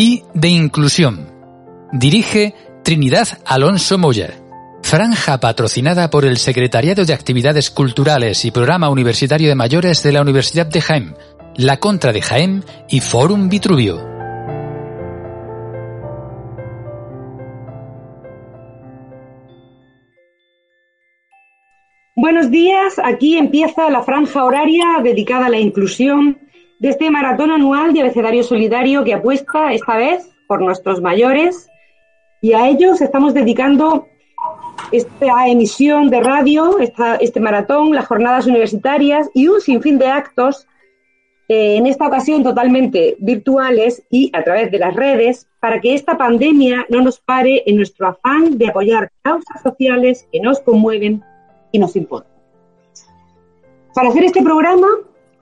Y 0.00 0.22
de 0.32 0.48
inclusión. 0.48 1.28
Dirige 1.92 2.54
Trinidad 2.82 3.28
Alonso 3.44 3.98
Moya. 3.98 4.30
Franja 4.82 5.38
patrocinada 5.40 6.08
por 6.08 6.24
el 6.24 6.38
Secretariado 6.38 7.04
de 7.04 7.12
Actividades 7.12 7.70
Culturales 7.70 8.46
y 8.46 8.50
Programa 8.50 8.88
Universitario 8.88 9.50
de 9.50 9.54
Mayores 9.54 10.02
de 10.02 10.12
la 10.12 10.22
Universidad 10.22 10.64
de 10.64 10.80
Jaén, 10.80 11.14
La 11.54 11.76
Contra 11.76 12.14
de 12.14 12.22
Jaén 12.22 12.64
y 12.88 13.00
Fórum 13.00 13.50
Vitruvio. 13.50 13.98
Buenos 22.16 22.50
días, 22.50 22.98
aquí 23.04 23.36
empieza 23.36 23.90
la 23.90 24.02
franja 24.02 24.44
horaria 24.44 24.86
dedicada 25.04 25.46
a 25.46 25.50
la 25.50 25.58
inclusión 25.58 26.49
de 26.80 26.88
este 26.88 27.10
maratón 27.10 27.50
anual 27.50 27.92
de 27.92 28.00
abecedario 28.00 28.42
solidario 28.42 29.04
que 29.04 29.14
apuesta 29.14 29.72
esta 29.72 29.96
vez 29.96 30.28
por 30.48 30.62
nuestros 30.62 31.00
mayores 31.00 31.68
y 32.40 32.54
a 32.54 32.68
ellos 32.68 33.02
estamos 33.02 33.34
dedicando 33.34 34.06
esta 34.90 35.46
emisión 35.46 36.08
de 36.08 36.20
radio, 36.20 36.78
este 37.20 37.38
maratón, 37.38 37.94
las 37.94 38.06
jornadas 38.06 38.46
universitarias 38.46 39.28
y 39.34 39.46
un 39.48 39.60
sinfín 39.60 39.98
de 39.98 40.06
actos, 40.06 40.66
eh, 41.48 41.76
en 41.76 41.86
esta 41.86 42.06
ocasión 42.06 42.42
totalmente 42.42 43.14
virtuales 43.20 44.02
y 44.08 44.30
a 44.34 44.42
través 44.42 44.70
de 44.70 44.78
las 44.78 44.96
redes, 44.96 45.48
para 45.60 45.80
que 45.80 45.94
esta 45.94 46.16
pandemia 46.16 46.86
no 46.88 47.02
nos 47.02 47.20
pare 47.20 47.62
en 47.66 47.76
nuestro 47.76 48.08
afán 48.08 48.56
de 48.56 48.68
apoyar 48.68 49.12
causas 49.22 49.62
sociales 49.62 50.26
que 50.32 50.40
nos 50.40 50.60
conmueven 50.60 51.22
y 51.72 51.78
nos 51.78 51.94
importan. 51.94 52.32
Para 53.94 54.08
hacer 54.08 54.24
este 54.24 54.42
programa 54.42 54.86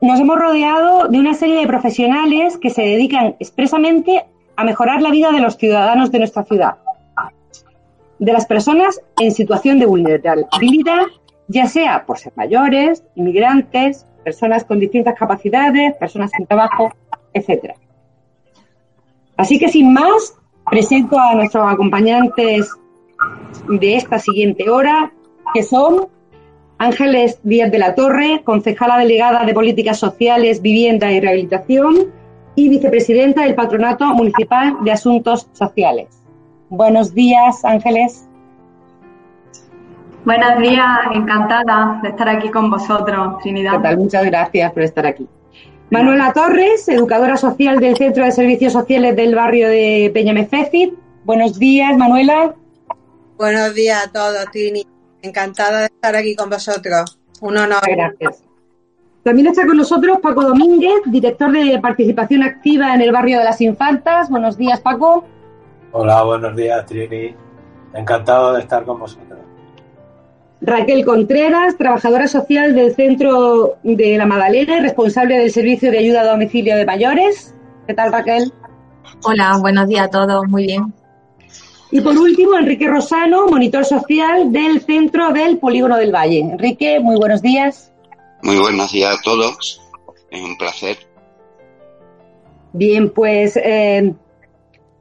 nos 0.00 0.20
hemos 0.20 0.38
rodeado 0.38 1.08
de 1.08 1.18
una 1.18 1.34
serie 1.34 1.60
de 1.60 1.66
profesionales 1.66 2.56
que 2.58 2.70
se 2.70 2.82
dedican 2.82 3.36
expresamente 3.40 4.26
a 4.56 4.64
mejorar 4.64 5.02
la 5.02 5.10
vida 5.10 5.30
de 5.32 5.40
los 5.40 5.56
ciudadanos 5.56 6.10
de 6.12 6.18
nuestra 6.18 6.44
ciudad, 6.44 6.76
de 8.18 8.32
las 8.32 8.46
personas 8.46 9.00
en 9.20 9.32
situación 9.32 9.78
de 9.78 9.86
vulnerabilidad, 9.86 11.06
ya 11.48 11.66
sea 11.66 12.04
por 12.06 12.18
ser 12.18 12.32
mayores, 12.36 13.04
inmigrantes, 13.14 14.06
personas 14.24 14.64
con 14.64 14.78
distintas 14.78 15.18
capacidades, 15.18 15.94
personas 15.94 16.30
sin 16.36 16.46
trabajo, 16.46 16.92
etc. 17.32 17.74
Así 19.36 19.58
que 19.58 19.68
sin 19.68 19.92
más, 19.92 20.34
presento 20.68 21.18
a 21.18 21.34
nuestros 21.34 21.72
acompañantes 21.72 22.70
de 23.68 23.96
esta 23.96 24.18
siguiente 24.18 24.68
hora, 24.68 25.12
que 25.54 25.62
son 25.62 26.08
Ángeles 26.78 27.40
Díaz 27.42 27.72
de 27.72 27.78
la 27.78 27.94
Torre, 27.94 28.42
concejala 28.44 28.98
delegada 28.98 29.44
de 29.44 29.52
Políticas 29.52 29.98
Sociales, 29.98 30.62
Vivienda 30.62 31.10
y 31.10 31.20
Rehabilitación 31.20 32.12
y 32.54 32.68
vicepresidenta 32.68 33.42
del 33.42 33.54
Patronato 33.54 34.06
Municipal 34.14 34.76
de 34.84 34.92
Asuntos 34.92 35.48
Sociales. 35.52 36.08
Buenos 36.68 37.14
días, 37.14 37.64
Ángeles. 37.64 38.28
Buenos 40.24 40.58
días, 40.58 40.98
encantada 41.14 42.00
de 42.02 42.10
estar 42.10 42.28
aquí 42.28 42.48
con 42.50 42.70
vosotros, 42.70 43.38
Trinidad. 43.42 43.80
Muchas 43.96 44.24
gracias 44.26 44.72
por 44.72 44.82
estar 44.82 45.06
aquí. 45.06 45.26
Manuela 45.90 46.32
Torres, 46.32 46.88
educadora 46.88 47.36
social 47.36 47.80
del 47.80 47.96
Centro 47.96 48.24
de 48.24 48.30
Servicios 48.30 48.72
Sociales 48.72 49.16
del 49.16 49.34
barrio 49.34 49.68
de 49.68 50.10
Peñamefécid. 50.12 50.92
Buenos 51.24 51.58
días, 51.58 51.96
Manuela. 51.96 52.54
Buenos 53.36 53.74
días 53.74 54.06
a 54.06 54.12
todos, 54.12 54.44
Trini. 54.52 54.86
Encantada 55.22 55.80
de 55.80 55.86
estar 55.86 56.16
aquí 56.16 56.34
con 56.34 56.50
vosotros. 56.50 57.18
Un 57.40 57.56
honor. 57.56 57.80
Gracias. 57.86 58.42
También 59.22 59.48
está 59.48 59.66
con 59.66 59.76
nosotros 59.76 60.18
Paco 60.22 60.42
Domínguez, 60.42 61.02
director 61.06 61.52
de 61.52 61.78
participación 61.80 62.42
activa 62.42 62.94
en 62.94 63.02
el 63.02 63.12
barrio 63.12 63.38
de 63.38 63.44
las 63.44 63.60
Infantas. 63.60 64.30
Buenos 64.30 64.56
días, 64.56 64.80
Paco. 64.80 65.24
Hola, 65.92 66.22
buenos 66.22 66.56
días, 66.56 66.86
Trini. 66.86 67.34
Encantado 67.94 68.54
de 68.54 68.60
estar 68.60 68.84
con 68.84 69.00
vosotros. 69.00 69.38
Raquel 70.60 71.04
Contreras, 71.04 71.76
trabajadora 71.76 72.26
social 72.26 72.74
del 72.74 72.94
Centro 72.94 73.76
de 73.82 74.18
la 74.18 74.26
Madalena 74.26 74.78
y 74.78 74.80
responsable 74.80 75.38
del 75.38 75.50
Servicio 75.50 75.90
de 75.90 75.98
Ayuda 75.98 76.22
a 76.22 76.26
Domicilio 76.26 76.76
de 76.76 76.84
Mayores. 76.84 77.54
¿Qué 77.86 77.94
tal, 77.94 78.12
Raquel? 78.12 78.52
Hola, 79.24 79.56
buenos 79.60 79.88
días 79.88 80.06
a 80.06 80.10
todos. 80.10 80.48
Muy 80.48 80.66
bien. 80.66 80.92
Y 81.90 82.00
por 82.00 82.18
último, 82.18 82.56
Enrique 82.58 82.86
Rosano, 82.86 83.46
monitor 83.46 83.84
social 83.84 84.52
del 84.52 84.82
Centro 84.82 85.32
del 85.32 85.58
Polígono 85.58 85.96
del 85.96 86.14
Valle. 86.14 86.40
Enrique, 86.40 87.00
muy 87.00 87.16
buenos 87.16 87.40
días. 87.40 87.92
Muy 88.42 88.58
buenos 88.58 88.92
días 88.92 89.16
a 89.18 89.22
todos. 89.22 89.80
Es 90.30 90.42
un 90.42 90.56
placer. 90.58 90.98
Bien, 92.74 93.10
pues 93.10 93.56
eh, 93.56 94.12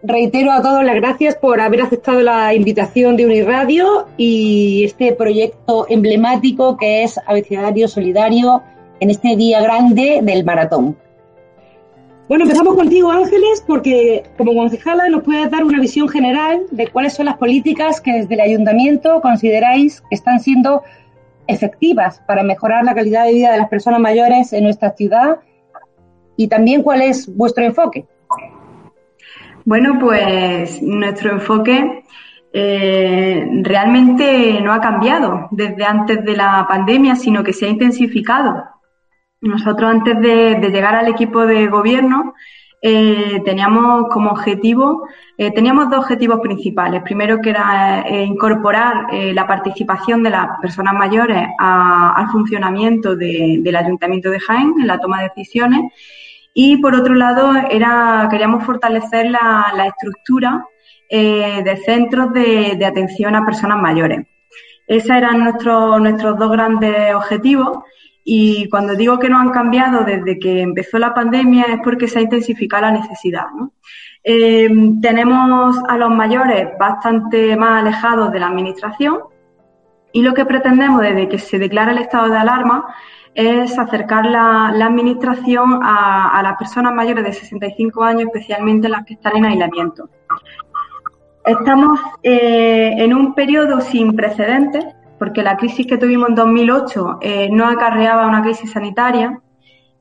reitero 0.01 0.51
a 0.51 0.61
todos 0.61 0.83
las 0.85 0.95
gracias 0.95 1.35
por 1.35 1.59
haber 1.59 1.81
aceptado 1.81 2.21
la 2.21 2.53
invitación 2.53 3.17
de 3.17 3.25
Uniradio 3.25 4.07
y 4.15 4.85
este 4.85 5.11
proyecto 5.11 5.85
emblemático 5.89 6.77
que 6.77 7.03
es 7.03 7.19
Abecedario 7.27 7.89
Solidario 7.89 8.63
en 9.01 9.09
este 9.09 9.35
día 9.35 9.61
grande 9.61 10.21
del 10.23 10.45
maratón. 10.45 10.97
Bueno, 12.27 12.43
empezamos 12.43 12.75
contigo, 12.75 13.09
Ángeles, 13.09 13.63
porque 13.65 14.23
como 14.37 14.53
concejala 14.53 15.07
nos 15.07 15.23
puedes 15.23 15.49
dar 15.49 15.63
una 15.63 15.79
visión 15.79 16.09
general 16.09 16.63
de 16.71 16.87
cuáles 16.87 17.13
son 17.13 17.25
las 17.25 17.37
políticas 17.37 18.01
que 18.01 18.11
desde 18.11 18.33
el 18.33 18.41
ayuntamiento 18.41 19.21
consideráis 19.21 20.01
que 20.01 20.15
están 20.15 20.41
siendo 20.41 20.83
efectivas 21.47 22.21
para 22.27 22.43
mejorar 22.43 22.83
la 22.83 22.93
calidad 22.93 23.25
de 23.25 23.33
vida 23.33 23.51
de 23.53 23.57
las 23.57 23.69
personas 23.69 24.01
mayores 24.01 24.51
en 24.51 24.65
nuestra 24.65 24.91
ciudad 24.91 25.39
y 26.35 26.49
también 26.49 26.83
cuál 26.83 27.01
es 27.01 27.33
vuestro 27.33 27.63
enfoque. 27.63 28.05
Bueno, 29.63 29.97
pues 29.97 30.81
nuestro 30.81 31.31
enfoque 31.31 32.03
eh, 32.51 33.47
realmente 33.63 34.59
no 34.61 34.73
ha 34.73 34.81
cambiado 34.81 35.47
desde 35.51 35.85
antes 35.85 36.25
de 36.25 36.35
la 36.35 36.65
pandemia, 36.67 37.15
sino 37.15 37.41
que 37.41 37.53
se 37.53 37.67
ha 37.67 37.69
intensificado. 37.69 38.65
Nosotros 39.47 39.89
antes 39.89 40.19
de, 40.19 40.69
llegar 40.71 40.95
al 40.95 41.07
equipo 41.07 41.45
de 41.45 41.67
gobierno 41.67 42.33
eh, 42.81 43.41
teníamos 43.45 44.07
como 44.09 44.29
objetivo, 44.31 45.07
eh, 45.37 45.51
teníamos 45.51 45.89
dos 45.89 45.99
objetivos 45.99 46.41
principales. 46.41 47.01
Primero 47.01 47.39
que 47.41 47.51
era 47.51 48.01
eh, 48.01 48.23
incorporar 48.23 49.07
la 49.11 49.47
participación 49.47 50.21
de 50.21 50.31
las 50.31 50.59
personas 50.61 50.93
mayores 50.93 51.47
al 51.57 52.27
funcionamiento 52.29 53.15
del 53.15 53.75
Ayuntamiento 53.75 54.29
de 54.29 54.39
Jaén 54.39 54.73
en 54.79 54.87
la 54.87 54.99
toma 54.99 55.21
de 55.21 55.31
decisiones 55.35 55.91
y 56.53 56.77
por 56.77 56.93
otro 56.93 57.13
lado 57.13 57.53
era 57.71 58.27
queríamos 58.29 58.65
fortalecer 58.65 59.31
la, 59.31 59.85
estructura 59.87 60.65
de 61.09 61.81
centros 61.85 62.33
de, 62.33 62.75
de, 62.77 62.85
atención 62.85 63.35
a 63.35 63.45
personas 63.45 63.81
mayores. 63.81 64.27
Esos 64.87 65.11
eran 65.11 65.39
nuestros, 65.39 66.01
nuestros 66.01 66.37
dos 66.37 66.51
grandes 66.51 67.15
objetivos 67.15 67.79
y 68.29 68.67
cuando 68.67 68.93
digo 68.93 69.19
que 69.19 69.29
no 69.29 69.39
han 69.39 69.51
cambiado 69.51 70.03
desde 70.03 70.37
que 70.37 70.59
empezó 70.59 70.99
la 70.99 71.13
pandemia 71.13 71.63
es 71.69 71.79
porque 71.81 72.09
se 72.09 72.19
ha 72.19 72.21
intensificado 72.21 72.81
la 72.81 72.91
necesidad. 72.91 73.45
Eh, 74.21 74.69
tenemos 75.01 75.77
a 75.87 75.95
los 75.95 76.09
mayores 76.09 76.77
bastante 76.77 77.55
más 77.55 77.81
alejados 77.81 78.29
de 78.33 78.39
la 78.41 78.47
administración 78.47 79.19
y 80.11 80.23
lo 80.23 80.33
que 80.33 80.43
pretendemos 80.43 80.99
desde 80.99 81.29
que 81.29 81.39
se 81.39 81.57
declara 81.57 81.93
el 81.93 81.99
estado 81.99 82.27
de 82.27 82.37
alarma 82.37 82.93
es 83.33 83.79
acercar 83.79 84.25
la, 84.25 84.67
administración 84.67 85.79
a, 85.81 86.41
las 86.43 86.57
personas 86.57 86.93
mayores 86.93 87.23
de 87.23 87.31
65 87.31 88.03
años, 88.03 88.23
especialmente 88.23 88.89
las 88.89 89.05
que 89.05 89.13
están 89.13 89.37
en 89.37 89.45
aislamiento. 89.45 90.09
Estamos 91.45 91.97
eh, 92.23 92.91
en 92.97 93.13
un 93.13 93.33
periodo 93.33 93.79
sin 93.79 94.17
precedentes 94.17 94.83
porque 95.17 95.43
la 95.43 95.57
crisis 95.57 95.87
que 95.87 95.97
tuvimos 95.97 96.29
en 96.29 96.35
2008 96.35 97.17
eh, 97.21 97.49
no 97.51 97.67
acarreaba 97.67 98.27
una 98.27 98.41
crisis 98.41 98.71
sanitaria 98.71 99.39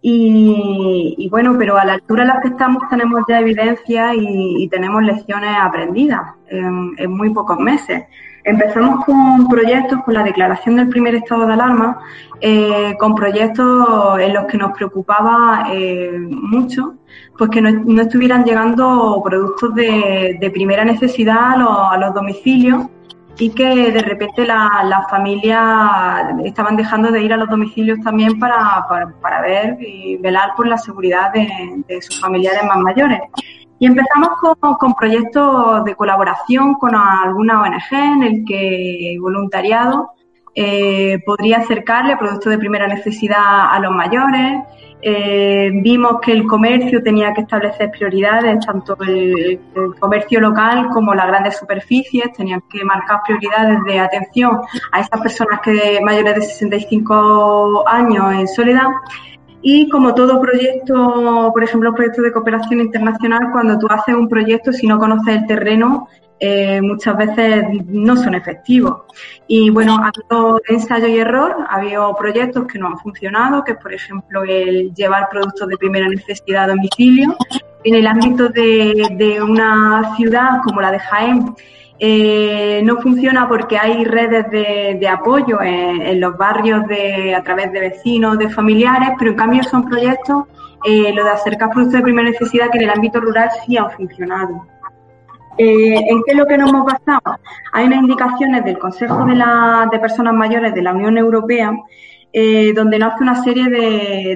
y, 0.09 1.29
bueno, 1.33 1.57
pero 1.59 1.77
a 1.77 1.85
la 1.85 1.95
altura 1.95 2.23
en 2.23 2.29
la 2.29 2.41
que 2.41 2.49
estamos 2.49 2.85
tenemos 2.89 3.23
ya 3.29 3.41
evidencia 3.41 4.15
y, 4.15 4.69
tenemos 4.69 5.03
lecciones 5.03 5.51
aprendidas 5.61 6.23
en, 6.49 7.11
muy 7.11 7.31
pocos 7.31 7.59
meses. 7.59 8.05
Empezamos 8.45 9.05
con 9.05 9.49
proyectos, 9.49 10.05
con 10.05 10.15
la 10.15 10.23
declaración 10.23 10.77
del 10.77 10.89
primer 10.89 11.17
estado 11.17 11.49
de 11.49 11.55
alarma, 11.55 11.99
eh, 12.41 12.95
con 13.01 13.17
proyectos 13.17 14.21
en 14.21 14.35
los 14.35 14.45
que 14.45 14.59
nos 14.59 14.73
preocupaba 14.73 15.67
eh, 15.73 16.13
mucho, 16.31 16.95
pues 17.37 17.51
que 17.51 17.61
no, 17.61 18.01
estuvieran 18.01 18.45
llegando 18.45 19.21
productos 19.25 19.75
de, 19.75 20.51
primera 20.55 20.85
necesidad 20.85 21.55
a 21.55 21.99
los, 21.99 22.15
domicilios 22.15 22.87
y 23.39 23.51
que 23.51 23.93
de 23.93 24.01
repente 24.01 24.47
las 24.47 25.11
familias 25.11 26.35
estaban 26.45 26.77
dejando 26.77 27.11
de 27.11 27.23
ir 27.23 27.33
a 27.33 27.37
los 27.37 27.49
domicilios 27.49 27.99
también 28.01 28.39
para, 28.39 28.87
para, 29.21 29.41
ver 29.43 29.77
y 29.81 30.17
velar 30.17 30.55
por 30.57 30.67
la 30.67 30.79
seguridad 30.79 31.33
de 31.33 32.03
sus 32.03 32.21
familiares 32.21 32.65
más 32.65 32.79
mayores. 32.79 33.21
Y 33.79 33.87
empezamos 33.87 34.31
con, 34.79 34.95
proyectos 34.95 35.85
de 35.85 35.95
colaboración 35.95 36.75
con 36.75 36.95
alguna 36.95 37.63
ONG 37.63 37.93
en 37.93 38.23
el 38.23 38.45
que 38.47 39.17
voluntariado 39.21 40.13
eh, 40.59 41.23
podría 41.27 41.59
acercarle 41.59 42.17
productos 42.17 42.51
de 42.51 42.57
primera 42.57 42.87
necesidad 42.87 43.71
a 43.71 43.79
los 43.79 43.93
mayores. 43.93 44.63
Eh, 45.03 45.71
vimos 45.83 46.19
que 46.23 46.33
el 46.33 46.47
comercio 46.47 47.03
tenía 47.03 47.35
que 47.35 47.43
establecer 47.43 47.91
prioridades, 47.91 48.65
tanto 48.65 48.97
el, 49.07 49.61
comercio 50.01 50.41
local 50.41 50.89
como 50.95 51.15
las 51.15 51.27
grandes 51.27 51.59
superficies 51.59 52.33
tenían 52.33 52.63
que 52.71 52.83
marcar 52.83 53.21
prioridades 53.27 53.85
de 53.85 53.99
atención 53.99 54.63
a 54.93 55.01
esas 55.01 55.21
personas 55.21 55.61
que 55.61 56.01
mayores 56.03 56.35
de 56.37 56.41
65 56.41 57.85
años 57.87 58.33
en 58.33 58.49
soledad. 58.49 58.89
Y 59.61 59.91
como 59.91 60.15
todo 60.15 60.41
proyecto, 60.41 61.51
por 61.53 61.63
ejemplo, 61.63 61.95
proyecto 61.95 62.23
de 62.23 62.33
cooperación 62.33 62.81
internacional, 62.81 63.51
cuando 63.53 63.79
tú 63.79 63.89
haces 63.91 64.15
un 64.15 64.29
proyecto, 64.29 64.73
si 64.73 64.87
no 64.87 64.99
conoces 64.99 65.37
el 65.37 65.47
terreno, 65.47 66.09
eh, 66.39 66.81
muchas 66.83 67.17
veces 67.17 67.65
no 67.87 68.17
son 68.17 68.35
efectivos. 68.35 69.03
Y 69.47 69.71
bueno, 69.71 69.99
ha 69.99 70.09
habido 70.09 70.61
ensayo 70.69 71.07
y 71.07 71.19
error, 71.19 71.57
ha 71.69 71.77
habido 71.77 72.15
proyectos 72.17 72.67
que 72.67 72.79
no 72.79 72.89
han 72.89 72.99
funcionado, 72.99 73.65
que 73.65 73.75
por 73.75 73.93
ejemplo 73.93 74.45
el 74.45 74.93
llevar 74.95 75.29
productos 75.31 75.69
de 75.69 75.79
primera 75.79 76.09
necesidad 76.09 76.65
a 76.65 76.69
domicilio. 76.69 77.37
En 77.85 77.95
el 77.95 78.07
ámbito 78.07 78.49
de, 78.49 79.39
una 79.43 80.15
ciudad 80.17 80.61
como 80.65 80.81
la 80.81 80.91
de 80.91 80.99
Jaén, 80.99 81.55
eh, 81.99 82.83
no 82.85 83.01
funciona 83.01 83.49
porque 83.49 83.79
hay 83.79 84.05
redes 84.05 84.51
de, 84.51 85.09
apoyo 85.09 85.63
en, 85.63 86.21
los 86.21 86.37
barrios 86.37 86.87
de, 86.87 87.35
a 87.35 87.43
través 87.43 87.73
de 87.73 87.81
vecinos, 87.81 88.37
de 88.39 88.51
familiares, 88.51 89.11
pero 89.19 89.31
en 89.31 89.37
cambio 89.37 89.63
son 89.63 89.89
proyectos, 89.89 90.45
eh, 90.85 91.13
lo 91.15 91.25
de 91.25 91.31
acercar 91.31 91.71
productos 91.71 91.99
de 91.99 92.03
primera 92.03 92.29
necesidad 92.29 92.71
que 92.71 92.79
en 92.79 92.85
el 92.85 92.91
ámbito 92.91 93.21
rural 93.21 93.49
sí 93.65 93.79
han 93.79 93.91
funcionado. 93.93 94.67
Eh, 95.59 95.97
¿En 96.09 96.23
qué 96.25 96.33
es 96.33 96.37
lo 96.37 96.47
que 96.47 96.59
nos 96.59 96.71
hemos 96.71 96.85
basado? 96.85 97.39
Hay 97.73 97.87
unas 97.87 98.01
indicaciones 98.03 98.65
del 98.65 98.79
Consejo 98.79 99.25
de, 99.25 99.35
de 99.91 99.99
Personas 99.99 100.35
Mayores 100.35 100.75
de 100.75 100.83
la 100.83 100.93
Unión 100.93 101.19
Europea 101.19 101.73
donde 102.75 102.99
nos 102.99 103.15
hace 103.15 103.23
una 103.23 103.43
serie 103.43 103.71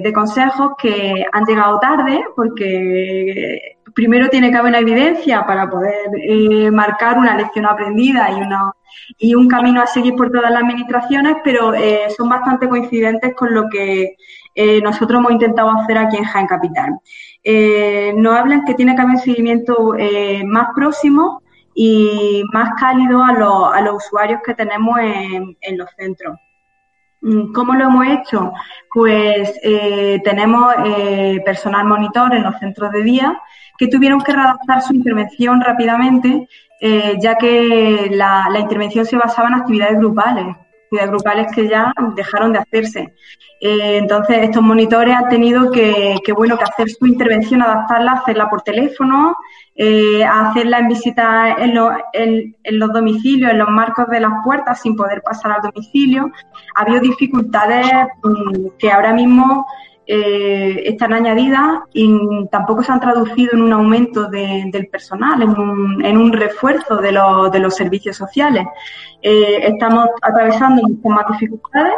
de, 0.02 0.12
consejos 0.14 0.70
que 0.80 1.22
han 1.30 1.44
llegado 1.44 1.78
tarde 1.80 2.24
porque 2.34 3.76
primero 3.94 4.28
tiene 4.28 4.50
que 4.50 4.56
haber 4.56 4.70
una 4.70 4.78
evidencia 4.78 5.44
para 5.46 5.68
poder 5.68 6.10
eh, 6.22 6.70
marcar 6.70 7.18
una 7.18 7.36
lección 7.36 7.66
aprendida 7.66 8.30
y, 8.30 9.28
y 9.28 9.34
un 9.34 9.48
camino 9.48 9.82
a 9.82 9.86
seguir 9.86 10.14
por 10.14 10.30
todas 10.30 10.50
las 10.50 10.62
administraciones, 10.62 11.36
pero 11.44 11.74
eh, 11.74 12.04
son 12.16 12.28
bastante 12.28 12.68
coincidentes 12.68 13.34
con 13.34 13.54
lo 13.54 13.68
que 13.68 14.16
eh, 14.54 14.80
nosotros 14.80 15.18
hemos 15.18 15.32
intentado 15.32 15.70
hacer 15.70 15.98
aquí 15.98 16.16
en 16.16 16.24
Jaén 16.24 16.46
Capital. 16.46 16.98
Nos 17.44 18.34
hablan 18.34 18.64
que 18.64 18.74
tiene 18.74 18.94
que 18.94 19.02
haber 19.02 19.16
un 19.16 19.22
seguimiento 19.22 19.94
más 20.44 20.68
próximo 20.74 21.42
y 21.74 22.42
más 22.52 22.72
cálido 22.78 23.22
a, 23.22 23.76
a 23.76 23.80
los 23.82 24.04
usuarios 24.04 24.40
que 24.44 24.54
tenemos 24.54 24.98
en, 24.98 25.78
los 25.78 25.88
centros. 25.96 26.36
Mm, 27.22 27.52
¿Cómo 27.52 27.74
lo 27.74 27.84
hemos 27.84 28.06
hecho? 28.06 28.52
Pues 28.92 29.58
tenemos 30.24 30.74
personal 31.44 31.86
monitor 31.86 32.34
en 32.34 32.42
los 32.42 32.58
centros 32.58 32.92
de 32.92 33.02
día 33.02 33.40
que 33.80 33.88
tuvieron 33.88 34.20
que 34.20 34.32
redactar 34.32 34.82
su 34.82 34.92
intervención 34.92 35.58
rápidamente, 35.58 36.46
eh, 36.82 37.16
ya 37.18 37.36
que 37.36 38.10
la, 38.12 38.46
intervención 38.60 39.06
se 39.06 39.16
basaba 39.16 39.48
en 39.48 39.54
actividades 39.54 39.96
grupales, 39.96 40.54
actividades 40.90 41.10
grupales 41.10 41.46
que 41.54 41.68
ya 41.68 41.92
dejaron 42.16 42.52
de 42.52 42.58
hacerse. 42.58 43.14
Eh, 43.60 43.98
entonces, 43.98 44.38
estos 44.40 44.62
monitores 44.62 45.14
han 45.14 45.28
tenido 45.28 45.70
que, 45.70 46.18
bueno, 46.34 46.56
que 46.56 46.64
hacer 46.64 46.90
su 46.90 47.06
intervención, 47.06 47.62
adaptarla, 47.62 48.12
hacerla 48.12 48.48
por 48.48 48.62
teléfono, 48.62 49.36
eh, 49.76 50.24
hacerla 50.24 50.78
en 50.78 50.88
visita 50.88 51.56
en, 51.58 51.76
en, 52.64 52.78
los 52.78 52.92
domicilios, 52.92 53.52
en 53.52 53.58
los 53.58 53.68
marcos 53.68 54.08
de 54.08 54.20
las 54.20 54.32
puertas, 54.42 54.80
sin 54.80 54.96
poder 54.96 55.22
pasar 55.22 55.52
al 55.52 55.62
domicilio. 55.62 56.32
Ha 56.74 56.82
habido 56.82 57.00
dificultades 57.00 57.86
mm, 58.22 58.78
que 58.78 58.90
ahora 58.90 59.12
mismo 59.12 59.66
eh, 60.12 60.88
están 60.88 61.12
añadidas 61.12 61.82
y 61.92 62.12
tampoco 62.50 62.82
se 62.82 62.90
han 62.90 62.98
traducido 62.98 63.52
en 63.52 63.62
un 63.62 63.72
aumento 63.72 64.28
del 64.28 64.88
personal, 64.90 65.40
en 65.40 66.16
un, 66.18 66.32
refuerzo 66.32 66.96
de, 66.96 67.12
los 67.12 67.76
servicios 67.76 68.16
sociales. 68.16 68.66
Eh, 69.22 69.60
estamos 69.68 70.08
atravesando 70.20 70.82
muchas 70.82 71.12
más 71.12 71.26
dificultades 71.38 71.94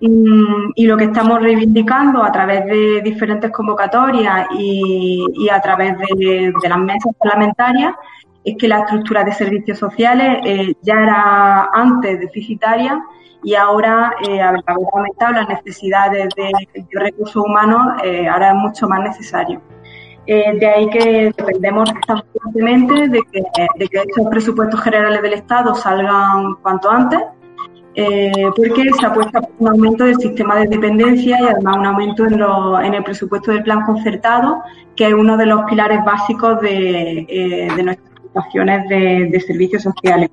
y, 0.00 0.86
lo 0.86 0.96
que 0.96 1.04
estamos 1.04 1.42
reivindicando 1.42 2.22
a 2.22 2.32
través 2.32 2.64
de 2.64 3.02
diferentes 3.02 3.50
convocatorias 3.50 4.46
y, 4.58 5.50
a 5.52 5.60
través 5.60 5.94
de, 5.98 6.54
las 6.66 6.78
mesas 6.78 7.14
parlamentarias 7.18 7.92
es 8.46 8.56
que 8.56 8.68
la 8.68 8.78
estructura 8.78 9.24
de 9.24 9.32
servicios 9.32 9.78
sociales 9.78 10.38
eh, 10.44 10.72
ya 10.80 10.94
era 10.94 11.68
antes 11.72 12.20
deficitaria 12.20 13.04
y 13.42 13.54
ahora, 13.54 14.14
eh, 14.26 14.40
haber 14.40 14.62
aumentado 14.92 15.32
las 15.32 15.48
necesidades 15.48 16.28
de, 16.36 16.52
recursos 16.92 17.36
humanos, 17.36 18.00
eh, 18.04 18.26
ahora 18.28 18.50
es 18.50 18.54
mucho 18.54 18.88
más 18.88 19.00
necesario. 19.00 19.60
Eh, 20.26 20.58
de 20.58 20.66
ahí 20.66 20.88
que 20.90 21.32
dependemos 21.36 21.92
constantemente 22.06 23.08
de 23.08 23.20
que, 23.30 23.42
de 23.78 23.88
que 23.88 23.98
estos 23.98 24.26
presupuestos 24.28 24.80
generales 24.80 25.22
del 25.22 25.34
Estado 25.34 25.74
salgan 25.74 26.54
cuanto 26.62 26.90
antes, 26.90 27.20
eh, 27.98 28.50
porque 28.54 28.90
se 29.00 29.06
apuesta 29.06 29.40
por 29.40 29.52
un 29.58 29.68
aumento 29.68 30.04
del 30.04 30.16
sistema 30.16 30.56
de 30.56 30.68
dependencia 30.68 31.40
y 31.40 31.46
además 31.46 31.78
un 31.78 31.86
aumento 31.86 32.26
en, 32.26 32.38
lo, 32.38 32.78
en 32.78 32.92
el 32.92 33.02
presupuesto 33.02 33.52
del 33.52 33.62
plan 33.62 33.86
concertado, 33.86 34.62
que 34.94 35.06
es 35.06 35.14
uno 35.14 35.38
de 35.38 35.46
los 35.46 35.62
pilares 35.64 36.04
básicos 36.04 36.60
de, 36.60 37.72
nuestras 37.82 38.15
situaciones 38.36 38.88
de, 38.88 39.28
de 39.30 39.40
servicios 39.40 39.82
sociales. 39.82 40.30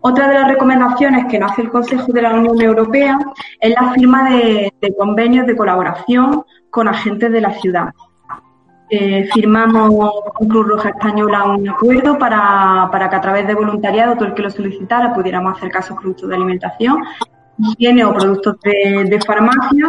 Otra 0.00 0.28
de 0.28 0.34
las 0.34 0.48
recomendaciones 0.48 1.26
que 1.26 1.38
nos 1.38 1.52
hace 1.52 1.62
el 1.62 1.70
Consejo 1.70 2.12
de 2.12 2.22
la 2.22 2.34
Unión 2.34 2.60
Europea 2.60 3.18
es 3.60 3.70
la 3.70 3.92
firma 3.92 4.28
de, 4.30 4.72
convenios 4.98 5.46
de 5.46 5.56
colaboración 5.56 6.44
con 6.70 6.88
agentes 6.88 7.30
de 7.30 7.40
la 7.40 7.52
ciudad. 7.52 7.90
Eh, 8.90 9.28
firmamos 9.32 10.12
con 10.34 10.48
Cruz 10.48 10.66
Roja 10.66 10.88
Española 10.90 11.44
un 11.44 11.68
acuerdo 11.68 12.18
para, 12.18 12.90
que 12.90 13.16
a 13.16 13.20
través 13.20 13.46
de 13.46 13.54
voluntariado, 13.54 14.14
todo 14.14 14.26
el 14.26 14.34
que 14.34 14.42
lo 14.42 14.50
solicitara, 14.50 15.14
pudiéramos 15.14 15.56
hacer 15.56 15.70
casos 15.70 15.96
productos 15.96 16.28
de 16.28 16.34
alimentación, 16.34 16.98
higiene 17.58 18.04
o 18.04 18.12
productos 18.12 18.56
de, 18.60 19.20
farmacia. 19.24 19.86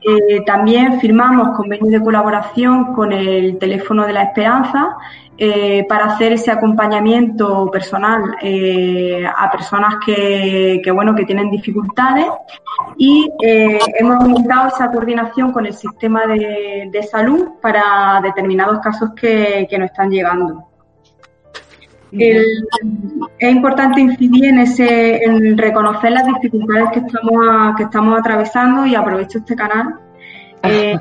Eh, 0.00 0.42
también 0.44 1.00
firmamos 1.00 1.56
convenios 1.56 1.90
de 1.90 2.02
colaboración 2.02 2.92
con 2.92 3.12
el 3.12 3.56
teléfono 3.58 4.04
de 4.04 4.12
la 4.12 4.24
esperanza 4.24 4.96
eh, 5.36 5.84
para 5.88 6.04
hacer 6.06 6.32
ese 6.32 6.52
acompañamiento 6.52 7.68
personal 7.68 8.36
eh, 8.40 9.24
a 9.26 9.50
personas 9.50 9.96
que, 10.06 10.80
bueno 10.94 11.12
que 11.16 11.24
tienen 11.24 11.50
dificultades 11.50 12.26
y 12.96 13.28
eh, 13.42 13.80
hemos 13.98 14.22
aumentado 14.22 14.68
esa 14.68 14.92
coordinación 14.92 15.50
con 15.50 15.66
el 15.66 15.74
sistema 15.74 16.24
de, 16.28 17.08
salud 17.10 17.48
para 17.60 18.20
determinados 18.22 18.78
casos 18.78 19.10
que, 19.16 19.66
que 19.68 19.76
nos 19.76 19.90
están 19.90 20.08
llegando. 20.10 20.68
es 22.12 23.50
importante 23.50 24.00
incidir 24.00 24.44
en 24.44 24.58
ese 24.60 25.24
en 25.24 25.58
reconocer 25.58 26.12
las 26.12 26.26
dificultades 26.26 26.90
que 26.92 27.00
estamos 27.00 27.76
que 27.76 27.82
estamos 27.82 28.20
atravesando 28.20 28.86
y 28.86 28.94
aprovecho 28.94 29.38
este 29.38 29.56
canal 29.56 29.98
eh, 30.64 30.98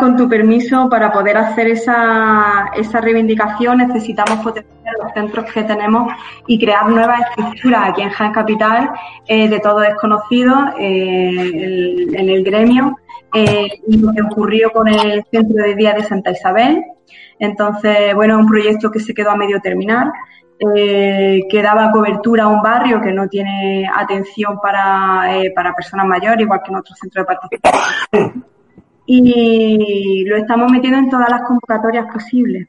con 0.00 0.16
tu 0.16 0.28
permiso, 0.28 0.88
para 0.88 1.12
poder 1.12 1.36
hacer 1.36 1.68
esa, 1.68 2.70
esa 2.76 3.00
reivindicación 3.00 3.78
necesitamos 3.78 4.38
potenciar 4.38 4.94
los 5.02 5.12
centros 5.12 5.50
que 5.52 5.62
tenemos 5.62 6.12
y 6.46 6.58
crear 6.58 6.88
nuevas 6.88 7.20
estructuras 7.30 7.90
aquí 7.90 8.02
en 8.02 8.10
Jaén 8.10 8.32
Capital, 8.32 8.90
eh, 9.26 9.48
de 9.48 9.60
todo 9.60 9.80
desconocido 9.80 10.54
eh, 10.78 12.06
en 12.12 12.28
el 12.28 12.44
gremio, 12.44 12.96
eh, 13.34 13.80
lo 13.88 14.12
que 14.12 14.22
ocurrió 14.22 14.70
con 14.70 14.88
el 14.88 15.24
Centro 15.30 15.64
de 15.64 15.74
Día 15.74 15.94
de 15.94 16.04
Santa 16.04 16.30
Isabel. 16.30 16.84
Entonces, 17.38 18.14
bueno, 18.14 18.38
un 18.38 18.46
proyecto 18.46 18.90
que 18.90 19.00
se 19.00 19.14
quedó 19.14 19.30
a 19.30 19.36
medio 19.36 19.60
terminar. 19.60 20.12
Eh, 20.76 21.40
que 21.50 21.60
daba 21.60 21.90
cobertura 21.90 22.44
a 22.44 22.46
un 22.46 22.62
barrio 22.62 23.00
que 23.00 23.10
no 23.10 23.26
tiene 23.26 23.84
atención 23.92 24.60
para, 24.60 25.36
eh, 25.36 25.52
para 25.52 25.74
personas 25.74 26.06
mayores, 26.06 26.42
igual 26.42 26.60
que 26.64 26.70
en 26.70 26.76
otros 26.76 26.96
centros 27.00 27.26
de 27.26 27.34
participación 27.34 28.51
y 29.20 30.24
lo 30.24 30.36
estamos 30.36 30.70
metiendo 30.72 30.98
en 30.98 31.10
todas 31.10 31.28
las 31.28 31.42
convocatorias 31.42 32.06
posibles. 32.12 32.68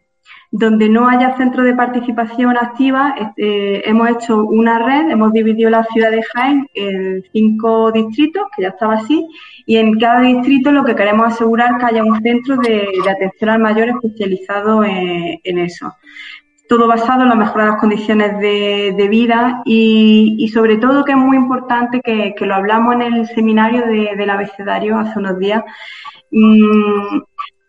Donde 0.52 0.88
no 0.88 1.08
haya 1.08 1.36
centro 1.36 1.64
de 1.64 1.74
participación 1.74 2.56
activa, 2.58 3.16
este, 3.20 3.90
hemos 3.90 4.10
hecho 4.10 4.44
una 4.44 4.78
red, 4.78 5.10
hemos 5.10 5.34
dividido 5.34 5.72
la 5.72 5.84
ciudad 5.86 6.12
de 6.12 6.22
Jaén 6.22 6.68
en 6.76 7.24
cinco 7.32 7.92
distritos, 7.92 8.44
que 8.56 8.62
ya 8.62 8.70
estaba 8.70 8.96
así, 8.96 9.26
y 9.66 9.78
en 9.78 9.98
cada 9.98 10.22
distrito 10.22 10.72
lo 10.72 10.84
que 10.84 10.96
queremos 10.96 11.34
asegurar 11.34 11.72
es 11.72 11.78
que 11.80 11.86
haya 11.86 12.04
un 12.04 12.22
centro 12.22 12.58
de, 12.58 12.88
atención 13.10 13.50
al 13.50 13.62
mayor 13.62 13.90
especializado 13.90 14.84
en, 14.84 15.58
eso. 15.58 15.92
Todo 16.70 16.88
basado 16.88 17.24
en 17.24 17.30
la 17.30 17.36
mejora 17.36 17.66
de 17.66 17.72
las 17.72 17.80
condiciones 17.80 18.38
de, 18.40 19.08
vida 19.10 19.64
y, 19.66 20.48
sobre 20.54 20.78
todo 20.78 21.04
que 21.04 21.14
es 21.14 21.18
muy 21.18 21.36
importante 21.38 22.00
que, 22.02 22.36
lo 22.46 22.54
hablamos 22.54 22.94
en 22.94 23.02
el 23.02 23.28
seminario 23.28 23.86
del 23.88 24.30
abecedario 24.30 25.00
hace 25.00 25.18
unos 25.18 25.40
días, 25.40 25.64
mm, 26.34 27.22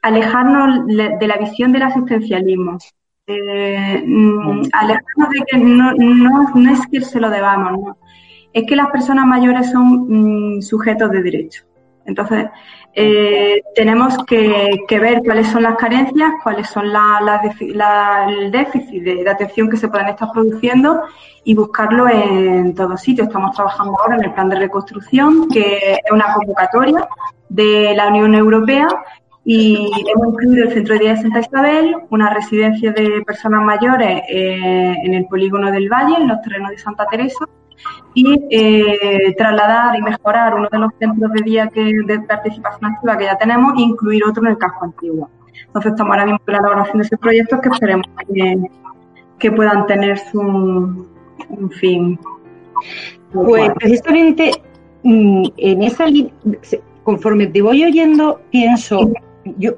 alejarnos 0.03 0.87
de 0.87 1.27
la 1.27 1.37
visión 1.37 1.73
del 1.73 1.83
asistencialismo. 1.83 2.79
Eh, 3.27 4.03
mm, 4.07 4.65
alejarnos 4.73 5.31
de 5.31 5.45
que 5.47 5.57
no, 5.57 5.95
no, 5.95 6.71
es 6.71 6.81
que 6.93 7.01
se 7.01 7.19
lo 7.19 7.31
debamos, 7.31 7.97
es 8.53 8.65
que 8.67 8.77
las 8.77 8.89
personas 8.89 9.25
mayores 9.27 9.71
son 9.71 10.57
mm, 10.57 10.63
sujetos 10.63 11.11
de 11.11 11.23
derecho. 11.23 11.65
Entonces, 12.05 12.51
eh, 12.93 13.63
tenemos 13.75 14.15
que, 14.27 14.85
ver 14.91 15.23
cuáles 15.25 15.49
son 15.49 15.63
las 15.63 15.77
carencias, 15.77 16.33
cuáles 16.43 16.69
son 16.69 16.93
la, 16.93 17.41
el 18.29 18.51
déficit 18.51 19.03
de, 19.03 19.29
atención 19.31 19.71
que 19.71 19.79
se 19.79 19.89
pueden 19.89 20.09
estar 20.09 20.31
produciendo 20.31 21.03
y 21.45 21.55
buscarlo 21.55 22.07
en 22.09 22.75
todos 22.75 23.01
sitios. 23.01 23.29
Estamos 23.29 23.57
trabajando 23.57 23.99
ahora 23.99 24.17
en 24.17 24.25
el 24.25 24.33
plan 24.35 24.51
de 24.51 24.57
reconstrucción, 24.57 25.49
que 25.49 25.95
es 25.95 26.13
una 26.13 26.35
convocatoria 26.35 27.09
de 27.55 27.95
la 27.95 28.09
Unión 28.09 28.35
Europea 28.35 28.89
y 29.45 29.91
hemos 30.15 30.35
incluido 30.35 30.65
el 30.65 30.73
Centro 30.73 30.95
de 30.95 31.01
Día 31.01 31.11
de 31.15 31.23
Santa 31.23 31.41
Isabel, 31.41 31.97
una 32.11 32.31
residencia 32.31 32.93
de 32.93 33.23
personas 33.27 33.63
mayores 33.63 34.23
eh, 34.29 34.97
en 35.05 35.15
el 35.15 35.27
polígono 35.27 35.71
del 35.71 35.89
Valle, 35.89 36.17
en 36.17 36.29
los 36.29 36.41
terrenos 36.41 36.71
de 36.71 36.79
Santa 36.79 37.07
Teresa, 37.07 37.45
y 38.15 38.41
eh, 38.51 39.35
trasladar 39.37 39.97
y 39.97 40.03
mejorar 40.03 40.55
uno 40.55 40.69
de 40.71 40.79
los 40.79 40.91
centros 40.99 41.31
de 41.33 41.43
día 41.43 41.69
que, 41.69 41.93
de 42.07 42.21
participación 42.21 42.93
activa 42.93 43.19
que 43.19 43.25
ya 43.25 43.37
tenemos 43.37 43.75
e 43.77 43.83
incluir 43.83 44.25
otro 44.25 44.43
en 44.45 44.53
el 44.53 44.59
casco 44.59 44.87
antiguo. 44.87 45.31
Entonces 45.67 45.93
estamos 45.93 46.13
ahora 46.13 46.25
mismo 46.25 46.41
en 46.47 46.53
la 46.53 46.59
elaboración 46.61 46.99
de 46.99 47.05
esos 47.05 47.19
proyectos 47.21 47.61
que 47.61 47.69
esperemos 47.69 48.07
que, 49.39 49.53
puedan 49.53 49.87
tener 49.87 50.19
su 50.19 50.41
un 50.41 51.71
fin. 51.71 52.19
Pues 53.33 53.71
precisamente 53.75 54.53
mm, 55.03 55.45
en 55.59 55.83
esa 55.83 56.07
conforme 57.05 57.47
te 57.47 57.63
voy 57.63 57.85
oyendo, 57.85 58.41
pienso, 58.51 59.13
yo, 59.59 59.73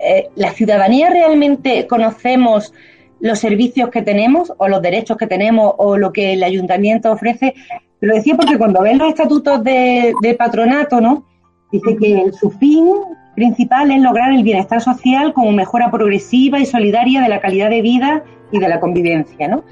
eh, 0.00 0.28
la 0.34 0.50
ciudadanía 0.52 1.10
realmente 1.10 1.86
conocemos 1.86 2.72
los 3.20 3.38
servicios 3.38 3.90
que 3.90 4.02
tenemos 4.02 4.52
o 4.56 4.66
los 4.66 4.80
derechos 4.80 5.16
que 5.18 5.26
tenemos 5.26 5.74
o 5.76 5.98
lo 5.98 6.12
que 6.12 6.32
el 6.32 6.42
ayuntamiento 6.42 7.12
ofrece. 7.12 7.54
Lo 8.00 8.14
decía 8.14 8.34
porque 8.34 8.56
cuando 8.56 8.80
ven 8.80 8.98
los 8.98 9.10
estatutos 9.10 9.62
de, 9.62 10.14
patronato, 10.38 11.00
¿no? 11.00 11.24
Dice 11.70 11.96
que 11.96 12.32
su 12.32 12.50
fin 12.50 12.88
principal 13.34 13.90
es 13.90 14.00
lograr 14.00 14.32
el 14.32 14.42
bienestar 14.42 14.80
social 14.80 15.34
como 15.34 15.52
mejora 15.52 15.90
progresiva 15.90 16.58
y 16.58 16.66
solidaria 16.66 17.20
de 17.20 17.28
la 17.28 17.40
calidad 17.40 17.68
de 17.68 17.82
vida 17.82 18.24
y 18.50 18.58
de 18.58 18.68
la 18.68 18.80
convivencia, 18.80 19.48
¿no? 19.48 19.64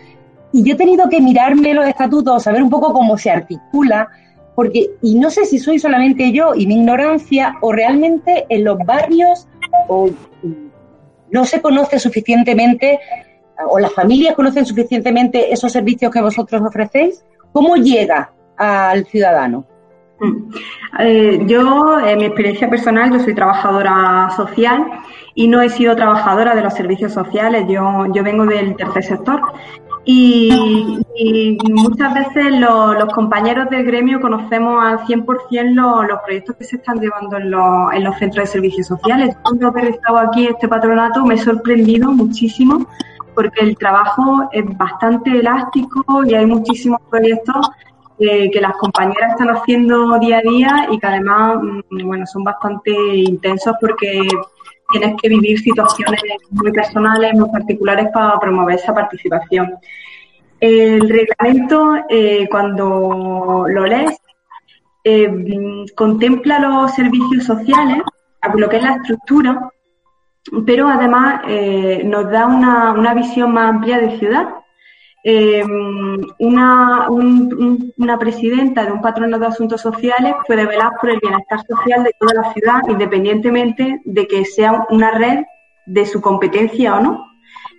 Y 0.53 0.63
yo 0.63 0.75
he 0.75 0.77
tenido 0.77 1.09
que 1.09 1.21
mirarme 1.21 1.75
los 1.75 1.87
estatutos, 1.87 2.43
saber 2.43 2.63
un 2.63 2.71
poco 2.71 2.93
cómo 2.93 3.17
se 3.19 3.31
articula, 3.31 4.09
porque, 4.59 4.91
y 5.03 5.15
no 5.15 5.31
sé 5.31 5.45
si 5.45 5.61
soy 5.61 5.79
solamente 5.79 6.33
yo 6.33 6.53
y 6.53 6.67
mi 6.67 6.75
ignorancia, 6.75 7.55
o 7.61 7.71
realmente 7.71 8.45
en 8.49 8.65
los 8.65 8.77
barrios 8.79 9.47
no 11.31 11.45
se 11.45 11.63
conoce 11.63 12.01
suficientemente 12.01 12.99
o 13.71 13.79
las 13.79 13.93
familias 13.93 14.35
conocen 14.35 14.67
suficientemente 14.67 15.53
esos 15.53 15.71
servicios 15.71 16.13
que 16.13 16.21
vosotros 16.21 16.61
ofrecéis? 16.61 17.25
¿Cómo 17.53 17.77
llega 17.77 18.33
al 18.57 19.07
ciudadano? 19.07 19.65
Mm. 20.19 20.51
Eh, 21.03 21.41
yo, 21.47 22.01
en 22.01 22.19
mi 22.19 22.25
experiencia 22.25 22.69
personal, 22.69 23.13
yo 23.13 23.21
soy 23.21 23.37
trabajadora 23.37 24.29
social 24.35 24.85
y 25.37 25.47
no 25.47 25.63
he 25.63 25.69
sido 25.69 25.95
trabajadora 25.95 26.57
de 26.57 26.63
los 26.63 26.75
servicios 26.75 27.13
sociales, 27.13 27.65
yo, 27.69 28.07
yo 28.13 28.25
vengo 28.25 28.45
del 28.45 28.75
tercer 28.75 29.05
sector. 29.05 29.41
Y, 30.11 30.97
muchas 31.71 32.15
veces 32.15 32.59
los 32.59 33.13
compañeros 33.13 33.69
del 33.69 33.85
gremio 33.85 34.23
conocemos 34.23 34.83
al 34.83 35.01
100% 35.01 35.75
los, 35.75 36.09
los 36.09 36.21
proyectos 36.23 36.57
que 36.57 36.65
se 36.65 36.77
están 36.77 36.99
llevando 36.99 37.37
en 37.37 37.51
los, 37.51 37.93
en 37.93 38.05
los 38.05 38.17
centros 38.17 38.45
de 38.45 38.53
servicios 38.53 38.87
sociales. 38.87 39.37
Cuando 39.43 39.71
he 39.77 39.89
estado 39.91 40.17
aquí 40.17 40.47
este 40.47 40.67
patronato 40.67 41.27
me 41.27 41.35
he 41.35 41.39
sorprendido 41.39 42.11
muchísimo 42.11 42.89
porque 43.35 43.61
el 43.61 43.77
trabajo 43.77 44.49
es 44.51 44.65
bastante 44.79 45.31
elástico 45.31 46.25
y 46.25 46.35
hay 46.35 46.47
muchísimos 46.47 47.03
proyectos 47.11 47.69
que 48.19 48.59
las 48.63 48.77
compañeras 48.79 49.33
están 49.33 49.51
haciendo 49.51 50.19
día 50.19 50.39
a 50.39 50.41
día 50.41 50.89
y 50.91 50.99
que 50.99 51.07
además, 51.07 51.59
mm, 51.91 52.07
bueno, 52.07 52.27
son 52.27 52.45
bastante 52.45 52.93
intensos 53.15 53.75
porque 53.79 54.27
tienes 54.91 55.15
que 55.21 55.29
vivir 55.29 55.59
situaciones 55.59 56.23
muy 56.51 56.73
personales, 56.73 57.35
muy 57.35 57.51
particulares 57.51 58.09
para 58.13 58.39
promover 58.39 58.77
esa 58.77 58.95
participación. 58.95 59.75
El 60.61 61.09
reglamento, 61.09 61.97
eh, 62.09 62.49
cuando 62.51 63.67
lo 63.69 63.87
lees, 63.87 64.19
eh, 65.05 65.85
contempla 65.95 66.59
los 66.59 66.95
servicios 66.95 67.45
sociales, 67.45 68.03
lo 68.55 68.69
que 68.69 68.77
es 68.79 68.83
la 68.83 68.97
estructura, 68.97 69.71
pero 70.67 70.89
además 70.89 71.43
eh, 71.47 72.03
nos 72.05 72.31
da 72.31 72.47
una, 72.47 72.93
una, 72.93 73.15
visión 73.15 73.53
más 73.53 73.71
amplia 73.71 73.99
de 73.99 74.19
ciudad. 74.19 74.49
Eh, 75.31 75.63
una, 76.39 77.11
una, 77.11 78.19
presidenta 78.19 78.87
de 78.87 78.93
un 78.93 79.03
patrono 79.03 79.39
de 79.39 79.47
asuntos 79.47 79.79
sociales 79.83 80.35
puede 80.47 80.65
velar 80.65 80.93
por 80.99 81.11
el 81.11 81.19
bienestar 81.21 81.61
social 81.67 82.03
de 82.03 82.15
toda 82.19 82.33
la 82.33 82.53
ciudad, 82.55 82.81
independientemente 82.89 84.01
de 84.07 84.27
que 84.27 84.47
sea 84.47 84.87
una 84.89 85.11
red 85.11 85.45
de 85.85 86.07
su 86.07 86.23
competencia 86.23 86.97
o 86.97 87.01
no. 87.03 87.27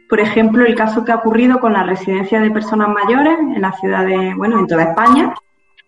Por 0.10 0.20
ejemplo, 0.20 0.64
el 0.64 0.76
caso 0.76 1.04
que 1.04 1.12
ha 1.12 1.16
ocurrido 1.16 1.60
con 1.60 1.74
la 1.74 1.82
residencia 1.82 2.40
de 2.40 2.52
personas 2.52 2.90
mayores 2.90 3.40
en 3.40 3.62
la 3.64 3.72
ciudad 3.72 4.06
de, 4.06 4.36
bueno, 4.36 4.60
en 4.60 4.68
toda 4.68 4.84
España, 4.84 5.34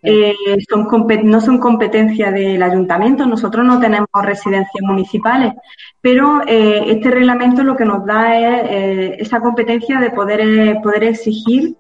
eh, 0.04 0.36
son, 0.68 0.88
no 1.24 1.42
son 1.42 1.60
competencia 1.60 2.32
del 2.32 2.62
ayuntamiento, 2.64 3.26
nosotros 3.26 3.66
no 3.66 3.80
tenemos 3.80 4.10
residencias 4.22 4.82
municipales, 4.82 5.54
pero 6.02 6.42
eh, 6.48 6.86
este 6.88 7.12
reglamento 7.12 7.64
lo 7.64 7.76
que 7.76 7.86
nos 7.86 8.06
da 8.06 8.36
es 8.36 8.66
eh, 8.70 9.16
esa 9.20 9.40
competencia 9.40 10.00
de 10.00 10.10
poder, 10.10 10.78
poder 10.82 11.04
exigir 11.04 11.76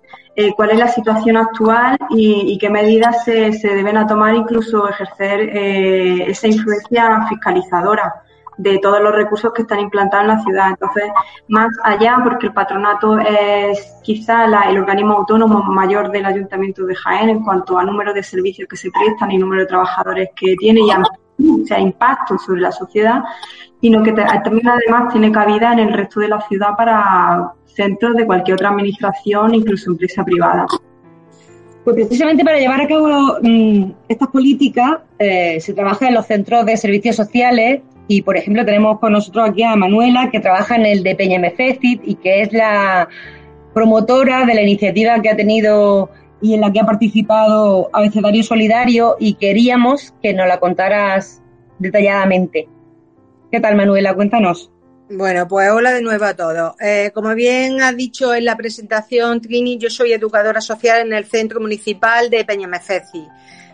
cuál 0.55 0.71
es 0.71 0.79
la 0.79 0.87
situación 0.87 1.35
actual 1.35 1.97
y, 2.09 2.57
qué 2.57 2.69
medidas 2.69 3.25
se, 3.25 3.51
se, 3.53 3.75
deben 3.75 4.07
tomar, 4.07 4.33
incluso 4.33 4.89
ejercer 4.89 5.49
esa 5.51 6.47
influencia 6.47 7.27
fiscalizadora 7.27 8.23
de 8.61 8.77
todos 8.79 9.01
los 9.01 9.13
recursos 9.13 9.51
que 9.53 9.63
están 9.63 9.79
implantados 9.79 10.23
en 10.23 10.27
la 10.27 10.43
ciudad. 10.43 10.69
Entonces, 10.69 11.03
más 11.47 11.69
allá, 11.83 12.19
porque 12.23 12.47
el 12.47 12.53
patronato 12.53 13.17
es 13.17 13.93
quizá 14.03 14.45
el 14.45 14.77
organismo 14.77 15.13
autónomo 15.13 15.63
mayor 15.63 16.11
del 16.11 16.25
Ayuntamiento 16.25 16.85
de 16.85 16.95
Jaén 16.95 17.29
en 17.29 17.43
cuanto 17.43 17.77
a 17.77 17.83
número 17.83 18.13
de 18.13 18.23
servicios 18.23 18.67
que 18.69 18.77
se 18.77 18.91
prestan 18.91 19.31
y 19.31 19.37
número 19.37 19.61
de 19.61 19.67
trabajadores 19.67 20.29
que 20.35 20.55
tiene 20.57 20.81
y 20.81 20.91
o 20.91 21.65
sea, 21.65 21.79
impacto 21.79 22.37
sobre 22.37 22.61
la 22.61 22.71
sociedad, 22.71 23.23
sino 23.81 24.03
que 24.03 24.11
también 24.11 24.67
además 24.67 25.11
tiene 25.11 25.31
cabida 25.31 25.73
en 25.73 25.79
el 25.79 25.93
resto 25.93 26.19
de 26.19 26.27
la 26.27 26.41
ciudad 26.41 26.75
para 26.77 27.53
centros 27.65 28.15
de 28.15 28.25
cualquier 28.27 28.55
otra 28.55 28.69
administración, 28.69 29.55
incluso 29.55 29.89
empresa 29.89 30.23
privada. 30.23 30.67
Pues 31.83 31.95
precisamente 31.95 32.43
para 32.43 32.59
llevar 32.59 32.81
a 32.81 32.87
cabo 32.87 33.37
mm, 33.41 33.91
estas 34.07 34.27
políticas 34.27 34.99
eh, 35.17 35.59
se 35.59 35.73
trabaja 35.73 36.07
en 36.07 36.13
los 36.13 36.27
centros 36.27 36.63
de 36.63 36.77
servicios 36.77 37.15
sociales 37.15 37.81
y, 38.13 38.23
por 38.23 38.35
ejemplo, 38.35 38.65
tenemos 38.65 38.99
con 38.99 39.13
nosotros 39.13 39.47
aquí 39.47 39.63
a 39.63 39.73
Manuela, 39.77 40.27
que 40.29 40.41
trabaja 40.41 40.75
en 40.75 40.85
el 40.85 41.01
de 41.01 41.15
Peñamefecit 41.15 42.01
y 42.03 42.15
que 42.15 42.41
es 42.41 42.51
la 42.51 43.07
promotora 43.73 44.45
de 44.45 44.53
la 44.53 44.61
iniciativa 44.61 45.21
que 45.21 45.29
ha 45.29 45.37
tenido 45.37 46.09
y 46.41 46.53
en 46.53 46.59
la 46.59 46.73
que 46.73 46.81
ha 46.81 46.85
participado 46.85 47.89
Abecedario 47.93 48.43
Solidario 48.43 49.15
y 49.17 49.35
queríamos 49.35 50.13
que 50.21 50.33
nos 50.33 50.45
la 50.45 50.59
contaras 50.59 51.41
detalladamente. 51.79 52.67
¿Qué 53.49 53.61
tal, 53.61 53.77
Manuela? 53.77 54.13
Cuéntanos. 54.13 54.69
Bueno, 55.09 55.47
pues 55.47 55.71
hola 55.71 55.93
de 55.93 56.01
nuevo 56.01 56.25
a 56.25 56.33
todos. 56.33 56.73
Eh, 56.81 57.11
como 57.13 57.33
bien 57.33 57.81
ha 57.81 57.93
dicho 57.93 58.35
en 58.35 58.43
la 58.43 58.57
presentación 58.57 59.39
Trini, 59.39 59.77
yo 59.77 59.89
soy 59.89 60.11
educadora 60.11 60.59
social 60.59 61.07
en 61.07 61.13
el 61.13 61.23
Centro 61.23 61.61
Municipal 61.61 62.29
de 62.29 62.43
Peñamefeci 62.43 63.25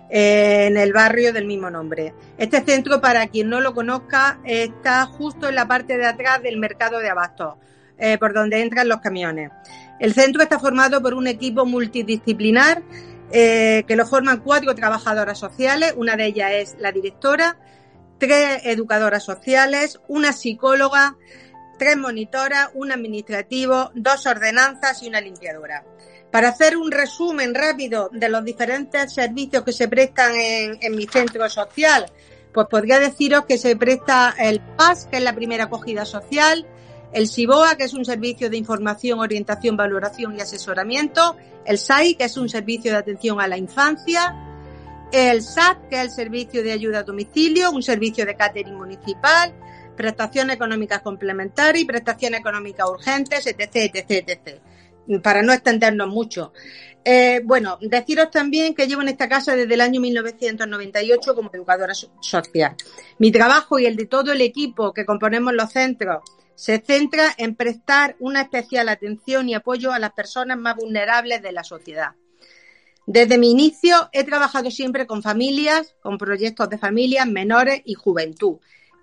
en 0.10 0.78
el 0.78 0.94
barrio 0.94 1.34
del 1.34 1.46
mismo 1.46 1.70
nombre. 1.70 2.14
Este 2.38 2.62
centro, 2.62 3.02
para 3.02 3.28
quien 3.28 3.50
no 3.50 3.62
lo 3.62 3.74
conozca, 3.74 4.40
está 4.44 5.06
justo 5.06 5.50
en 5.50 5.56
la 5.56 5.68
parte 5.68 5.98
de 5.98 6.06
atrás 6.06 6.42
del 6.42 6.58
mercado 6.58 7.00
de 7.00 7.10
abastos, 7.10 7.56
eh, 7.98 8.18
por 8.18 8.34
donde 8.34 8.62
entran 8.62 8.88
los 8.88 9.02
camiones. 9.02 9.52
El 10.00 10.14
centro 10.14 10.42
está 10.42 10.60
formado 10.60 11.02
por 11.02 11.14
un 11.14 11.28
equipo 11.28 11.66
multidisciplinar 11.66 12.84
eh, 13.32 13.84
que 13.88 13.96
lo 13.96 14.06
forman 14.06 14.40
cuatro 14.40 14.74
trabajadoras 14.74 15.38
sociales, 15.38 15.94
una 15.98 16.16
de 16.16 16.28
ellas 16.28 16.52
es 16.54 16.76
la 16.80 16.92
directora, 16.92 17.58
tres 18.18 18.62
educadoras 18.64 19.24
sociales, 19.24 20.00
una 20.08 20.32
psicóloga, 20.32 21.18
tres 21.78 21.98
monitoras, 21.98 22.70
un 22.74 22.92
administrativo, 22.92 23.92
dos 23.96 24.26
ordenanzas 24.26 25.04
y 25.04 25.10
una 25.10 25.20
limpiadora. 25.20 25.84
Para 26.32 26.50
hacer 26.50 26.76
un 26.76 26.92
resumen 26.92 27.56
rápido 27.56 28.10
de 28.12 28.28
los 28.30 28.44
diferentes 28.44 29.14
servicios 29.14 29.64
que 29.64 29.72
se 29.72 29.88
prestan 29.88 30.34
en, 30.36 30.96
mi 30.96 31.08
centro 31.08 31.50
social, 31.50 32.06
pues 32.54 32.68
podría 32.68 33.00
deciros 33.00 33.46
que 33.46 33.58
se 33.58 33.76
presta 33.78 34.36
el 34.38 34.60
PAS, 34.60 35.06
que 35.06 35.18
es 35.18 35.24
la 35.24 35.34
primera 35.34 35.66
acogida 35.66 36.04
social, 36.04 36.68
el 37.14 37.28
SIBOA, 37.28 37.78
que 37.78 37.86
es 37.86 37.94
un 37.94 38.04
servicio 38.04 38.50
de 38.50 38.58
información, 38.58 39.20
orientación, 39.20 39.78
valoración 39.78 40.36
y 40.38 40.42
asesoramiento, 40.42 41.38
el 41.66 41.78
SAI, 41.78 42.16
que 42.16 42.26
es 42.26 42.36
un 42.36 42.50
servicio 42.50 42.92
de 42.92 42.98
atención 42.98 43.40
a 43.40 43.48
la 43.48 43.58
infancia, 43.58 44.36
el 45.14 45.42
SAT, 45.42 45.88
que 45.88 45.96
es 45.96 46.02
el 46.02 46.12
servicio 46.12 46.62
de 46.62 46.74
ayuda 46.74 47.00
a 47.00 47.04
domicilio, 47.04 47.72
un 47.72 47.84
servicio 47.84 48.26
de 48.26 48.36
catering 48.36 48.76
municipal, 48.76 49.54
prestaciones 49.96 50.58
económicas 50.58 51.02
complementarias 51.02 51.84
y 51.84 51.86
prestaciones 51.86 52.42
económicas 52.42 52.90
urgentes, 52.90 53.48
etc., 53.48 53.76
etc., 53.94 54.26
etc 54.28 54.67
para 55.22 55.42
no 55.42 55.54
extendernos 55.54 56.08
mucho. 56.08 56.54
Eh, 57.04 57.42
bueno, 57.46 57.78
deciros 57.80 58.30
también 58.32 58.76
que 58.76 58.86
llevo 58.86 59.02
en 59.02 59.08
esta 59.08 59.30
casa 59.30 59.56
desde 59.56 59.74
el 59.74 59.82
año 59.82 60.02
1998 60.02 61.36
como 61.36 61.50
educadora 61.54 61.94
social. 61.94 62.76
Mi 63.18 63.32
trabajo 63.32 63.80
y 63.80 63.86
el 63.86 63.96
de 63.96 64.08
todo 64.08 64.34
el 64.34 64.42
equipo 64.42 64.94
que 64.94 65.06
componemos 65.06 65.54
los 65.54 65.72
centros 65.72 66.22
se 66.56 66.80
centra 66.86 67.34
en 67.38 67.56
prestar 67.56 68.16
una 68.20 68.42
especial 68.42 68.90
atención 68.90 69.48
y 69.48 69.54
apoyo 69.54 69.94
a 69.94 70.00
las 70.00 70.12
personas 70.12 70.58
más 70.58 70.76
vulnerables 70.76 71.42
de 71.42 71.52
la 71.52 71.64
sociedad. 71.64 72.16
Desde 73.06 73.38
mi 73.38 73.52
inicio 73.52 74.10
he 74.12 74.26
trabajado 74.26 74.70
siempre 74.70 75.08
con 75.08 75.24
familias, 75.24 75.96
con 76.02 76.18
proyectos 76.18 76.70
de 76.70 76.78
familias, 76.78 77.26
menores 77.26 77.82
y 77.86 77.94
juventud 77.94 78.58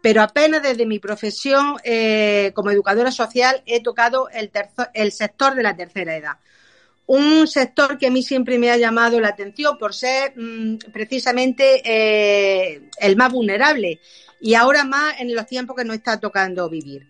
pero 0.04 0.20
apenas 0.20 0.62
desde 0.62 0.84
mi 0.84 0.98
profesión 0.98 1.76
eh, 1.82 2.52
como 2.54 2.70
educadora 2.70 3.10
social 3.10 3.62
he 3.64 3.82
tocado 3.82 4.28
el, 4.28 4.50
el 4.92 5.12
sector 5.12 5.54
de 5.54 5.62
la 5.62 5.74
tercera 5.74 6.14
edad. 6.14 6.36
Un 7.06 7.46
sector 7.46 7.96
que 7.96 8.08
a 8.08 8.10
mí 8.10 8.22
siempre 8.22 8.58
me 8.58 8.70
ha 8.70 8.76
llamado 8.76 9.18
la 9.18 9.28
atención 9.28 9.78
por 9.78 9.94
ser 9.94 10.34
mm, 10.36 10.76
precisamente 10.92 11.80
eh, 11.86 12.82
el 13.00 13.16
más 13.16 13.32
vulnerable 13.32 13.98
y 14.42 14.52
ahora 14.52 14.84
más 14.84 15.18
en 15.20 15.34
los 15.34 15.46
tiempos 15.46 15.74
que 15.74 15.86
nos 15.86 15.96
está 15.96 16.20
tocando 16.20 16.68
vivir. 16.68 17.08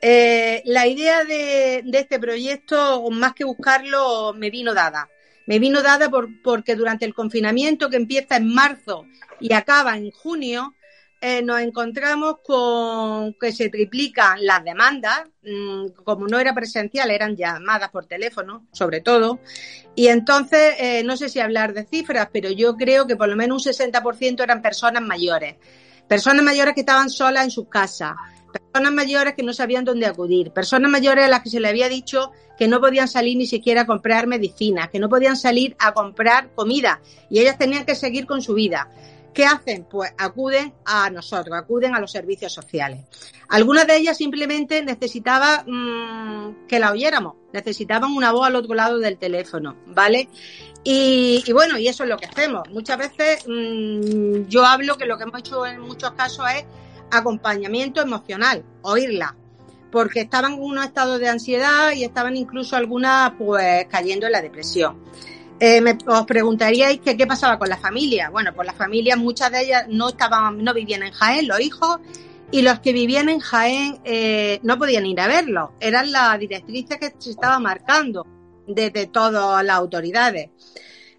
Eh, 0.00 0.62
la 0.64 0.86
idea 0.86 1.24
de, 1.24 1.82
de, 1.84 1.98
este 1.98 2.18
proyecto, 2.18 3.10
más 3.10 3.34
que 3.34 3.44
buscarlo, 3.44 4.32
me 4.32 4.48
vino 4.48 4.72
dada. 4.72 5.10
Me 5.44 5.58
vino 5.58 5.82
dada 5.82 6.08
por, 6.08 6.30
porque 6.42 6.76
durante 6.76 7.04
el 7.04 7.12
confinamiento 7.12 7.90
que 7.90 7.96
empieza 7.96 8.36
en 8.36 8.54
marzo 8.54 9.04
y 9.38 9.52
acaba 9.52 9.98
en 9.98 10.10
junio, 10.12 10.74
eh, 11.24 11.40
nos 11.40 11.60
encontramos 11.60 12.38
con 12.44 13.34
que 13.40 13.52
se 13.52 13.68
triplican 13.68 14.44
las 14.44 14.64
demandas, 14.64 15.22
mm, 15.44 16.02
como 16.04 16.26
no 16.26 16.40
era 16.40 16.52
presencial, 16.52 17.12
eran 17.12 17.36
llamadas 17.36 17.90
por 17.90 18.06
teléfono, 18.06 18.66
sobre 18.72 19.00
todo, 19.00 19.38
y 19.94 20.08
entonces, 20.08 20.74
eh, 20.80 21.04
no 21.04 21.16
sé 21.16 21.28
si 21.28 21.38
hablar 21.38 21.74
de 21.74 21.86
cifras, 21.86 22.28
pero 22.32 22.50
yo 22.50 22.76
creo 22.76 23.06
que 23.06 23.14
por 23.14 23.28
lo 23.28 23.36
menos 23.36 23.64
un 23.64 23.72
60% 23.72 24.42
eran 24.42 24.60
personas 24.62 25.00
mayores, 25.00 25.54
personas 26.08 26.44
mayores 26.44 26.74
que 26.74 26.80
estaban 26.80 27.08
solas 27.08 27.44
en 27.44 27.52
sus 27.52 27.68
casas, 27.68 28.14
personas 28.52 28.92
mayores 28.92 29.34
que 29.34 29.44
no 29.44 29.52
sabían 29.52 29.84
dónde 29.84 30.06
acudir, 30.06 30.50
personas 30.50 30.90
mayores 30.90 31.24
a 31.24 31.28
las 31.28 31.42
que 31.42 31.50
se 31.50 31.60
le 31.60 31.68
había 31.68 31.88
dicho 31.88 32.32
que 32.58 32.66
no 32.66 32.80
podían 32.80 33.06
salir 33.06 33.36
ni 33.36 33.46
siquiera 33.46 33.82
a 33.82 33.86
comprar 33.86 34.26
medicinas, 34.26 34.90
que 34.90 34.98
no 34.98 35.08
podían 35.08 35.36
salir 35.36 35.76
a 35.78 35.92
comprar 35.92 36.50
comida. 36.54 37.00
Y 37.30 37.40
ellas 37.40 37.58
tenían 37.58 37.84
que 37.84 37.94
seguir 37.94 38.26
con 38.26 38.42
su 38.42 38.54
vida. 38.54 38.88
¿Qué 39.32 39.46
hacen? 39.46 39.86
Pues 39.90 40.12
acuden 40.18 40.74
a 40.84 41.08
nosotros, 41.10 41.56
acuden 41.56 41.94
a 41.94 42.00
los 42.00 42.12
servicios 42.12 42.52
sociales. 42.52 43.00
Algunas 43.48 43.86
de 43.86 43.96
ellas 43.96 44.16
simplemente 44.16 44.82
necesitaban 44.82 45.64
mmm, 45.66 46.66
que 46.66 46.78
la 46.78 46.90
oyéramos, 46.90 47.34
necesitaban 47.52 48.12
una 48.12 48.32
voz 48.32 48.46
al 48.46 48.56
otro 48.56 48.74
lado 48.74 48.98
del 48.98 49.18
teléfono, 49.18 49.76
¿vale? 49.86 50.28
Y, 50.84 51.44
bueno, 51.52 51.78
y 51.78 51.86
eso 51.88 52.02
es 52.02 52.08
lo 52.08 52.16
que 52.16 52.26
hacemos. 52.26 52.68
Muchas 52.70 52.98
veces 52.98 53.44
mmm, 53.46 54.48
yo 54.48 54.64
hablo 54.64 54.98
que 54.98 55.06
lo 55.06 55.16
que 55.16 55.24
hemos 55.24 55.38
hecho 55.40 55.64
en 55.64 55.80
muchos 55.80 56.12
casos 56.12 56.44
es 56.54 56.64
acompañamiento 57.10 58.00
emocional, 58.00 58.64
oírla, 58.82 59.36
porque 59.90 60.20
estaban 60.22 60.54
en 60.54 60.62
unos 60.62 60.86
estados 60.86 61.20
de 61.20 61.28
ansiedad 61.28 61.92
y 61.92 62.04
estaban 62.04 62.36
incluso 62.36 62.76
algunas 62.76 63.32
pues 63.38 63.86
cayendo 63.86 64.26
en 64.26 64.32
la 64.32 64.42
depresión. 64.42 65.02
Eh, 65.64 65.80
me, 65.80 65.96
os 66.08 66.26
preguntaríais 66.26 66.98
qué 67.04 67.24
pasaba 67.24 67.56
con 67.56 67.68
la 67.68 67.76
familia. 67.76 68.30
Bueno, 68.30 68.52
pues 68.52 68.66
las 68.66 68.74
familias, 68.74 69.16
muchas 69.16 69.52
de 69.52 69.60
ellas 69.60 69.84
no 69.88 70.08
estaban, 70.08 70.58
no 70.64 70.74
vivían 70.74 71.04
en 71.04 71.12
Jaén, 71.12 71.46
los 71.46 71.60
hijos, 71.60 72.00
y 72.50 72.62
los 72.62 72.80
que 72.80 72.92
vivían 72.92 73.28
en 73.28 73.38
Jaén 73.38 74.00
eh, 74.02 74.58
no 74.64 74.76
podían 74.76 75.06
ir 75.06 75.20
a 75.20 75.28
verlos. 75.28 75.70
Eran 75.78 76.10
las 76.10 76.36
directrices 76.40 76.98
que 76.98 77.14
se 77.16 77.30
estaba 77.30 77.60
marcando 77.60 78.26
desde 78.66 79.06
todas 79.06 79.64
las 79.64 79.76
autoridades. 79.76 80.50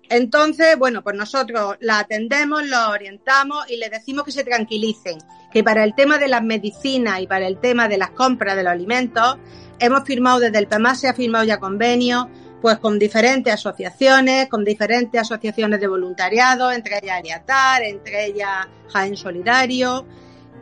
Entonces, 0.09 0.77
bueno, 0.77 1.03
pues 1.03 1.15
nosotros 1.15 1.77
la 1.79 1.99
atendemos, 1.99 2.67
los 2.67 2.89
orientamos 2.89 3.71
y 3.71 3.77
les 3.77 3.91
decimos 3.91 4.25
que 4.25 4.33
se 4.33 4.43
tranquilicen, 4.43 5.19
que 5.53 5.63
para 5.63 5.85
el 5.85 5.95
tema 5.95 6.17
de 6.17 6.27
las 6.27 6.43
medicinas 6.43 7.21
y 7.21 7.27
para 7.27 7.47
el 7.47 7.61
tema 7.61 7.87
de 7.87 7.97
las 7.97 8.09
compras 8.09 8.57
de 8.57 8.63
los 8.63 8.73
alimentos, 8.73 9.37
hemos 9.79 10.03
firmado 10.03 10.39
desde 10.39 10.59
el 10.59 10.67
PEMAS, 10.67 10.99
se 10.99 11.07
ha 11.07 11.13
firmado 11.13 11.45
ya 11.45 11.61
convenios 11.61 12.27
pues 12.63 12.77
con 12.77 12.97
diferentes 12.97 13.53
asociaciones, 13.53 14.47
con 14.47 14.63
diferentes 14.63 15.19
asociaciones 15.19 15.81
de 15.81 15.87
voluntariado, 15.87 16.71
entre 16.71 16.99
ellas 16.99 17.17
Aliatar, 17.17 17.83
entre 17.83 18.27
ellas 18.27 18.67
Jaén 18.87 19.17
Solidario, 19.17 20.05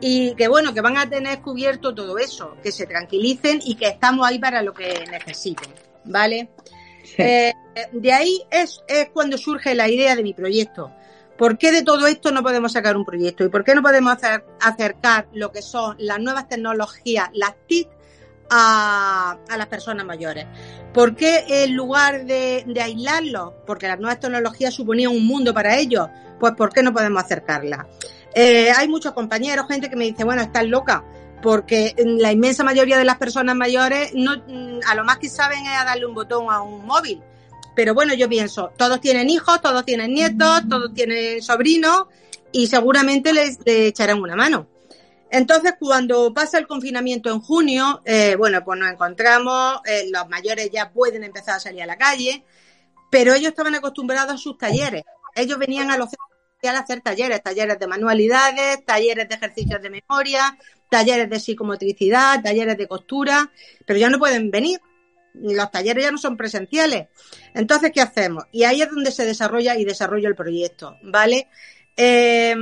y 0.00 0.34
que 0.34 0.48
bueno, 0.48 0.74
que 0.74 0.80
van 0.80 0.96
a 0.96 1.08
tener 1.08 1.40
cubierto 1.40 1.94
todo 1.94 2.18
eso, 2.18 2.56
que 2.60 2.72
se 2.72 2.86
tranquilicen 2.86 3.60
y 3.64 3.76
que 3.76 3.86
estamos 3.86 4.26
ahí 4.26 4.40
para 4.40 4.64
lo 4.64 4.74
que 4.74 5.04
necesiten, 5.12 5.72
¿vale? 6.02 6.48
Sí. 7.04 7.22
Eh, 7.22 7.52
de 7.92 8.12
ahí 8.12 8.42
es, 8.50 8.82
es 8.88 9.10
cuando 9.10 9.38
surge 9.38 9.72
la 9.76 9.88
idea 9.88 10.16
de 10.16 10.24
mi 10.24 10.34
proyecto. 10.34 10.92
¿Por 11.38 11.56
qué 11.56 11.70
de 11.70 11.84
todo 11.84 12.08
esto 12.08 12.32
no 12.32 12.42
podemos 12.42 12.72
sacar 12.72 12.96
un 12.96 13.04
proyecto? 13.04 13.44
¿Y 13.44 13.48
por 13.48 13.62
qué 13.62 13.76
no 13.76 13.82
podemos 13.82 14.12
hacer, 14.14 14.44
acercar 14.60 15.28
lo 15.34 15.52
que 15.52 15.62
son 15.62 15.94
las 16.00 16.18
nuevas 16.18 16.48
tecnologías, 16.48 17.28
las 17.32 17.54
TIC, 17.68 17.88
a, 18.54 19.38
a 19.48 19.56
las 19.56 19.66
personas 19.66 20.04
mayores. 20.04 20.46
¿Por 20.92 21.16
qué 21.16 21.44
en 21.48 21.74
lugar 21.74 22.26
de, 22.26 22.64
de 22.66 22.82
aislarlos? 22.82 23.54
Porque 23.66 23.88
las 23.88 23.98
nuevas 23.98 24.20
tecnologías 24.20 24.74
suponían 24.74 25.10
un 25.10 25.26
mundo 25.26 25.54
para 25.54 25.78
ellos. 25.78 26.08
Pues 26.38 26.52
¿por 26.52 26.70
qué 26.70 26.82
no 26.82 26.92
podemos 26.92 27.24
acercarlas? 27.24 27.86
Eh, 28.34 28.70
hay 28.70 28.88
muchos 28.88 29.12
compañeros, 29.12 29.66
gente 29.68 29.88
que 29.88 29.96
me 29.96 30.04
dice, 30.04 30.24
bueno, 30.24 30.42
estás 30.42 30.66
loca, 30.66 31.04
porque 31.40 31.94
la 31.96 32.32
inmensa 32.32 32.62
mayoría 32.64 32.98
de 32.98 33.04
las 33.04 33.16
personas 33.16 33.56
mayores 33.56 34.12
no, 34.14 34.32
a 34.86 34.94
lo 34.94 35.04
más 35.04 35.18
que 35.18 35.28
saben 35.28 35.64
es 35.66 35.78
a 35.78 35.84
darle 35.84 36.06
un 36.06 36.14
botón 36.14 36.46
a 36.50 36.60
un 36.62 36.84
móvil. 36.84 37.22
Pero 37.74 37.94
bueno, 37.94 38.12
yo 38.14 38.28
pienso, 38.28 38.70
todos 38.76 39.00
tienen 39.00 39.30
hijos, 39.30 39.60
todos 39.62 39.84
tienen 39.84 40.12
nietos, 40.12 40.62
todos 40.68 40.92
tienen 40.92 41.40
sobrinos 41.40 42.04
y 42.52 42.66
seguramente 42.66 43.32
les, 43.32 43.58
les 43.64 43.88
echarán 43.88 44.20
una 44.20 44.36
mano. 44.36 44.66
Entonces, 45.32 45.76
cuando 45.80 46.34
pasa 46.34 46.58
el 46.58 46.66
confinamiento 46.66 47.30
en 47.30 47.40
junio, 47.40 48.02
eh, 48.04 48.36
bueno, 48.36 48.62
pues 48.62 48.78
nos 48.78 48.92
encontramos, 48.92 49.80
eh, 49.86 50.10
los 50.12 50.28
mayores 50.28 50.68
ya 50.70 50.92
pueden 50.92 51.24
empezar 51.24 51.56
a 51.56 51.60
salir 51.60 51.82
a 51.82 51.86
la 51.86 51.96
calle, 51.96 52.44
pero 53.10 53.32
ellos 53.32 53.48
estaban 53.48 53.74
acostumbrados 53.74 54.34
a 54.34 54.36
sus 54.36 54.58
talleres. 54.58 55.04
Ellos 55.34 55.58
venían 55.58 55.90
a 55.90 55.96
los 55.96 56.10
a 56.64 56.78
hacer 56.78 57.00
talleres, 57.00 57.42
talleres 57.42 57.78
de 57.78 57.86
manualidades, 57.86 58.84
talleres 58.84 59.26
de 59.26 59.34
ejercicios 59.34 59.80
de 59.80 59.88
memoria, 59.90 60.56
talleres 60.90 61.30
de 61.30 61.40
psicomotricidad, 61.40 62.42
talleres 62.42 62.76
de 62.76 62.86
costura, 62.86 63.50
pero 63.86 63.98
ya 63.98 64.10
no 64.10 64.18
pueden 64.18 64.50
venir. 64.50 64.80
Los 65.32 65.70
talleres 65.70 66.04
ya 66.04 66.12
no 66.12 66.18
son 66.18 66.36
presenciales. 66.36 67.08
Entonces, 67.54 67.90
¿qué 67.90 68.02
hacemos? 68.02 68.44
Y 68.52 68.64
ahí 68.64 68.82
es 68.82 68.90
donde 68.90 69.10
se 69.10 69.24
desarrolla 69.24 69.76
y 69.76 69.86
desarrolla 69.86 70.28
el 70.28 70.36
proyecto, 70.36 70.98
¿vale? 71.02 71.48
Eh, 71.96 72.54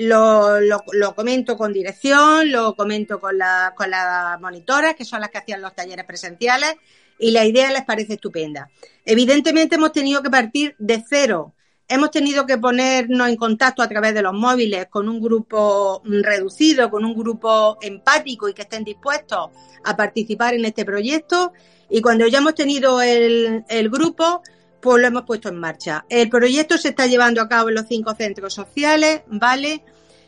lo, 0.00 0.60
lo, 0.60 1.14
comento 1.14 1.58
con 1.58 1.72
dirección, 1.72 2.50
lo 2.50 2.74
comento 2.74 3.20
con 3.20 3.36
las 3.36 3.72
con 3.72 3.90
la 3.90 4.38
monitoras, 4.40 4.94
que 4.94 5.04
son 5.04 5.20
las 5.20 5.28
que 5.28 5.38
hacían 5.38 5.60
los 5.60 5.74
talleres 5.74 6.06
presenciales, 6.06 6.76
y 7.18 7.32
la 7.32 7.44
idea 7.44 7.70
les 7.70 7.84
parece 7.84 8.14
estupenda. 8.14 8.70
Evidentemente 9.04 9.74
hemos 9.74 9.92
tenido 9.92 10.22
que 10.22 10.30
partir 10.30 10.74
de 10.78 11.04
cero. 11.06 11.54
Hemos 11.86 12.10
tenido 12.12 12.46
que 12.46 12.56
ponernos 12.56 13.28
en 13.28 13.36
contacto 13.36 13.82
a 13.82 13.88
través 13.88 14.14
de 14.14 14.22
los 14.22 14.32
móviles 14.32 14.86
con 14.86 15.08
un 15.08 15.20
grupo 15.20 16.00
reducido, 16.04 16.88
con 16.88 17.04
un 17.04 17.14
grupo 17.14 17.76
empático 17.82 18.48
y 18.48 18.54
que 18.54 18.62
estén 18.62 18.84
dispuestos 18.84 19.50
a 19.84 19.96
participar 19.96 20.54
en 20.54 20.64
este 20.64 20.84
proyecto. 20.84 21.52
Y 21.90 22.00
cuando 22.00 22.26
ya 22.26 22.38
hemos 22.38 22.54
tenido 22.54 23.02
el, 23.02 23.64
el 23.68 23.90
grupo, 23.90 24.40
pues 24.80 25.02
lo 25.02 25.08
hemos 25.08 25.24
puesto 25.24 25.50
en 25.50 25.58
marcha. 25.58 26.06
El 26.08 26.30
proyecto 26.30 26.78
se 26.78 26.90
está 26.90 27.06
llevando 27.06 27.42
a 27.42 27.48
cabo 27.48 27.68
en 27.68 27.74
los 27.74 27.86
cinco 27.86 28.14
centros 28.14 28.54
sociales, 28.54 29.22
¿vale? 29.26 29.82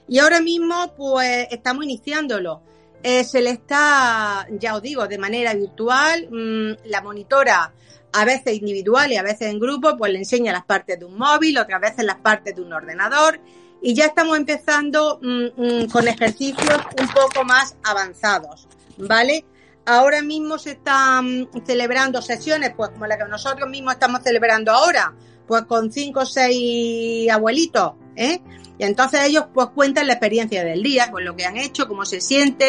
Y 0.08 0.18
ahora 0.18 0.40
mismo, 0.40 0.92
pues 0.96 1.46
estamos 1.50 1.84
iniciándolo. 1.84 2.62
Eh, 3.02 3.24
se 3.24 3.40
le 3.40 3.50
está, 3.50 4.46
ya 4.50 4.76
os 4.76 4.82
digo, 4.82 5.08
de 5.08 5.18
manera 5.18 5.54
virtual, 5.54 6.28
mmm, 6.30 6.88
la 6.88 7.02
monitora 7.02 7.72
a 8.12 8.24
veces 8.24 8.54
individual 8.58 9.10
y 9.10 9.16
a 9.16 9.22
veces 9.22 9.48
en 9.48 9.58
grupo, 9.58 9.96
pues 9.96 10.12
le 10.12 10.18
enseña 10.18 10.52
las 10.52 10.64
partes 10.64 10.98
de 10.98 11.06
un 11.06 11.16
móvil, 11.16 11.58
otras 11.58 11.80
veces 11.80 12.04
las 12.04 12.18
partes 12.18 12.54
de 12.54 12.62
un 12.62 12.72
ordenador. 12.72 13.40
Y 13.80 13.94
ya 13.94 14.04
estamos 14.04 14.36
empezando 14.36 15.18
mmm, 15.20 15.46
mmm, 15.56 15.86
con 15.86 16.06
ejercicios 16.06 16.78
un 17.00 17.08
poco 17.08 17.44
más 17.44 17.74
avanzados, 17.82 18.68
¿vale? 18.98 19.44
Ahora 19.84 20.22
mismo 20.22 20.58
se 20.58 20.72
están 20.72 21.48
celebrando 21.66 22.22
sesiones, 22.22 22.72
pues 22.76 22.90
como 22.90 23.06
la 23.06 23.18
que 23.18 23.24
nosotros 23.24 23.68
mismos 23.68 23.94
estamos 23.94 24.22
celebrando 24.22 24.70
ahora, 24.70 25.12
pues 25.48 25.62
con 25.62 25.90
cinco 25.90 26.20
o 26.20 26.26
seis 26.26 27.28
abuelitos, 27.28 27.94
¿eh? 28.14 28.40
Y 28.82 28.84
entonces 28.84 29.20
ellos 29.22 29.44
pues 29.54 29.68
cuentan 29.68 30.08
la 30.08 30.14
experiencia 30.14 30.64
del 30.64 30.82
día, 30.82 31.06
pues 31.08 31.24
lo 31.24 31.36
que 31.36 31.46
han 31.46 31.56
hecho, 31.56 31.86
cómo 31.86 32.04
se 32.04 32.20
siente, 32.20 32.66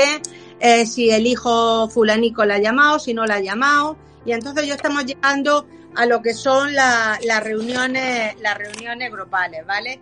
eh, 0.59 0.85
si 0.85 1.09
el 1.09 1.25
hijo 1.25 1.89
fulanico 1.89 2.45
la 2.45 2.53
ha 2.53 2.59
llamado, 2.59 2.99
si 2.99 3.15
no 3.15 3.25
la 3.25 3.35
ha 3.35 3.39
llamado, 3.39 3.97
y 4.23 4.31
entonces 4.31 4.67
ya 4.67 4.75
estamos 4.75 5.07
llegando 5.07 5.65
a 5.95 6.05
lo 6.05 6.21
que 6.21 6.35
son 6.35 6.71
las 6.75 7.43
reuniones, 7.43 8.39
las 8.41 8.55
reuniones 8.59 9.11
grupales, 9.11 9.65
¿vale? 9.65 10.01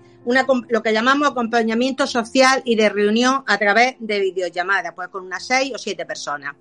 Lo 0.67 0.84
que 0.84 0.91
llamamos 0.91 1.30
acompañamiento 1.30 2.06
social 2.06 2.62
y 2.65 2.76
de 2.76 2.89
reunión 2.89 3.45
a 3.47 3.58
través 3.58 3.95
de 4.00 4.19
videollamadas, 4.19 4.91
pues 4.93 5.08
con 5.08 5.26
unas 5.28 5.47
seis 5.47 5.71
o 5.74 5.78
siete 5.78 6.06
personas. 6.06 6.56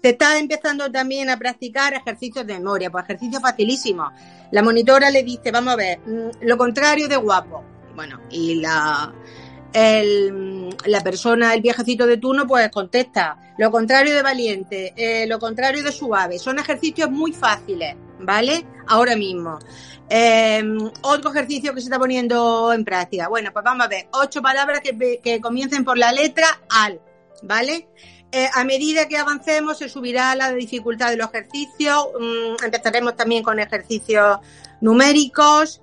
Se 0.00 0.10
está 0.10 0.38
empezando 0.38 0.92
también 0.92 1.28
a 1.28 1.36
practicar 1.36 1.92
ejercicios 1.92 2.46
de 2.46 2.54
memoria, 2.54 2.88
pues 2.88 3.02
ejercicios 3.02 3.42
facilísimos. 3.42 4.12
La 4.52 4.62
monitora 4.62 5.10
le 5.10 5.24
dice, 5.24 5.50
vamos 5.50 5.72
a 5.72 5.76
ver, 5.76 5.98
mm, 6.06 6.46
lo 6.46 6.56
contrario 6.56 7.08
de 7.08 7.16
guapo. 7.16 7.71
Bueno, 7.94 8.20
y 8.30 8.56
la, 8.56 9.12
la 9.74 11.00
persona, 11.02 11.54
el 11.54 11.62
viejecito 11.62 12.06
de 12.06 12.16
turno, 12.18 12.46
pues 12.46 12.70
contesta 12.70 13.54
lo 13.58 13.70
contrario 13.70 14.14
de 14.14 14.22
valiente, 14.22 14.94
eh, 14.96 15.26
lo 15.26 15.38
contrario 15.38 15.82
de 15.82 15.92
suave. 15.92 16.38
Son 16.38 16.58
ejercicios 16.58 17.10
muy 17.10 17.32
fáciles, 17.32 17.94
¿vale? 18.20 18.66
Ahora 18.88 19.16
mismo. 19.16 19.58
Eh, 20.08 20.62
otro 21.02 21.30
ejercicio 21.30 21.74
que 21.74 21.80
se 21.80 21.86
está 21.86 21.98
poniendo 21.98 22.72
en 22.72 22.84
práctica. 22.84 23.28
Bueno, 23.28 23.50
pues 23.52 23.64
vamos 23.64 23.86
a 23.86 23.88
ver. 23.88 24.08
Ocho 24.12 24.42
palabras 24.42 24.80
que, 24.80 25.20
que 25.22 25.40
comiencen 25.40 25.84
por 25.84 25.96
la 25.98 26.12
letra 26.12 26.46
al, 26.68 27.00
¿vale? 27.42 27.88
Eh, 28.34 28.48
a 28.54 28.64
medida 28.64 29.08
que 29.08 29.18
avancemos 29.18 29.76
se 29.76 29.90
subirá 29.90 30.34
la 30.34 30.52
dificultad 30.52 31.10
de 31.10 31.16
los 31.16 31.28
ejercicios. 31.28 32.08
Mm, 32.18 32.64
empezaremos 32.64 33.14
también 33.14 33.42
con 33.42 33.58
ejercicios 33.58 34.38
numéricos. 34.80 35.82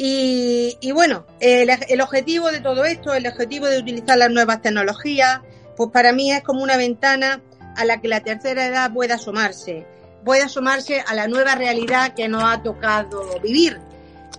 Y, 0.00 0.92
bueno, 0.92 1.26
el, 1.40 2.00
objetivo 2.00 2.52
de 2.52 2.60
todo 2.60 2.84
esto, 2.84 3.14
el 3.14 3.26
objetivo 3.26 3.66
de 3.66 3.78
utilizar 3.78 4.16
las 4.16 4.30
nuevas 4.30 4.62
tecnologías, 4.62 5.40
pues 5.76 5.90
para 5.90 6.12
mí 6.12 6.32
es 6.32 6.42
como 6.44 6.62
una 6.62 6.76
ventana 6.76 7.42
a 7.76 7.84
la 7.84 8.00
que 8.00 8.06
la 8.06 8.20
tercera 8.20 8.66
edad 8.66 8.92
pueda 8.92 9.16
asomarse, 9.16 9.86
puede 10.24 10.42
asomarse 10.42 11.00
a 11.00 11.14
la 11.14 11.26
nueva 11.26 11.56
realidad 11.56 12.14
que 12.14 12.28
nos 12.28 12.44
ha 12.44 12.62
tocado 12.62 13.40
vivir 13.40 13.80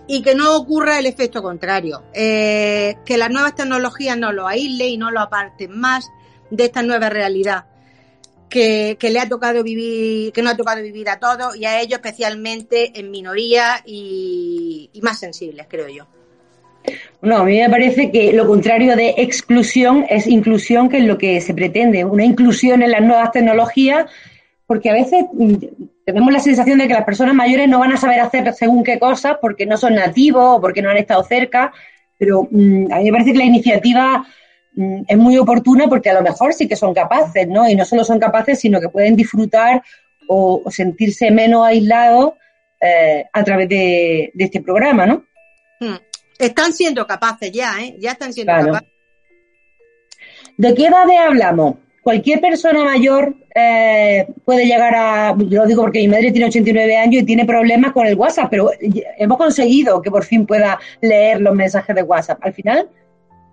y 0.06 0.22
que 0.22 0.34
no 0.34 0.56
ocurra 0.56 0.98
el 0.98 1.04
efecto 1.04 1.42
contrario, 1.42 2.04
eh, 2.14 2.96
que 3.04 3.18
las 3.18 3.30
nuevas 3.30 3.54
tecnologías 3.54 4.16
no 4.16 4.32
lo 4.32 4.48
aíslen 4.48 4.88
y 4.88 4.96
no 4.96 5.10
lo 5.10 5.20
aparten 5.20 5.78
más 5.78 6.08
de 6.50 6.64
esta 6.64 6.82
nueva 6.82 7.10
realidad 7.10 7.66
que, 8.50 8.98
le 9.00 9.20
ha 9.20 9.28
tocado 9.28 9.62
vivir, 9.62 10.32
que 10.32 10.42
no 10.42 10.50
ha 10.50 10.56
tocado 10.56 10.82
vivir 10.82 11.08
a 11.08 11.18
todos 11.18 11.56
y 11.56 11.64
a 11.64 11.80
ellos 11.80 11.94
especialmente 11.94 12.98
en 12.98 13.10
minoría 13.10 13.82
y, 13.86 14.90
más 15.02 15.18
sensibles, 15.18 15.66
creo 15.68 15.88
yo. 15.88 16.06
No, 17.22 17.38
a 17.38 17.44
mí 17.44 17.58
me 17.58 17.70
parece 17.70 18.10
que 18.10 18.32
lo 18.32 18.46
contrario 18.46 18.96
de 18.96 19.14
exclusión 19.18 20.06
es 20.08 20.26
inclusión, 20.26 20.88
que 20.88 20.98
es 20.98 21.04
lo 21.04 21.18
que 21.18 21.40
se 21.40 21.54
pretende, 21.54 22.04
una 22.04 22.24
inclusión 22.24 22.82
en 22.82 22.90
las 22.90 23.02
nuevas 23.02 23.32
tecnologías, 23.32 24.10
porque 24.66 24.90
a 24.90 24.94
veces 24.94 25.24
mm, 25.32 25.54
tenemos 26.04 26.32
la 26.32 26.40
sensación 26.40 26.78
de 26.78 26.88
que 26.88 26.94
las 26.94 27.04
personas 27.04 27.34
mayores 27.34 27.68
no 27.68 27.78
van 27.78 27.92
a 27.92 27.96
saber 27.98 28.20
hacer 28.20 28.52
según 28.54 28.82
qué 28.82 28.98
cosas 28.98 29.36
porque 29.40 29.66
no 29.66 29.76
son 29.76 29.94
nativos 29.94 30.56
o 30.56 30.60
porque 30.60 30.82
no 30.82 30.90
han 30.90 30.96
estado 30.96 31.22
cerca, 31.22 31.72
pero 32.18 32.48
mm, 32.50 32.92
a 32.92 32.98
mí 32.98 33.04
me 33.04 33.12
parece 33.12 33.32
que 33.32 33.38
la 33.38 33.44
iniciativa 33.44 34.26
es 34.76 35.18
muy 35.18 35.36
oportuna 35.36 35.88
porque 35.88 36.10
a 36.10 36.14
lo 36.14 36.22
mejor 36.22 36.54
sí 36.54 36.68
que 36.68 36.76
son 36.76 36.94
capaces, 36.94 37.46
¿no? 37.48 37.68
Y 37.68 37.74
no 37.74 37.84
solo 37.84 38.04
son 38.04 38.18
capaces, 38.18 38.60
sino 38.60 38.80
que 38.80 38.88
pueden 38.88 39.16
disfrutar 39.16 39.82
o, 40.28 40.62
sentirse 40.70 41.30
menos 41.30 41.66
aislados 41.66 42.34
eh, 42.80 43.24
a 43.32 43.44
través 43.44 43.68
de, 43.68 44.32
este 44.38 44.62
programa, 44.62 45.06
¿no? 45.06 45.24
Hmm. 45.80 45.96
Están 46.38 46.72
siendo 46.72 47.06
capaces 47.06 47.50
ya, 47.52 47.74
¿eh? 47.80 47.96
Ya 47.98 48.12
están 48.12 48.32
siendo 48.32 48.52
capaces. 48.52 48.88
¿De 50.56 50.74
qué 50.74 50.86
edades 50.86 51.18
hablamos? 51.18 51.76
Cualquier 52.02 52.40
persona 52.40 52.84
mayor 52.84 53.34
eh, 53.54 54.26
puede 54.44 54.64
llegar 54.64 54.94
a, 54.94 55.36
yo 55.36 55.62
lo 55.62 55.66
digo 55.66 55.82
porque 55.82 56.00
mi 56.00 56.08
madre 56.08 56.30
tiene 56.30 56.46
89 56.46 56.96
años 56.96 57.22
y 57.22 57.26
tiene 57.26 57.44
problemas 57.44 57.92
con 57.92 58.06
el 58.06 58.14
WhatsApp, 58.14 58.48
pero 58.50 58.70
hemos 58.80 59.36
conseguido 59.36 60.00
que 60.00 60.10
por 60.10 60.24
fin 60.24 60.46
pueda 60.46 60.78
leer 61.02 61.40
los 61.40 61.54
mensajes 61.54 61.94
de 61.94 62.02
WhatsApp. 62.02 62.38
Al 62.42 62.54
final 62.54 62.88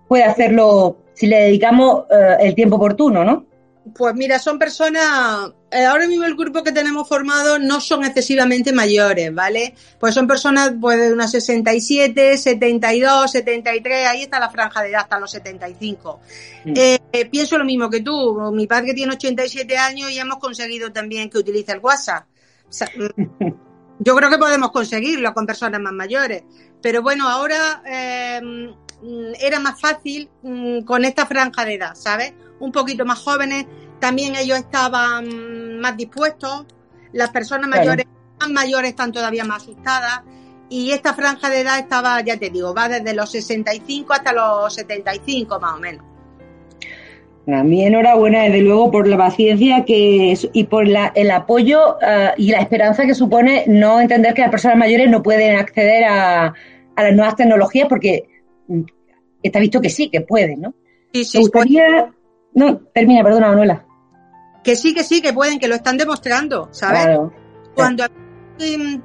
puede 0.07 0.23
hacerlo 0.23 0.97
si 1.17 1.25
le 1.25 1.45
dedicamos 1.45 2.03
eh, 2.11 2.37
el 2.41 2.53
tiempo 2.53 2.75
oportuno, 2.75 3.23
¿no? 3.25 3.47
Pues 3.95 4.13
mira, 4.13 4.37
son 4.37 4.59
personas, 4.59 5.49
eh, 5.71 5.83
ahora 5.83 6.05
mismo 6.07 6.25
el 6.25 6.35
grupo 6.35 6.61
que 6.61 6.71
tenemos 6.71 7.07
formado 7.07 7.57
no 7.57 7.79
son 7.79 8.03
excesivamente 8.03 8.71
mayores, 8.71 9.33
¿vale? 9.33 9.73
Pues 9.99 10.13
son 10.13 10.27
personas 10.27 10.73
pues 10.79 10.99
de 10.99 11.13
unas 11.13 11.31
67, 11.31 12.37
72, 12.37 13.31
73, 13.31 14.07
ahí 14.07 14.21
está 14.23 14.39
la 14.39 14.51
franja 14.51 14.83
de 14.83 14.89
edad, 14.89 15.01
hasta 15.01 15.19
los 15.19 15.31
75. 15.31 16.19
Mm. 16.65 16.73
Eh, 16.75 16.99
pienso 17.31 17.57
lo 17.57 17.65
mismo 17.65 17.89
que 17.89 18.01
tú, 18.01 18.51
mi 18.51 18.67
padre 18.67 18.93
tiene 18.93 19.13
87 19.13 19.75
años 19.75 20.11
y 20.11 20.19
hemos 20.19 20.37
conseguido 20.37 20.91
también 20.91 21.31
que 21.31 21.39
utilice 21.39 21.71
el 21.71 21.79
WhatsApp. 21.79 22.25
Yo 23.99 24.15
creo 24.15 24.29
que 24.29 24.37
podemos 24.37 24.69
conseguirlo 24.69 25.33
con 25.33 25.47
personas 25.47 25.81
más 25.81 25.93
mayores, 25.93 26.43
pero 26.79 27.01
bueno, 27.01 27.27
ahora 27.27 27.81
era 29.39 29.59
más 29.59 29.79
fácil 29.79 30.29
mm, 30.41 30.81
con 30.81 31.05
esta 31.05 31.25
franja 31.25 31.65
de 31.65 31.75
edad, 31.75 31.95
¿sabes? 31.95 32.33
Un 32.59 32.71
poquito 32.71 33.05
más 33.05 33.19
jóvenes, 33.19 33.65
también 33.99 34.35
ellos 34.35 34.57
estaban 34.57 35.79
más 35.79 35.97
dispuestos, 35.97 36.65
las 37.13 37.29
personas 37.29 37.69
mayores, 37.69 38.05
más 38.39 38.49
mayores 38.49 38.91
están 38.91 39.11
todavía 39.11 39.43
más 39.43 39.63
asustadas 39.63 40.21
y 40.69 40.91
esta 40.91 41.13
franja 41.13 41.49
de 41.49 41.61
edad 41.61 41.79
estaba, 41.79 42.19
ya 42.21 42.37
te 42.37 42.49
digo, 42.49 42.73
va 42.73 42.89
desde 42.89 43.13
los 43.13 43.31
65 43.31 44.13
hasta 44.13 44.33
los 44.33 44.73
75 44.73 45.59
más 45.59 45.75
o 45.75 45.79
menos. 45.79 46.05
A 47.47 47.63
mí 47.63 47.85
enhorabuena, 47.85 48.43
desde 48.43 48.59
luego, 48.59 48.91
por 48.91 49.07
la 49.07 49.17
paciencia 49.17 49.85
que 49.85 50.37
y 50.51 50.63
por 50.65 50.85
la, 50.85 51.13
el 51.15 51.31
apoyo 51.31 51.97
ah, 52.01 52.33
y 52.35 52.51
la 52.51 52.59
esperanza 52.59 53.05
que 53.05 53.15
supone 53.15 53.63
no 53.67 54.01
entender 54.01 54.33
que 54.33 54.41
las 54.41 54.51
personas 54.51 54.77
mayores 54.77 55.09
no 55.09 55.23
pueden 55.23 55.55
acceder 55.55 56.03
a, 56.03 56.53
a 56.97 57.03
las 57.03 57.13
nuevas 57.13 57.37
tecnologías 57.37 57.87
porque 57.87 58.27
está 59.41 59.59
visto 59.59 59.81
que 59.81 59.89
sí, 59.89 60.09
que 60.09 60.21
pueden, 60.21 60.61
¿no? 60.61 60.73
Sí, 61.13 61.25
sí. 61.25 61.39
Gustaría... 61.39 62.13
No, 62.53 62.77
termina, 62.93 63.23
perdona, 63.23 63.49
Manuela. 63.49 63.85
Que 64.63 64.75
sí, 64.75 64.93
que 64.93 65.03
sí, 65.03 65.21
que 65.21 65.33
pueden, 65.33 65.59
que 65.59 65.67
lo 65.67 65.75
están 65.75 65.97
demostrando, 65.97 66.69
¿sabes? 66.71 67.03
Claro. 67.03 67.33
Cuando 67.75 68.05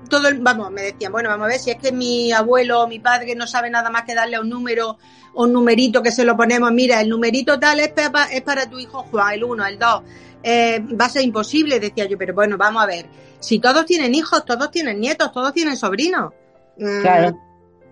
todo 0.08 0.28
el, 0.28 0.40
vamos, 0.40 0.70
me 0.70 0.82
decían, 0.82 1.12
bueno, 1.12 1.28
vamos 1.28 1.44
a 1.44 1.48
ver 1.48 1.58
si 1.58 1.70
es 1.70 1.76
que 1.76 1.92
mi 1.92 2.32
abuelo 2.32 2.82
o 2.82 2.88
mi 2.88 2.98
padre 2.98 3.34
no 3.34 3.46
sabe 3.46 3.68
nada 3.70 3.90
más 3.90 4.04
que 4.04 4.14
darle 4.14 4.40
un 4.40 4.48
número, 4.48 4.96
un 5.34 5.52
numerito 5.52 6.02
que 6.02 6.10
se 6.10 6.24
lo 6.24 6.36
ponemos, 6.36 6.72
mira, 6.72 7.00
el 7.00 7.08
numerito 7.08 7.58
tal 7.60 7.80
es 7.80 7.88
para, 7.88 8.24
es 8.32 8.40
para 8.42 8.68
tu 8.68 8.78
hijo 8.78 9.02
Juan, 9.10 9.34
el 9.34 9.44
uno, 9.44 9.66
el 9.66 9.78
dos. 9.78 10.02
Eh, 10.42 10.80
va 11.00 11.04
a 11.04 11.10
ser 11.10 11.22
imposible, 11.22 11.78
decía 11.78 12.06
yo, 12.06 12.18
pero 12.18 12.34
bueno, 12.34 12.56
vamos 12.56 12.82
a 12.82 12.86
ver. 12.86 13.06
Si 13.38 13.58
todos 13.58 13.84
tienen 13.84 14.14
hijos, 14.14 14.44
todos 14.44 14.70
tienen 14.70 14.98
nietos, 15.00 15.30
todos 15.32 15.52
tienen 15.52 15.76
sobrinos. 15.76 16.32
Mm, 16.78 17.00
claro. 17.02 17.38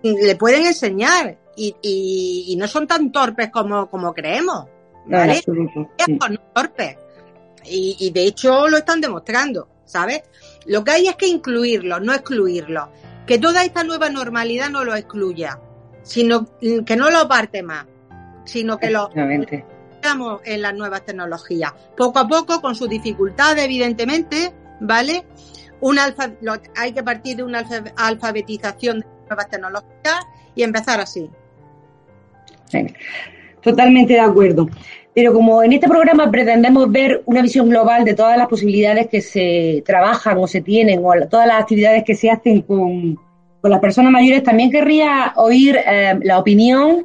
Le 0.03 0.35
pueden 0.35 0.65
enseñar 0.65 1.37
y, 1.55 2.55
no 2.57 2.67
son 2.67 2.87
tan 2.87 3.11
torpes 3.11 3.49
como, 3.49 3.89
como 3.89 4.13
creemos. 4.13 4.65
¿Vale? 5.05 5.41
Son 5.41 6.39
torpes. 6.53 6.97
Y, 7.65 8.11
de 8.11 8.25
hecho 8.25 8.67
lo 8.67 8.77
están 8.77 9.01
demostrando, 9.01 9.67
¿sabes? 9.85 10.23
Lo 10.65 10.83
que 10.83 10.91
hay 10.91 11.07
es 11.07 11.15
que 11.15 11.27
incluirlos, 11.27 12.01
no 12.01 12.13
excluirlos. 12.13 12.89
Que 13.25 13.37
toda 13.37 13.63
esta 13.63 13.83
nueva 13.83 14.09
normalidad 14.09 14.69
no 14.69 14.83
lo 14.83 14.95
excluya, 14.95 15.59
sino 16.01 16.47
que 16.59 16.95
no 16.95 17.11
lo 17.11 17.27
parte 17.27 17.61
más, 17.61 17.85
sino 18.45 18.77
que 18.77 18.89
lo 18.89 19.09
estamos 19.91 20.41
en 20.45 20.63
las 20.63 20.73
nuevas 20.73 21.05
tecnologías. 21.05 21.71
Poco 21.95 22.19
a 22.19 22.27
poco, 22.27 22.59
con 22.61 22.75
sus 22.75 22.89
dificultades, 22.89 23.63
evidentemente, 23.63 24.51
¿vale? 24.79 25.25
Un 25.79 25.99
alfa, 25.99 26.31
hay 26.75 26.93
que 26.93 27.03
partir 27.03 27.37
de 27.37 27.43
una 27.43 27.63
alfabetización 27.95 29.01
de 29.01 29.07
nuevas 29.27 29.49
tecnologías 29.49 30.25
y 30.55 30.63
empezar 30.63 30.99
así. 30.99 31.29
Totalmente 33.61 34.13
de 34.13 34.19
acuerdo. 34.19 34.67
Pero 35.13 35.33
como 35.33 35.61
en 35.61 35.73
este 35.73 35.89
programa 35.89 36.31
pretendemos 36.31 36.89
ver 36.89 37.21
una 37.25 37.41
visión 37.41 37.69
global 37.69 38.05
de 38.05 38.13
todas 38.13 38.37
las 38.37 38.47
posibilidades 38.47 39.07
que 39.07 39.21
se 39.21 39.83
trabajan 39.85 40.37
o 40.37 40.47
se 40.47 40.61
tienen, 40.61 41.01
o 41.03 41.11
todas 41.29 41.47
las 41.47 41.61
actividades 41.61 42.03
que 42.05 42.15
se 42.15 42.29
hacen 42.29 42.61
con, 42.61 43.19
las 43.63 43.79
personas 43.79 44.11
mayores, 44.11 44.41
también 44.41 44.71
querría 44.71 45.33
oír 45.35 45.77
eh, 45.85 46.17
la 46.23 46.39
opinión 46.39 47.03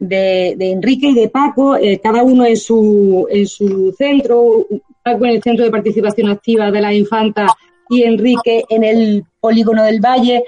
de, 0.00 0.56
Enrique 0.58 1.08
y 1.08 1.14
de 1.14 1.28
Paco, 1.28 1.76
eh, 1.76 2.00
cada 2.02 2.22
uno 2.22 2.44
en 2.46 2.56
su, 2.56 3.28
en 3.30 3.46
su 3.46 3.94
centro, 3.96 4.66
Paco 5.04 5.26
en 5.26 5.32
el 5.32 5.42
Centro 5.42 5.64
de 5.64 5.70
Participación 5.70 6.30
Activa 6.30 6.70
de 6.70 6.80
la 6.80 6.92
Infanta 6.92 7.46
y 7.90 8.02
Enrique 8.02 8.64
en 8.68 8.82
el 8.82 9.24
Polígono 9.38 9.84
del 9.84 10.00
Valle. 10.00 10.42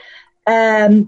Eh, 0.46 1.04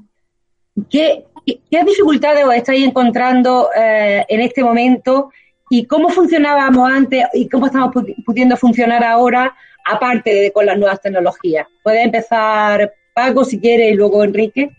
¿qué, 0.90 1.24
¿Qué 1.70 1.84
dificultades 1.84 2.44
os 2.44 2.54
estáis 2.54 2.86
encontrando 2.86 3.70
eh, 3.76 4.24
en 4.28 4.40
este 4.40 4.62
momento 4.62 5.30
y 5.70 5.86
cómo 5.86 6.08
funcionábamos 6.08 6.90
antes 6.90 7.26
y 7.34 7.48
cómo 7.48 7.66
estamos 7.66 7.94
pudiendo 8.24 8.56
funcionar 8.56 9.04
ahora, 9.04 9.54
aparte 9.84 10.34
de 10.34 10.52
con 10.52 10.66
las 10.66 10.78
nuevas 10.78 11.00
tecnologías. 11.00 11.66
Puede 11.82 12.02
empezar 12.02 12.92
Paco 13.14 13.44
si 13.44 13.60
quiere 13.60 13.90
y 13.90 13.94
luego 13.94 14.24
Enrique. 14.24 14.70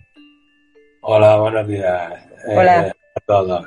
Hola, 1.01 1.37
buenos 1.37 1.67
días. 1.67 2.13
Hola. 2.47 2.87
Eh, 2.87 2.93
a 3.15 3.19
todos. 3.25 3.65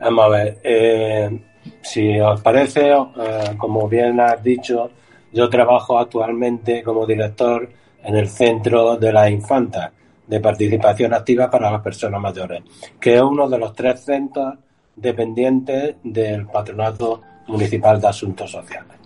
Vamos 0.00 0.24
a 0.24 0.28
ver. 0.28 0.58
Eh, 0.62 1.40
si 1.80 2.18
os 2.20 2.40
parece, 2.40 2.90
eh, 2.90 3.56
como 3.56 3.88
bien 3.88 4.18
has 4.20 4.42
dicho, 4.42 4.90
yo 5.32 5.48
trabajo 5.48 5.98
actualmente 5.98 6.82
como 6.82 7.06
director 7.06 7.68
en 8.02 8.16
el 8.16 8.28
Centro 8.28 8.96
de 8.96 9.12
la 9.12 9.30
Infanta 9.30 9.92
de 10.32 10.40
Participación 10.40 11.12
Activa 11.12 11.50
para 11.50 11.70
las 11.70 11.82
Personas 11.82 12.18
Mayores, 12.18 12.62
que 12.98 13.16
es 13.16 13.20
uno 13.20 13.46
de 13.50 13.58
los 13.58 13.74
tres 13.74 14.00
centros 14.00 14.54
dependientes 14.96 15.96
del 16.02 16.46
Patronato 16.46 17.20
Municipal 17.48 18.00
de 18.00 18.08
Asuntos 18.08 18.50
Sociales. 18.50 18.96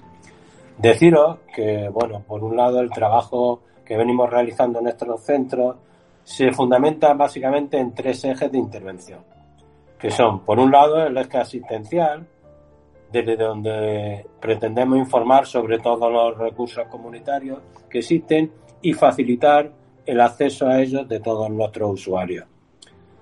Deciros 0.79 1.39
que, 1.53 1.89
bueno, 1.89 2.23
por 2.25 2.45
un 2.45 2.57
lado 2.57 2.79
el 2.79 2.93
trabajo 2.93 3.63
que 3.85 3.97
venimos 3.97 4.31
realizando 4.31 4.79
en 4.79 4.85
nuestros 4.85 5.21
centros 5.25 5.75
se 6.23 6.53
fundamenta 6.53 7.13
básicamente 7.15 7.77
en 7.77 7.93
tres 7.93 8.25
ejes 8.25 8.53
de 8.53 8.59
intervención, 8.59 9.19
que 9.99 10.13
son, 10.13 10.45
por 10.45 10.61
un 10.61 10.71
lado, 10.71 11.05
el 11.05 11.17
eje 11.17 11.39
asistencial, 11.39 12.25
desde 13.11 13.37
donde 13.37 14.25
pretendemos 14.41 14.97
informar 14.97 15.45
sobre 15.45 15.81
todos 15.81 16.09
los 16.09 16.39
recursos 16.39 16.87
comunitarios 16.87 17.59
que 17.91 17.99
existen 17.99 18.53
y 18.81 18.93
facilitar 18.93 19.73
el 20.07 20.21
acceso 20.21 20.69
a 20.69 20.81
ellos 20.81 21.09
de 21.09 21.21
todos 21.21 21.51
nuestros 21.51 21.93
usuarios. 21.93 22.47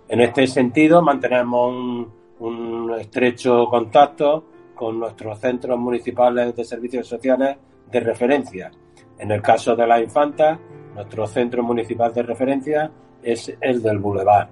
En 0.08 0.20
este 0.20 0.46
sentido, 0.46 1.02
mantenemos 1.02 2.08
un, 2.38 2.94
estrecho 2.98 3.66
contacto 3.66 4.44
con 4.74 5.00
nuestros 5.00 5.40
centros 5.40 5.78
municipales 5.78 6.54
de 6.54 6.64
servicios 6.64 7.08
sociales 7.08 7.56
de 7.90 8.00
referencia. 8.00 8.70
En 9.18 9.30
el 9.30 9.40
caso 9.40 9.74
de 9.74 9.86
la 9.86 10.00
infanta, 10.00 10.58
nuestro 10.94 11.26
centro 11.26 11.62
municipal 11.62 12.12
de 12.12 12.22
referencia 12.22 12.90
es 13.22 13.56
el 13.60 13.82
del 13.82 13.98
Boulevard. 13.98 14.48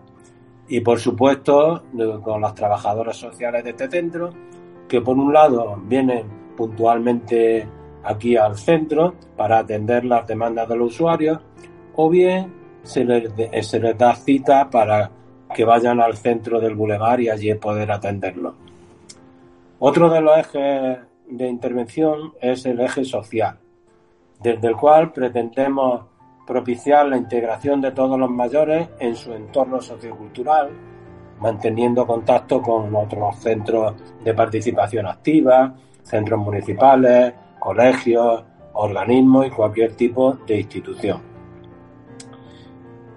Y 0.69 0.81
por 0.81 0.99
supuesto, 0.99 1.85
con 2.23 2.41
las 2.41 2.55
trabajadoras 2.55 3.17
sociales 3.17 3.63
de 3.63 3.71
este 3.71 3.91
centro, 3.91 4.31
que 4.89 5.01
por 5.01 5.17
un 5.17 5.33
lado 5.33 5.77
vienen 5.85 6.27
puntualmente 6.57 7.69
aquí 8.05 8.37
al 8.37 8.57
centro 8.57 9.15
para 9.37 9.59
atender 9.59 10.05
las 10.05 10.27
demandas 10.27 10.69
de 10.69 10.77
los 10.77 10.93
usuarios, 10.93 11.39
o 11.95 12.09
bien 12.09 12.53
se 12.83 13.05
les, 13.05 13.99
da 13.99 14.15
cita 14.15 14.69
para 14.71 15.11
que 15.55 15.65
vayan 15.65 16.01
al 16.01 16.17
centro 16.17 16.61
del 16.61 16.75
bulevar 16.75 17.21
y 17.21 17.29
allí 17.29 17.55
poder 17.55 17.93
atenderlo. 17.93 18.55
Otro 19.79 20.09
de 20.09 20.21
los 20.21 20.39
ejes 20.39 20.99
de 21.29 21.49
intervención 21.49 22.33
es 22.41 22.65
el 22.67 22.81
eje 22.81 23.05
social, 23.05 23.59
desde 24.41 24.69
el 24.69 24.77
cual 24.77 25.13
pretendemos 25.13 26.03
propiciar 26.47 27.07
la 27.07 27.17
integración 27.17 27.81
de 27.81 27.93
todos 27.93 28.19
los 28.19 28.31
mayores 28.31 28.89
en 28.99 29.15
su 29.15 29.33
entorno 29.33 29.81
sociocultural, 29.81 30.71
manteniendo 31.41 32.07
contacto 32.07 32.63
con 32.63 32.95
otros 32.95 33.37
centros 33.39 33.95
de 34.25 34.35
participación 34.35 35.07
activa, 35.07 35.75
centros 36.03 36.41
municipales, 36.41 37.35
colegios, 37.59 38.45
organismos 38.75 39.47
y 39.47 39.51
cualquier 39.51 39.95
tipo 39.95 40.35
de 40.47 40.61
institución. 40.61 41.32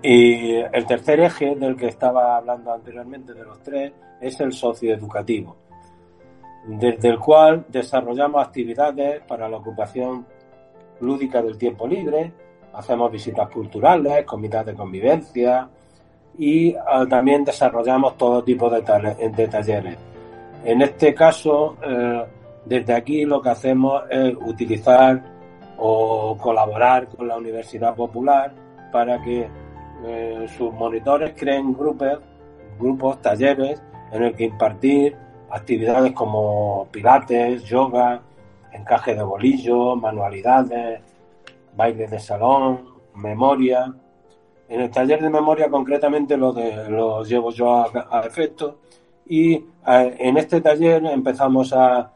Y 0.07 0.57
el 0.57 0.85
tercer 0.85 1.19
eje 1.19 1.55
del 1.55 1.75
que 1.75 1.87
estaba 1.87 2.37
hablando 2.37 2.71
anteriormente 2.71 3.33
de 3.33 3.43
los 3.43 3.59
tres 3.63 3.91
es 4.21 4.39
el 4.39 4.53
socioeducativo, 4.53 5.55
desde 6.67 7.09
el 7.09 7.17
cual 7.17 7.65
desarrollamos 7.69 8.45
actividades 8.45 9.21
para 9.21 9.49
la 9.49 9.57
ocupación 9.57 10.27
lúdica 10.99 11.41
del 11.41 11.57
tiempo 11.57 11.87
libre, 11.87 12.31
hacemos 12.73 13.11
visitas 13.11 13.49
culturales, 13.49 14.25
comités 14.25 14.63
de 14.67 14.75
convivencia 14.75 15.67
y 16.37 16.75
ah, 16.75 17.07
también 17.09 17.43
desarrollamos 17.43 18.15
todo 18.15 18.43
tipo 18.43 18.69
de, 18.69 18.81
de, 19.35 19.47
talleres. 19.47 19.97
En 20.63 20.83
este 20.83 21.15
caso, 21.15 21.77
eh, 21.83 22.23
desde 22.63 22.93
aquí 22.93 23.25
lo 23.25 23.41
que 23.41 23.49
hacemos 23.49 24.03
es 24.11 24.35
utilizar 24.39 25.19
o 25.79 26.37
colaborar 26.39 27.07
con 27.07 27.27
la 27.27 27.37
Universidad 27.37 27.95
Popular 27.95 28.53
para 28.91 29.19
que 29.23 29.64
eh, 30.03 30.47
sus 30.57 30.73
monitores 30.73 31.33
creen 31.37 31.73
grupos, 31.73 32.19
grupos, 32.79 33.21
talleres 33.21 33.81
en 34.11 34.23
el 34.23 34.35
que 34.35 34.45
impartir 34.45 35.15
actividades 35.49 36.11
como 36.13 36.87
pilates, 36.91 37.63
yoga, 37.63 38.21
encaje 38.71 39.15
de 39.15 39.23
bolillo, 39.23 39.95
manualidades, 39.95 41.01
baile 41.75 42.07
de 42.07 42.19
salón, 42.19 42.89
memoria. 43.15 43.93
En 44.67 44.81
el 44.81 44.91
taller 44.91 45.21
de 45.21 45.29
memoria 45.29 45.69
concretamente 45.69 46.35
lo, 46.35 46.51
de, 46.51 46.89
lo 46.89 47.23
llevo 47.23 47.51
yo 47.51 47.85
a, 48.11 48.21
efecto 48.21 48.79
y 49.27 49.53
eh, 49.53 50.15
en 50.19 50.37
este 50.37 50.61
taller 50.61 51.05
empezamos 51.05 51.73
a 51.73 52.11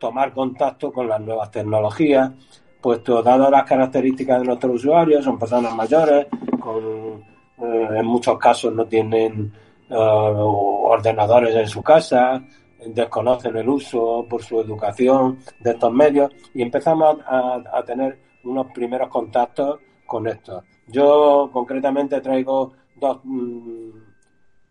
tomar 0.00 0.32
contacto 0.32 0.92
con 0.92 1.08
las 1.08 1.20
nuevas 1.20 1.50
tecnologías 1.50 2.32
puesto 2.80 3.22
dadas 3.22 3.50
las 3.50 3.64
características 3.64 4.40
de 4.40 4.46
nuestros 4.46 4.76
usuarios, 4.76 5.24
son 5.24 5.38
personas 5.38 5.74
mayores, 5.74 6.26
con, 6.58 7.24
eh, 7.58 7.88
en 7.98 8.06
muchos 8.06 8.38
casos 8.38 8.74
no 8.74 8.86
tienen 8.86 9.52
eh, 9.88 9.94
ordenadores 9.94 11.54
en 11.54 11.68
su 11.68 11.82
casa, 11.82 12.42
desconocen 12.86 13.56
el 13.56 13.68
uso 13.68 14.24
por 14.28 14.42
su 14.42 14.60
educación 14.60 15.38
de 15.58 15.70
estos 15.72 15.92
medios 15.92 16.30
y 16.54 16.62
empezamos 16.62 17.18
a, 17.26 17.82
tener 17.84 18.18
unos 18.44 18.68
primeros 18.72 19.08
contactos 19.08 19.80
con 20.06 20.26
esto. 20.26 20.62
Yo 20.86 21.50
concretamente 21.52 22.20
traigo 22.20 22.72
dos 22.96 23.20
mm, 23.22 23.90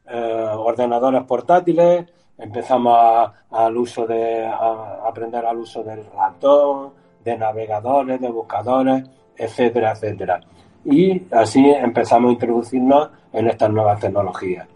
eh, 0.08 0.50
ordenadores 0.56 1.24
portátiles, 1.24 2.06
empezamos 2.38 3.32
al 3.52 3.78
uso 3.78 4.08
de 4.08 4.46
a 4.46 5.02
aprender 5.06 5.46
al 5.46 5.58
uso 5.58 5.84
del 5.84 6.04
ratón, 6.06 6.94
de 7.30 7.38
navegadores, 7.38 8.20
de 8.20 8.30
buscadores, 8.30 9.04
etcétera, 9.38 9.92
etcétera. 9.92 10.42
Y 10.86 11.22
así 11.32 11.70
empezamos 11.70 12.30
a 12.30 12.34
introducirnos 12.34 13.10
en 13.34 13.48
estas 13.48 13.70
nuevas 13.72 14.00
tecnologías. 14.00 14.68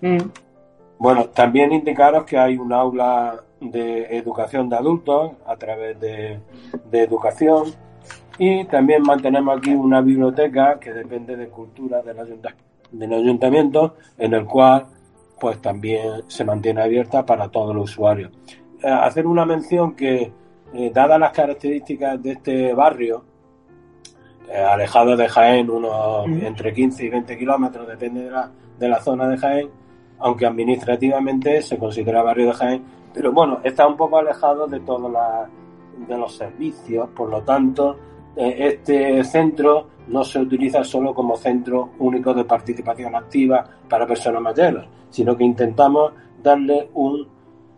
Mm. 0.00 0.18
Bueno, 0.98 1.26
también 1.26 1.72
indicaros 1.72 2.24
que 2.24 2.38
hay 2.38 2.56
un 2.56 2.72
aula 2.72 3.42
de 3.60 4.16
educación 4.16 4.68
de 4.68 4.76
adultos 4.76 5.32
a 5.46 5.56
través 5.56 5.98
de, 6.00 6.40
educación 6.92 7.64
y 8.38 8.64
también 8.64 9.02
mantenemos 9.02 9.56
aquí 9.58 9.74
una 9.74 10.00
biblioteca 10.00 10.78
que 10.78 10.92
depende 10.92 11.36
de 11.36 11.48
cultura 11.48 12.02
del, 12.02 12.16
del 12.92 13.12
ayuntamiento 13.12 13.96
en 14.18 14.34
el 14.34 14.44
cual 14.44 14.86
pues 15.40 15.60
también 15.60 16.22
se 16.28 16.44
mantiene 16.44 16.82
abierta 16.82 17.24
para 17.24 17.48
todos 17.48 17.74
los 17.74 17.90
usuarios. 17.90 18.30
Eh, 18.82 18.88
hacer 18.88 19.26
una 19.26 19.44
mención 19.44 19.94
que 19.94 20.32
eh, 20.74 20.90
dadas 20.92 21.20
las 21.20 21.30
características 21.30 22.22
de 22.22 22.32
este 22.32 22.74
barrio, 22.74 23.24
eh, 24.48 24.58
alejado 24.58 25.16
de 25.16 25.28
Jaén, 25.28 25.70
unos 25.70 26.26
entre 26.26 26.72
15 26.72 27.04
y 27.04 27.08
20 27.10 27.38
kilómetros, 27.38 27.86
depende 27.86 28.24
de 28.24 28.30
la, 28.30 28.50
de 28.78 28.88
la 28.88 29.00
zona 29.00 29.28
de 29.28 29.36
Jaén, 29.36 29.70
aunque 30.18 30.46
administrativamente 30.46 31.62
se 31.62 31.78
considera 31.78 32.22
barrio 32.22 32.46
de 32.46 32.52
Jaén, 32.52 32.84
pero 33.12 33.32
bueno, 33.32 33.60
está 33.62 33.86
un 33.86 33.96
poco 33.96 34.18
alejado 34.18 34.66
de 34.66 34.80
todos 34.80 35.12
de 36.08 36.18
los 36.18 36.34
servicios, 36.34 37.08
por 37.10 37.30
lo 37.30 37.42
tanto, 37.42 37.96
eh, 38.36 38.56
este 38.58 39.22
centro 39.22 39.88
no 40.08 40.24
se 40.24 40.40
utiliza 40.40 40.82
solo 40.82 41.14
como 41.14 41.36
centro 41.36 41.90
único 42.00 42.34
de 42.34 42.44
participación 42.44 43.14
activa 43.14 43.64
para 43.88 44.06
personas 44.06 44.42
mayores, 44.42 44.84
sino 45.08 45.36
que 45.36 45.44
intentamos 45.44 46.12
darle 46.42 46.90
un, 46.94 47.26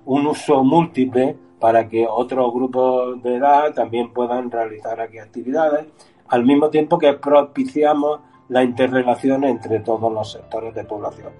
un 0.06 0.26
uso 0.26 0.64
múltiple 0.64 1.36
para 1.66 1.88
que 1.88 2.06
otros 2.08 2.54
grupos 2.54 3.20
de 3.24 3.38
edad 3.38 3.74
también 3.74 4.12
puedan 4.12 4.52
realizar 4.52 5.00
aquí 5.00 5.18
actividades, 5.18 5.84
al 6.28 6.44
mismo 6.44 6.70
tiempo 6.70 6.96
que 6.96 7.14
propiciamos 7.14 8.20
la 8.50 8.62
interrelación 8.62 9.42
entre 9.42 9.80
todos 9.80 10.12
los 10.12 10.30
sectores 10.30 10.72
de 10.76 10.84
población. 10.84 11.32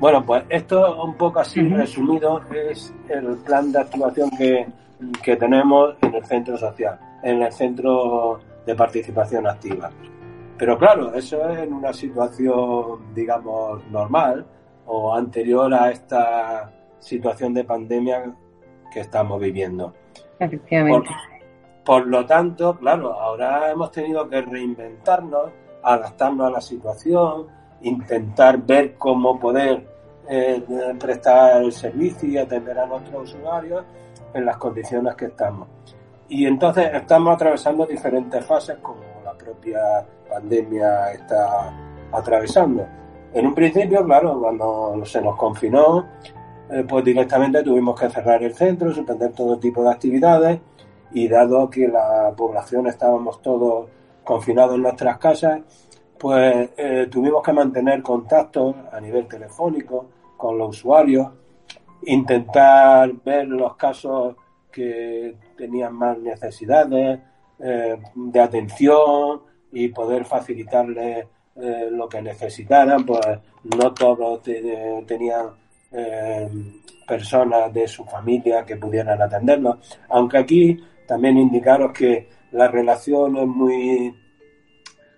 Bueno, 0.00 0.26
pues 0.26 0.42
esto 0.48 1.00
un 1.04 1.14
poco 1.14 1.38
así 1.38 1.60
resumido 1.60 2.40
es 2.52 2.92
el 3.08 3.36
plan 3.36 3.70
de 3.70 3.78
actuación 3.78 4.30
que, 4.36 4.66
que 5.22 5.36
tenemos 5.36 5.94
en 6.02 6.16
el 6.16 6.24
centro 6.24 6.58
social, 6.58 6.98
en 7.22 7.40
el 7.40 7.52
centro 7.52 8.40
de 8.66 8.74
participación 8.74 9.46
activa. 9.46 9.92
Pero 10.58 10.76
claro, 10.76 11.14
eso 11.14 11.48
es 11.50 11.60
en 11.60 11.72
una 11.72 11.92
situación, 11.92 13.14
digamos, 13.14 13.80
normal 13.92 14.44
o 14.86 15.14
anterior 15.14 15.72
a 15.72 15.88
esta 15.88 16.72
situación 16.98 17.54
de 17.54 17.62
pandemia 17.62 18.34
que 18.90 19.00
estamos 19.00 19.40
viviendo. 19.40 19.92
Efectivamente. 20.38 21.08
Por, 21.84 22.06
lo 22.06 22.26
tanto, 22.26 22.76
claro, 22.76 23.12
ahora 23.14 23.70
hemos 23.70 23.90
tenido 23.90 24.28
que 24.28 24.42
reinventarnos, 24.42 25.50
adaptarnos 25.82 26.46
a 26.48 26.50
la 26.50 26.60
situación, 26.60 27.46
intentar 27.82 28.58
ver 28.58 28.94
cómo 28.96 29.38
poder 29.38 29.86
eh, 30.28 30.62
prestar 30.98 31.62
el 31.62 31.72
servicio 31.72 32.28
y 32.28 32.36
atender 32.36 32.78
a 32.78 32.86
nuestros 32.86 33.34
usuarios 33.34 33.84
en 34.34 34.44
las 34.44 34.58
condiciones 34.58 35.14
que 35.14 35.26
estamos. 35.26 35.68
Y 36.28 36.46
entonces 36.46 36.90
estamos 36.92 37.34
atravesando 37.34 37.86
diferentes 37.86 38.44
fases 38.44 38.76
como 38.82 39.00
la 39.24 39.32
propia 39.32 39.80
pandemia 40.28 41.12
está 41.12 41.72
atravesando. 42.12 42.86
En 43.32 43.46
un 43.46 43.54
principio, 43.54 44.04
claro, 44.04 44.38
cuando 44.40 45.00
se 45.04 45.20
nos 45.22 45.36
confinó, 45.36 46.06
eh, 46.70 46.84
pues 46.86 47.02
directamente 47.02 47.62
tuvimos 47.62 47.98
que 47.98 48.10
cerrar 48.10 48.42
el 48.42 48.54
centro, 48.54 48.92
suspender 48.92 49.32
todo 49.32 49.58
tipo 49.58 49.82
de 49.82 49.90
actividades 49.90 50.60
y 51.12 51.26
dado 51.26 51.70
que 51.70 51.88
la 51.88 52.34
población 52.36 52.86
estábamos 52.86 53.40
todos 53.40 53.88
confinados 54.22 54.74
en 54.74 54.82
nuestras 54.82 55.16
casas, 55.16 55.60
pues 56.18 56.70
eh, 56.76 57.08
tuvimos 57.10 57.42
que 57.42 57.52
mantener 57.54 58.02
contacto 58.02 58.74
a 58.92 59.00
nivel 59.00 59.26
telefónico 59.26 60.10
con 60.36 60.58
los 60.58 60.76
usuarios, 60.76 61.28
intentar 62.02 63.12
ver 63.24 63.48
los 63.48 63.74
casos 63.76 64.36
que 64.70 65.36
tenían 65.56 65.94
más 65.94 66.18
necesidades 66.18 67.20
eh, 67.60 67.96
de 68.14 68.40
atención 68.40 69.40
y 69.72 69.88
poder 69.88 70.24
facilitarles 70.24 71.26
lo 71.90 72.08
que 72.08 72.22
necesitaran, 72.22 73.04
pues 73.04 73.26
no 73.64 73.92
todos 73.92 74.40
tenían 74.42 75.48
personas 77.06 77.72
de 77.72 77.88
su 77.88 78.04
familia 78.04 78.64
que 78.64 78.76
pudieran 78.76 79.20
atenderlos, 79.20 79.78
aunque 80.10 80.38
aquí 80.38 80.84
también 81.06 81.38
indicaros 81.38 81.92
que 81.92 82.28
la 82.52 82.68
relación 82.68 83.36
es 83.36 83.46
muy, 83.46 84.14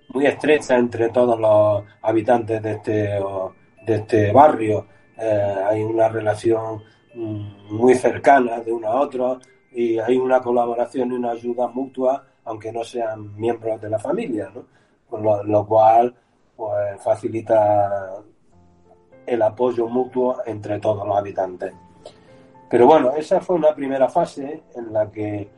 muy 0.09 0.27
estrecha 0.27 0.77
entre 0.77 1.09
todos 1.11 1.39
los 1.39 1.85
habitantes 2.03 2.63
de 2.63 2.73
este, 2.73 3.21
de 3.87 3.95
este 3.95 4.33
barrio. 4.33 4.87
Eh, 5.17 5.55
hay 5.67 5.83
una 5.83 6.09
relación 6.09 6.83
mm, 7.15 7.75
muy 7.75 7.95
cercana 7.95 8.61
de 8.61 8.73
uno 8.73 8.89
a 8.89 9.01
otro 9.01 9.39
y 9.73 9.99
hay 9.99 10.17
una 10.17 10.41
colaboración 10.41 11.13
y 11.13 11.15
una 11.17 11.33
ayuda 11.33 11.69
mutua, 11.69 12.25
aunque 12.45 12.73
no 12.73 12.83
sean 12.83 13.37
miembros 13.37 13.81
de 13.81 13.91
la 13.91 13.99
familia, 13.99 14.51
¿no? 14.55 14.65
Con 15.09 15.23
lo, 15.25 15.67
cual 15.67 16.15
pues, 16.57 17.03
facilita 17.03 18.23
el 19.27 19.43
apoyo 19.43 19.87
mutuo 19.87 20.39
entre 20.47 20.79
todos 20.79 21.07
los 21.07 21.17
habitantes. 21.17 21.73
Pero 22.69 22.87
bueno, 22.87 23.13
esa 23.17 23.41
fue 23.41 23.57
una 23.57 23.75
primera 23.75 24.09
fase 24.09 24.63
en 24.75 24.93
la 24.93 25.11
que 25.11 25.49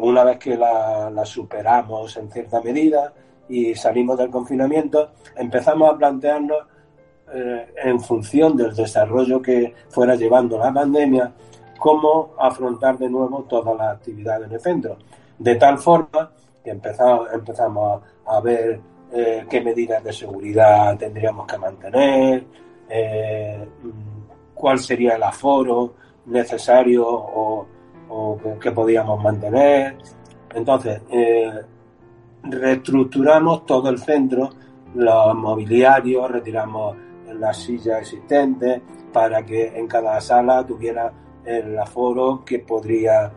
una 0.00 0.24
vez 0.24 0.38
que 0.38 0.56
la, 0.56 1.24
superamos 1.24 2.16
en 2.16 2.30
cierta 2.30 2.60
medida 2.60 3.12
y 3.48 3.74
salimos 3.74 4.16
del 4.16 4.30
confinamiento, 4.30 5.10
empezamos 5.36 5.92
a 5.92 5.98
plantearnos 5.98 6.58
eh, 7.32 7.74
en 7.82 8.00
función 8.00 8.56
del 8.56 8.74
desarrollo 8.74 9.42
que 9.42 9.74
fuera 9.88 10.14
llevando 10.14 10.56
la 10.56 10.72
pandemia, 10.72 11.32
cómo 11.78 12.34
afrontar 12.38 12.96
de 12.96 13.10
nuevo 13.10 13.42
todas 13.42 13.76
las 13.76 13.96
actividades 13.96 14.46
en 14.46 14.54
el 14.54 14.60
centro. 14.60 14.96
De 15.38 15.56
tal 15.56 15.78
forma 15.78 16.30
que 16.62 16.70
empezamos, 16.70 17.28
empezamos 17.32 18.02
a, 18.24 18.40
ver 18.40 18.80
eh, 19.16 19.46
qué 19.48 19.60
medidas 19.60 20.02
de 20.02 20.12
seguridad 20.12 20.98
tendríamos 20.98 21.46
que 21.46 21.56
mantener, 21.56 22.44
eh, 22.88 23.64
cuál 24.52 24.80
sería 24.80 25.14
el 25.14 25.22
aforo 25.22 25.94
necesario 26.26 27.06
o, 27.06 27.66
que 28.60 28.72
podíamos 28.72 29.22
mantener. 29.22 29.96
Entonces, 30.52 31.00
eh, 31.10 31.52
reestructuramos 32.42 33.64
todo 33.66 33.88
el 33.88 33.98
centro, 33.98 34.50
los 34.96 35.34
mobiliarios, 35.36 36.28
retiramos 36.30 36.96
las 37.38 37.56
sillas 37.56 38.00
existentes 38.00 38.82
para 39.12 39.46
que 39.46 39.78
en 39.78 39.86
cada 39.86 40.20
sala 40.20 40.66
tuviera 40.66 41.12
el 41.44 41.78
aforo 41.78 42.44
que 42.44 42.58
podría 42.58 43.32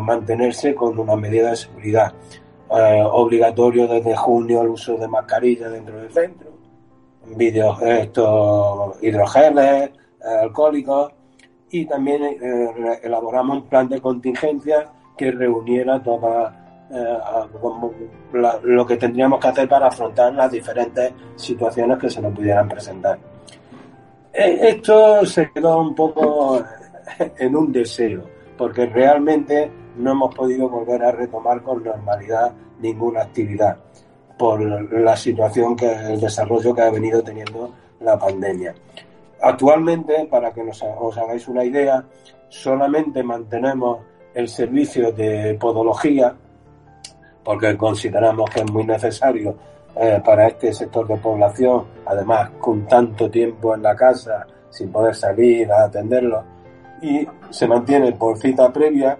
mantenerse 0.00 0.74
con 0.74 0.98
una 0.98 1.16
medida 1.16 1.50
de 1.50 1.56
seguridad. 1.56 2.14
Eh, 2.72 3.02
obligatorio 3.04 3.88
desde 3.88 4.14
junio 4.14 4.62
el 4.62 4.68
uso 4.68 4.96
de 4.96 5.08
mascarilla 5.08 5.68
dentro 5.68 5.96
del 5.96 6.12
centro, 6.12 6.50
vídeos 7.34 7.82
estos 7.82 9.02
hidrogeles, 9.02 9.90
alcohólicos, 10.40 11.12
y 11.68 11.84
también 11.86 12.22
eh, 12.22 13.00
elaboramos 13.02 13.56
un 13.56 13.68
plan 13.68 13.88
de 13.88 14.00
contingencia 14.00 14.88
que 15.18 15.32
reuniera 15.32 16.00
toda 16.00 16.86
eh, 16.92 17.18
lo 18.62 18.86
que 18.86 18.96
tendríamos 18.96 19.40
que 19.40 19.48
hacer 19.48 19.68
para 19.68 19.88
afrontar 19.88 20.32
las 20.32 20.52
diferentes 20.52 21.12
situaciones 21.34 21.98
que 21.98 22.08
se 22.08 22.22
nos 22.22 22.32
pudieran 22.32 22.68
presentar. 22.68 23.18
E, 24.32 24.68
esto 24.68 25.26
se 25.26 25.50
quedó 25.50 25.80
un 25.80 25.92
poco 25.92 26.62
en 27.36 27.56
un 27.56 27.72
deseo, 27.72 28.22
porque 28.56 28.86
realmente 28.86 29.79
no 29.96 30.12
hemos 30.12 30.34
podido 30.34 30.68
volver 30.68 31.02
a 31.04 31.12
retomar 31.12 31.62
con 31.62 31.82
normalidad 31.82 32.52
ninguna 32.80 33.22
actividad 33.22 33.76
por 34.38 34.60
la 34.92 35.16
situación 35.16 35.76
que 35.76 35.92
el 35.92 36.20
desarrollo 36.20 36.74
que 36.74 36.80
ha 36.80 36.90
venido 36.90 37.22
teniendo 37.22 37.74
la 38.00 38.18
pandemia. 38.18 38.74
Actualmente, 39.42 40.26
para 40.30 40.50
que 40.52 40.62
os 40.62 41.18
hagáis 41.18 41.46
una 41.48 41.64
idea, 41.64 42.04
solamente 42.48 43.22
mantenemos 43.22 44.00
el 44.34 44.48
servicio 44.48 45.12
de 45.12 45.56
podología, 45.60 46.34
porque 47.44 47.76
consideramos 47.76 48.48
que 48.50 48.60
es 48.60 48.70
muy 48.70 48.84
necesario 48.84 49.56
eh, 49.96 50.20
para 50.24 50.46
este 50.48 50.72
sector 50.72 51.06
de 51.06 51.16
población, 51.16 51.84
además 52.06 52.50
con 52.60 52.86
tanto 52.86 53.30
tiempo 53.30 53.74
en 53.74 53.82
la 53.82 53.94
casa, 53.94 54.46
sin 54.70 54.90
poder 54.92 55.14
salir 55.14 55.70
a 55.72 55.84
atenderlo, 55.84 56.44
y 57.02 57.26
se 57.50 57.66
mantiene 57.66 58.12
por 58.12 58.38
cita 58.38 58.72
previa, 58.72 59.18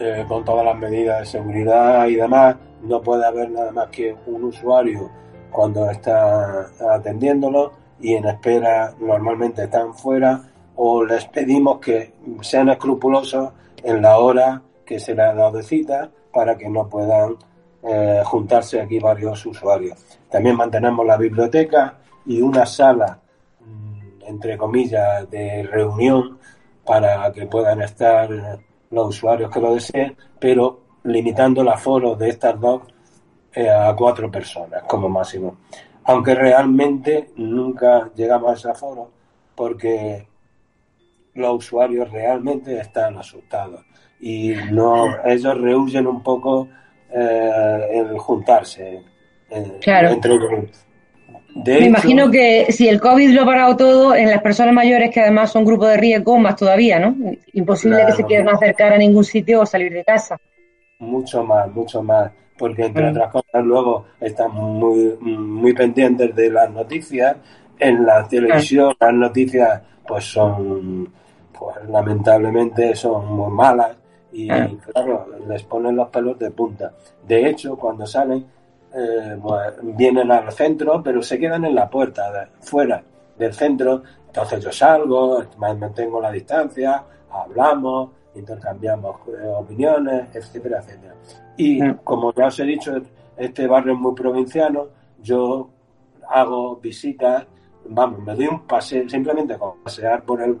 eh, 0.00 0.24
con 0.26 0.42
todas 0.44 0.64
las 0.64 0.78
medidas 0.78 1.20
de 1.20 1.26
seguridad 1.26 2.06
y 2.06 2.14
demás, 2.14 2.56
no 2.82 3.02
puede 3.02 3.26
haber 3.26 3.50
nada 3.50 3.70
más 3.70 3.88
que 3.90 4.16
un 4.26 4.44
usuario 4.44 5.10
cuando 5.50 5.90
está 5.90 6.70
atendiéndolo 6.94 7.72
y 8.00 8.14
en 8.14 8.24
espera 8.24 8.94
normalmente 8.98 9.64
están 9.64 9.92
fuera 9.92 10.40
o 10.76 11.04
les 11.04 11.26
pedimos 11.26 11.80
que 11.80 12.14
sean 12.40 12.70
escrupulosos 12.70 13.52
en 13.82 14.00
la 14.00 14.16
hora 14.16 14.62
que 14.86 14.98
se 14.98 15.14
les 15.14 15.26
ha 15.26 15.34
dado 15.34 15.58
de 15.58 15.62
cita 15.62 16.10
para 16.32 16.56
que 16.56 16.70
no 16.70 16.88
puedan 16.88 17.36
eh, 17.82 18.22
juntarse 18.24 18.80
aquí 18.80 18.98
varios 18.98 19.44
usuarios. 19.44 19.98
También 20.30 20.56
mantenemos 20.56 21.04
la 21.04 21.18
biblioteca 21.18 21.98
y 22.24 22.40
una 22.40 22.64
sala, 22.64 23.18
mm, 23.60 24.22
entre 24.28 24.56
comillas, 24.56 25.28
de 25.28 25.62
reunión 25.70 26.38
para 26.86 27.30
que 27.32 27.44
puedan 27.44 27.82
estar 27.82 28.30
los 28.90 29.08
usuarios 29.08 29.50
que 29.50 29.60
lo 29.60 29.74
deseen, 29.74 30.16
pero 30.38 30.80
limitando 31.04 31.62
el 31.62 31.68
aforo 31.68 32.14
de 32.14 32.28
estas 32.28 32.60
dos 32.60 32.82
eh, 33.52 33.68
a 33.68 33.94
cuatro 33.96 34.30
personas 34.30 34.82
como 34.84 35.08
máximo 35.08 35.56
aunque 36.04 36.34
realmente 36.34 37.30
nunca 37.36 38.10
llegamos 38.14 38.50
a 38.50 38.54
ese 38.54 38.70
aforo 38.70 39.10
porque 39.54 40.26
los 41.34 41.58
usuarios 41.58 42.10
realmente 42.10 42.78
están 42.78 43.16
asustados 43.18 43.84
y 44.18 44.54
no 44.70 45.06
ellos 45.24 45.58
rehuyen 45.58 46.06
un 46.06 46.22
poco 46.22 46.68
eh, 47.12 47.88
el 47.92 48.18
juntarse 48.18 49.04
claro. 49.80 50.18
Me 51.54 51.86
imagino 51.86 52.30
que 52.30 52.66
si 52.70 52.88
el 52.88 53.00
COVID 53.00 53.30
lo 53.30 53.42
ha 53.42 53.46
parado 53.46 53.76
todo, 53.76 54.14
en 54.14 54.30
las 54.30 54.40
personas 54.42 54.74
mayores, 54.74 55.10
que 55.10 55.20
además 55.20 55.50
son 55.50 55.64
grupo 55.64 55.86
de 55.86 55.96
riesgo, 55.96 56.38
más 56.38 56.56
todavía, 56.56 56.98
¿no? 56.98 57.16
Imposible 57.52 58.04
que 58.06 58.12
se 58.12 58.24
quieran 58.24 58.48
acercar 58.48 58.92
a 58.92 58.98
ningún 58.98 59.24
sitio 59.24 59.60
o 59.60 59.66
salir 59.66 59.92
de 59.92 60.04
casa. 60.04 60.38
Mucho 60.98 61.42
más, 61.44 61.70
mucho 61.72 62.02
más 62.02 62.30
porque 62.60 62.84
entre 62.84 63.08
otras 63.08 63.32
cosas 63.32 63.64
luego 63.64 64.04
están 64.20 64.52
muy, 64.52 65.16
muy 65.18 65.72
pendientes 65.72 66.36
de 66.36 66.50
las 66.50 66.70
noticias. 66.70 67.36
En 67.78 68.04
la 68.04 68.28
televisión 68.28 68.94
las 69.00 69.14
noticias 69.14 69.80
pues 70.06 70.24
son, 70.24 71.10
pues 71.58 71.76
lamentablemente 71.88 72.94
son 72.94 73.34
muy 73.34 73.50
malas 73.50 73.96
y 74.30 74.48
claro, 74.48 75.26
les 75.48 75.62
ponen 75.62 75.96
los 75.96 76.10
pelos 76.10 76.38
de 76.38 76.50
punta. 76.50 76.92
De 77.26 77.48
hecho, 77.48 77.76
cuando 77.76 78.06
salen, 78.06 78.44
eh, 78.94 79.38
pues, 79.40 79.74
vienen 79.82 80.30
al 80.30 80.50
centro, 80.52 81.02
pero 81.02 81.22
se 81.22 81.38
quedan 81.38 81.64
en 81.64 81.74
la 81.74 81.88
puerta, 81.88 82.50
fuera 82.60 83.02
del 83.38 83.52
centro. 83.52 84.02
Entonces 84.26 84.64
yo 84.64 84.72
salgo, 84.72 85.44
mantengo 85.58 86.20
la 86.20 86.30
distancia, 86.30 87.04
hablamos, 87.30 88.10
intercambiamos 88.34 89.16
eh, 89.28 89.46
opiniones, 89.46 90.34
etcétera, 90.34 90.78
etcétera. 90.78 91.14
Y 91.56 91.82
mm. 91.82 91.98
como 92.04 92.32
ya 92.34 92.46
os 92.46 92.58
he 92.60 92.64
dicho, 92.64 92.94
este 93.36 93.66
barrio 93.66 93.94
es 93.94 94.00
muy 94.00 94.14
provinciano, 94.14 94.88
yo 95.22 95.70
hago 96.28 96.76
visitas, 96.76 97.46
vamos, 97.86 98.20
me 98.20 98.34
doy 98.34 98.46
un 98.46 98.66
paseo, 98.66 99.08
simplemente 99.08 99.58
con 99.58 99.82
pasear 99.82 100.22
por 100.22 100.42
el, 100.42 100.58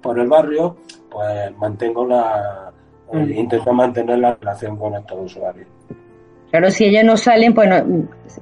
por 0.00 0.18
el 0.18 0.28
barrio, 0.28 0.76
pues 1.10 1.56
mantengo 1.56 2.06
la, 2.06 2.72
eh, 3.12 3.16
mm. 3.16 3.30
intento 3.32 3.72
mantener 3.72 4.18
la 4.18 4.34
relación 4.34 4.76
con 4.76 4.94
estos 4.94 5.18
usuarios. 5.20 5.68
Claro, 6.50 6.70
si 6.70 6.84
ellos 6.84 7.04
no 7.04 7.16
salen, 7.16 7.54
pues 7.54 7.68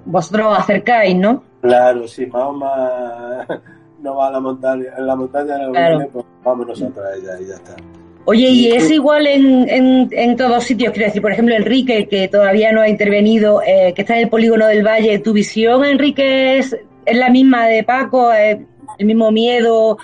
vosotros 0.04 0.46
os 0.52 0.58
acercáis, 0.58 1.14
¿no? 1.16 1.42
Claro, 1.60 2.06
si 2.08 2.26
Mahoma 2.26 3.46
no 4.00 4.16
va 4.16 4.28
a 4.28 4.30
la 4.32 4.40
montaña, 4.40 4.86
en 4.96 5.06
la 5.06 5.16
montaña 5.16 5.58
no 5.58 5.72
viene, 5.72 6.06
pues 6.06 6.24
vamos 6.42 6.66
nosotros 6.66 7.04
a 7.04 7.16
ella 7.16 7.40
y 7.40 7.48
ya 7.48 7.54
está. 7.54 7.76
Oye, 8.24 8.48
¿y 8.48 8.72
es 8.72 8.90
igual 8.90 9.26
en, 9.26 9.68
en, 9.70 10.08
en, 10.12 10.36
todos 10.36 10.64
sitios? 10.64 10.92
Quiero 10.92 11.06
decir, 11.06 11.22
por 11.22 11.32
ejemplo, 11.32 11.54
Enrique, 11.54 12.06
que 12.08 12.28
todavía 12.28 12.72
no 12.72 12.82
ha 12.82 12.88
intervenido, 12.88 13.62
eh, 13.62 13.94
que 13.94 14.02
está 14.02 14.16
en 14.16 14.24
el 14.24 14.28
polígono 14.28 14.66
del 14.66 14.86
Valle, 14.86 15.18
¿tu 15.20 15.32
visión, 15.32 15.82
Enrique, 15.82 16.58
es, 16.58 16.76
es 17.06 17.16
la 17.16 17.30
misma 17.30 17.66
de 17.68 17.84
Paco? 17.84 18.30
¿El 18.32 18.66
mismo 19.06 19.30
miedo? 19.30 19.96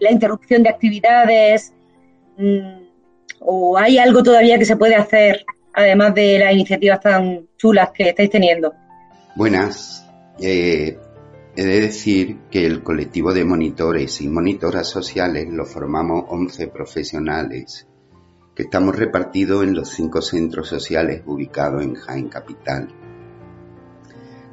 ¿La 0.00 0.10
interrupción 0.10 0.64
de 0.64 0.68
actividades? 0.68 1.72
Mm, 2.36 2.84
¿O 3.40 3.78
hay 3.78 3.96
algo 3.96 4.22
todavía 4.22 4.58
que 4.58 4.66
se 4.66 4.76
puede 4.76 4.94
hacer, 4.94 5.46
además 5.76 6.14
de 6.14 6.38
las 6.38 6.52
iniciativas 6.52 7.00
tan 7.00 7.48
chulas 7.56 7.90
que 7.92 8.08
estáis 8.08 8.30
teniendo? 8.30 8.74
Buenas. 9.36 10.04
Eh, 10.40 10.98
he 11.54 11.64
de 11.64 11.80
decir 11.80 12.38
que 12.50 12.66
el 12.66 12.82
colectivo 12.82 13.32
de 13.32 13.44
monitores 13.44 14.20
y 14.22 14.28
monitoras 14.28 14.88
sociales 14.88 15.46
lo 15.50 15.66
formamos 15.66 16.24
11 16.28 16.68
profesionales 16.68 17.86
que 18.54 18.62
estamos 18.62 18.96
repartidos 18.96 19.64
en 19.64 19.74
los 19.74 19.90
cinco 19.90 20.22
centros 20.22 20.66
sociales 20.66 21.22
ubicados 21.26 21.82
en 21.82 21.94
Jaén 21.94 22.28
Capital. 22.30 22.88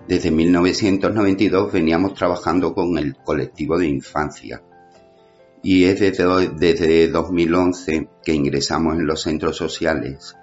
Desde 0.06 0.30
1992 0.30 1.72
veníamos 1.72 2.14
trabajando 2.14 2.74
con 2.74 2.98
el 2.98 3.16
colectivo 3.16 3.78
de 3.78 3.88
infancia 3.88 4.62
y 5.64 5.86
es 5.86 6.02
desde, 6.02 6.50
desde 6.50 7.08
2011 7.08 8.10
que 8.22 8.34
ingresamos 8.34 8.96
en 8.96 9.08
los 9.08 9.22
centros 9.22 9.56
sociales, 9.56 10.36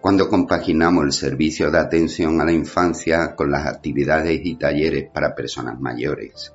cuando 0.00 0.28
compaginamos 0.28 1.04
el 1.04 1.12
servicio 1.12 1.70
de 1.70 1.78
atención 1.78 2.40
a 2.40 2.44
la 2.44 2.52
infancia 2.52 3.34
con 3.34 3.50
las 3.50 3.66
actividades 3.66 4.40
y 4.44 4.56
talleres 4.56 5.10
para 5.12 5.34
personas 5.34 5.80
mayores. 5.80 6.52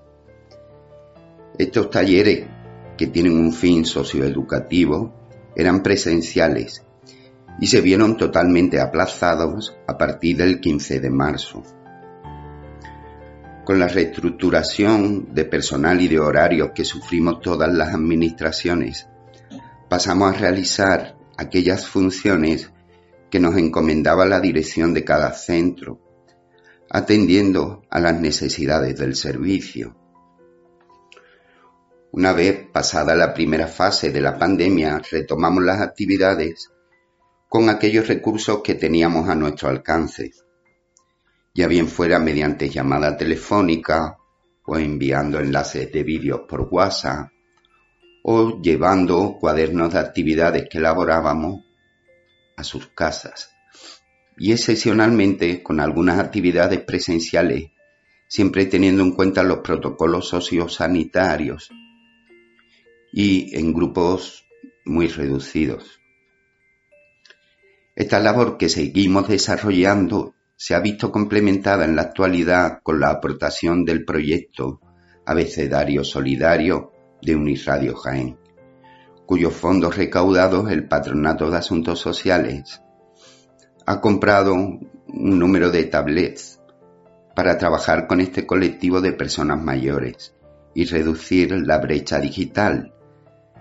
Estos 1.57 1.89
talleres, 1.89 2.45
que 2.97 3.07
tienen 3.07 3.37
un 3.37 3.51
fin 3.51 3.85
socioeducativo, 3.85 5.13
eran 5.55 5.83
presenciales 5.83 6.83
y 7.59 7.67
se 7.67 7.81
vieron 7.81 8.17
totalmente 8.17 8.79
aplazados 8.79 9.75
a 9.87 9.97
partir 9.97 10.37
del 10.37 10.59
15 10.59 10.99
de 10.99 11.09
marzo. 11.09 11.63
Con 13.65 13.79
la 13.79 13.87
reestructuración 13.87 15.33
de 15.33 15.45
personal 15.45 16.01
y 16.01 16.07
de 16.07 16.19
horarios 16.19 16.71
que 16.73 16.85
sufrimos 16.85 17.41
todas 17.41 17.71
las 17.71 17.93
administraciones, 17.93 19.07
pasamos 19.89 20.33
a 20.33 20.37
realizar 20.37 21.15
aquellas 21.37 21.87
funciones 21.87 22.71
que 23.31 23.39
nos 23.39 23.57
encomendaba 23.57 24.25
la 24.25 24.39
dirección 24.39 24.93
de 24.93 25.03
cada 25.03 25.33
centro, 25.33 25.99
atendiendo 26.89 27.81
a 27.89 27.99
las 27.99 28.19
necesidades 28.19 28.99
del 28.99 29.15
servicio. 29.15 29.97
Una 32.11 32.33
vez 32.33 32.67
pasada 32.71 33.15
la 33.15 33.33
primera 33.33 33.67
fase 33.67 34.11
de 34.11 34.21
la 34.21 34.37
pandemia, 34.37 35.01
retomamos 35.09 35.63
las 35.63 35.81
actividades 35.81 36.69
con 37.49 37.69
aquellos 37.69 38.07
recursos 38.07 38.61
que 38.61 38.75
teníamos 38.75 39.29
a 39.29 39.35
nuestro 39.35 39.69
alcance 39.69 40.31
ya 41.53 41.67
bien 41.67 41.87
fuera 41.87 42.19
mediante 42.19 42.69
llamada 42.69 43.17
telefónica 43.17 44.17
o 44.65 44.77
enviando 44.77 45.39
enlaces 45.39 45.91
de 45.91 46.03
vídeos 46.03 46.41
por 46.47 46.67
WhatsApp 46.71 47.29
o 48.23 48.61
llevando 48.61 49.37
cuadernos 49.39 49.93
de 49.93 49.99
actividades 49.99 50.69
que 50.69 50.77
elaborábamos 50.77 51.61
a 52.61 52.63
sus 52.63 52.87
casas 52.87 53.51
y 54.37 54.53
excepcionalmente 54.53 55.61
con 55.61 55.79
algunas 55.79 56.19
actividades 56.19 56.79
presenciales, 56.79 57.71
siempre 58.27 58.65
teniendo 58.65 59.03
en 59.03 59.11
cuenta 59.11 59.43
los 59.43 59.59
protocolos 59.59 60.29
sociosanitarios 60.29 61.69
y 63.11 63.55
en 63.57 63.73
grupos 63.73 64.45
muy 64.85 65.07
reducidos. 65.07 65.99
Esta 67.95 68.19
labor 68.19 68.57
que 68.57 68.69
seguimos 68.69 69.27
desarrollando 69.27 70.33
se 70.55 70.75
ha 70.75 70.79
visto 70.79 71.11
complementada 71.11 71.85
en 71.85 71.95
la 71.95 72.03
actualidad 72.03 72.79
con 72.83 72.99
la 72.99 73.09
aportación 73.09 73.83
del 73.83 74.05
proyecto 74.05 74.79
Abecedario 75.25 76.03
Solidario 76.03 76.91
de 77.21 77.35
Uniradio 77.35 77.95
Jaén, 77.95 78.37
cuyos 79.31 79.53
fondos 79.53 79.95
recaudados 79.95 80.69
el 80.69 80.89
Patronato 80.89 81.49
de 81.49 81.55
Asuntos 81.55 82.01
Sociales 82.01 82.81
ha 83.85 84.01
comprado 84.01 84.53
un 84.53 84.89
número 85.07 85.71
de 85.71 85.85
tablets 85.85 86.59
para 87.33 87.57
trabajar 87.57 88.07
con 88.07 88.19
este 88.19 88.45
colectivo 88.45 88.99
de 88.99 89.13
personas 89.13 89.63
mayores 89.63 90.35
y 90.75 90.83
reducir 90.83 91.53
la 91.65 91.77
brecha 91.77 92.19
digital 92.19 92.93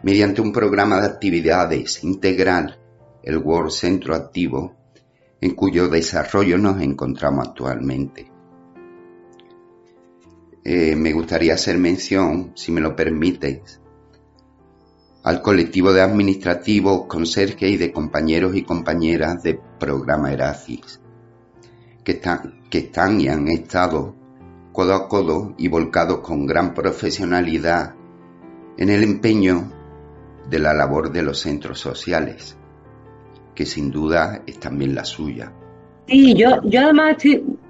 mediante 0.02 0.40
un 0.40 0.52
programa 0.52 1.00
de 1.00 1.06
actividades 1.06 2.02
integral, 2.02 2.80
el 3.22 3.38
World 3.38 3.70
Centro 3.70 4.16
Activo, 4.16 4.74
en 5.40 5.54
cuyo 5.54 5.86
desarrollo 5.86 6.58
nos 6.58 6.82
encontramos 6.82 7.46
actualmente. 7.46 8.28
Eh, 10.64 10.96
me 10.96 11.12
gustaría 11.12 11.54
hacer 11.54 11.78
mención, 11.78 12.54
si 12.56 12.72
me 12.72 12.80
lo 12.80 12.96
permites, 12.96 13.79
al 15.22 15.42
colectivo 15.42 15.92
de 15.92 16.00
administrativos, 16.00 17.06
conserjes 17.06 17.70
y 17.70 17.76
de 17.76 17.92
compañeros 17.92 18.56
y 18.56 18.62
compañeras 18.62 19.42
de 19.42 19.60
programa 19.78 20.32
Erafis, 20.32 21.00
que 22.04 22.12
están, 22.12 22.60
que 22.70 22.78
están 22.78 23.20
y 23.20 23.28
han 23.28 23.48
estado 23.48 24.14
codo 24.72 24.94
a 24.94 25.08
codo 25.08 25.54
y 25.58 25.68
volcados 25.68 26.20
con 26.20 26.46
gran 26.46 26.74
profesionalidad 26.74 27.94
en 28.78 28.88
el 28.88 29.02
empeño 29.02 29.72
de 30.48 30.58
la 30.58 30.72
labor 30.72 31.12
de 31.12 31.22
los 31.22 31.40
centros 31.40 31.80
sociales 31.80 32.56
que 33.60 33.66
sin 33.66 33.90
duda 33.90 34.40
es 34.46 34.58
también 34.58 34.94
la 34.94 35.04
suya. 35.04 35.52
Sí, 36.06 36.32
yo, 36.34 36.62
yo 36.64 36.80
además 36.80 37.16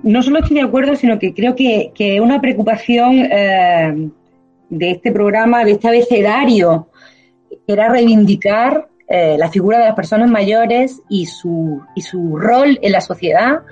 no 0.05 0.22
solo 0.22 0.38
estoy 0.38 0.59
de 0.59 0.62
acuerdo, 0.62 0.94
sino 0.94 1.18
que 1.18 1.34
creo 1.34 1.57
que, 1.57 1.90
que 1.92 2.20
una 2.20 2.40
preocupación 2.40 3.16
eh, 3.16 4.09
de 4.68 4.90
este 4.92 5.11
programa, 5.11 5.64
de 5.64 5.72
este 5.72 5.88
abecedario, 5.88 6.86
era 7.66 7.88
reivindicar 7.88 8.88
eh, 9.09 9.36
la 9.38 9.48
figura 9.48 9.78
de 9.78 9.86
las 9.86 9.94
personas 9.94 10.30
mayores 10.30 11.01
y 11.09 11.26
su, 11.26 11.82
y 11.94 12.03
su 12.03 12.36
rol 12.36 12.78
en 12.82 12.92
la 12.92 13.01
sociedad. 13.01 13.62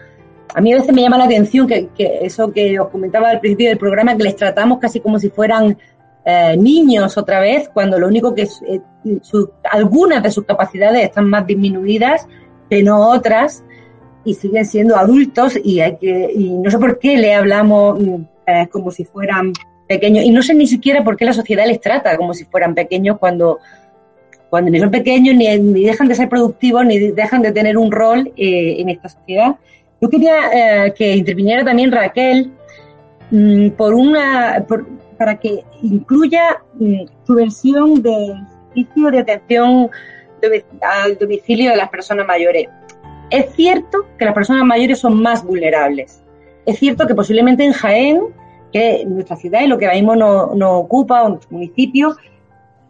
A 0.54 0.60
mí 0.60 0.72
a 0.72 0.76
veces 0.76 0.94
me 0.94 1.02
llama 1.02 1.18
la 1.18 1.24
atención 1.24 1.66
que, 1.66 1.88
que 1.96 2.20
eso 2.22 2.52
que 2.52 2.78
os 2.80 2.88
comentaba 2.88 3.30
al 3.30 3.40
principio 3.40 3.68
del 3.68 3.78
programa, 3.78 4.16
que 4.16 4.24
les 4.24 4.36
tratamos 4.36 4.78
casi 4.78 5.00
como 5.00 5.18
si 5.18 5.28
fueran 5.28 5.76
eh, 6.30 6.56
niños 6.58 7.16
otra 7.16 7.40
vez, 7.40 7.70
cuando 7.72 7.98
lo 7.98 8.06
único 8.06 8.34
que 8.34 8.42
eh, 8.42 8.80
algunas 9.70 10.22
de 10.22 10.30
sus 10.30 10.44
capacidades 10.44 11.04
están 11.04 11.30
más 11.30 11.46
disminuidas 11.46 12.26
que 12.68 12.82
no 12.82 13.08
otras 13.08 13.64
y 14.24 14.34
siguen 14.34 14.66
siendo 14.66 14.96
adultos 14.96 15.54
y 15.64 15.80
hay 15.80 15.96
que 15.96 16.30
y 16.34 16.50
no 16.50 16.70
sé 16.70 16.78
por 16.78 16.98
qué 16.98 17.16
le 17.16 17.34
hablamos 17.34 17.98
mm, 17.98 18.14
eh, 18.46 18.68
como 18.70 18.90
si 18.90 19.06
fueran 19.06 19.54
pequeños 19.88 20.24
y 20.24 20.30
no 20.30 20.42
sé 20.42 20.54
ni 20.54 20.66
siquiera 20.66 21.02
por 21.02 21.16
qué 21.16 21.24
la 21.24 21.32
sociedad 21.32 21.66
les 21.66 21.80
trata 21.80 22.16
como 22.16 22.34
si 22.34 22.44
fueran 22.44 22.74
pequeños 22.74 23.18
cuando 23.18 23.58
cuando 24.50 24.70
ni 24.70 24.80
son 24.80 24.90
pequeños 24.90 25.34
ni, 25.34 25.84
dejan 25.84 26.08
de 26.08 26.14
ser 26.14 26.28
productivos 26.28 26.84
ni 26.86 26.98
dejan 26.98 27.42
de 27.42 27.52
tener 27.52 27.76
un 27.76 27.90
rol 27.92 28.32
en 28.36 28.88
esta 28.88 29.08
sociedad. 29.08 29.56
Yo 30.00 30.08
quería 30.08 30.92
que 30.96 31.16
interviniera 31.16 31.64
también 31.64 31.92
Raquel 31.92 32.52
mm, 33.30 33.70
por 33.70 33.94
una 33.94 34.64
para 35.18 35.36
que 35.38 35.64
incluya 35.82 36.62
mm, 36.74 37.02
su 37.26 37.34
versión 37.34 38.02
del 38.02 38.46
servicio 38.68 39.10
de 39.10 39.18
atención 39.18 39.90
al 40.80 41.18
domicilio 41.18 41.70
de 41.70 41.76
las 41.76 41.88
personas 41.90 42.26
mayores. 42.26 42.68
Es 43.30 43.52
cierto 43.54 44.06
que 44.18 44.24
las 44.24 44.34
personas 44.34 44.64
mayores 44.64 45.00
son 45.00 45.20
más 45.20 45.44
vulnerables. 45.44 46.22
Es 46.64 46.78
cierto 46.78 47.06
que 47.06 47.14
posiblemente 47.14 47.64
en 47.64 47.72
Jaén, 47.72 48.20
que 48.72 49.04
nuestra 49.06 49.36
ciudad 49.36 49.62
y 49.62 49.66
lo 49.66 49.78
que 49.78 49.86
ahora 49.86 49.96
mismo 49.96 50.16
nos 50.16 50.54
no 50.56 50.78
ocupa, 50.78 51.22
o 51.22 51.30
nuestro 51.30 51.50
municipio, 51.52 52.16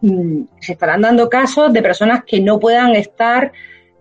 mm, 0.00 0.42
se 0.60 0.72
estarán 0.72 1.02
dando 1.02 1.28
casos 1.28 1.72
de 1.72 1.82
personas 1.82 2.24
que 2.24 2.40
no 2.40 2.58
puedan 2.58 2.94
estar 2.94 3.52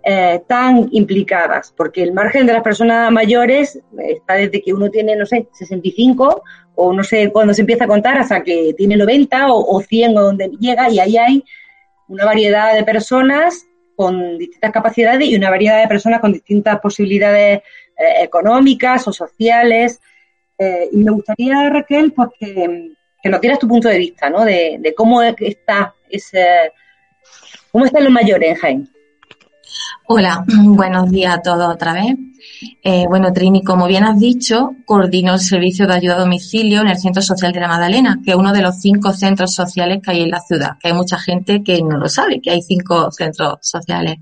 eh, 0.09 0.41
tan 0.47 0.87
implicadas, 0.91 1.73
porque 1.75 2.01
el 2.01 2.13
margen 2.13 2.45
de 2.45 2.53
las 2.53 2.63
personas 2.63 3.11
mayores 3.11 3.77
está 3.97 4.35
desde 4.35 4.61
que 4.61 4.73
uno 4.73 4.89
tiene, 4.89 5.17
no 5.17 5.25
sé, 5.25 5.49
65 5.51 6.43
o 6.75 6.93
no 6.93 7.03
sé 7.03 7.29
cuándo 7.29 7.53
se 7.53 7.59
empieza 7.59 7.83
a 7.83 7.87
contar 7.87 8.17
hasta 8.17 8.41
que 8.41 8.73
tiene 8.77 8.95
90 8.95 9.51
o, 9.51 9.81
100 9.81 10.17
o 10.17 10.21
donde 10.21 10.49
llega 10.61 10.89
y 10.89 10.99
ahí 10.99 11.17
hay 11.17 11.43
una 12.07 12.23
variedad 12.23 12.73
de 12.73 12.85
personas 12.85 13.65
con 13.97 14.37
distintas 14.37 14.71
capacidades 14.71 15.27
y 15.27 15.35
una 15.35 15.49
variedad 15.49 15.81
de 15.81 15.89
personas 15.89 16.21
con 16.21 16.31
distintas 16.31 16.79
posibilidades 16.79 17.59
eh, 17.97 18.21
económicas 18.21 19.05
o 19.09 19.11
sociales. 19.11 19.99
Eh, 20.57 20.89
y 20.91 20.97
me 20.97 21.11
gustaría, 21.11 21.69
Raquel, 21.69 22.11
pues 22.13 22.29
que, 22.39 22.91
nos 23.23 23.41
dieras 23.41 23.59
tu 23.59 23.67
punto 23.67 23.89
de 23.89 23.97
vista, 23.97 24.29
¿no? 24.29 24.43
De, 24.45 24.93
cómo 24.95 25.21
está 25.21 25.93
ese, 26.09 26.71
cómo 27.71 27.85
están 27.85 28.05
los 28.05 28.13
mayores 28.13 28.49
en 28.49 28.55
Jaén. 28.55 28.89
Hola, 30.07 30.45
buenos 30.63 31.11
días 31.11 31.35
a 31.35 31.41
todos 31.41 31.73
otra 31.73 31.93
vez. 31.93 32.15
Eh, 32.83 33.05
bueno, 33.07 33.33
Trini, 33.33 33.61
como 33.63 33.87
bien 33.87 34.05
has 34.05 34.17
dicho, 34.17 34.71
coordino 34.85 35.33
el 35.33 35.39
servicio 35.41 35.85
de 35.85 35.95
ayuda 35.95 36.15
a 36.15 36.19
domicilio 36.19 36.81
en 36.81 36.87
el 36.87 36.97
Centro 36.97 37.21
Social 37.21 37.51
de 37.51 37.59
la 37.59 37.67
Magdalena, 37.67 38.19
que 38.23 38.31
es 38.31 38.37
uno 38.37 38.53
de 38.53 38.61
los 38.61 38.79
cinco 38.79 39.11
centros 39.11 39.53
sociales 39.53 39.99
que 40.01 40.11
hay 40.11 40.21
en 40.21 40.31
la 40.31 40.39
ciudad, 40.39 40.77
que 40.79 40.87
hay 40.87 40.93
mucha 40.93 41.19
gente 41.19 41.61
que 41.63 41.81
no 41.83 41.97
lo 41.97 42.07
sabe, 42.07 42.41
que 42.41 42.51
hay 42.51 42.61
cinco 42.61 43.11
centros 43.11 43.57
sociales. 43.61 44.15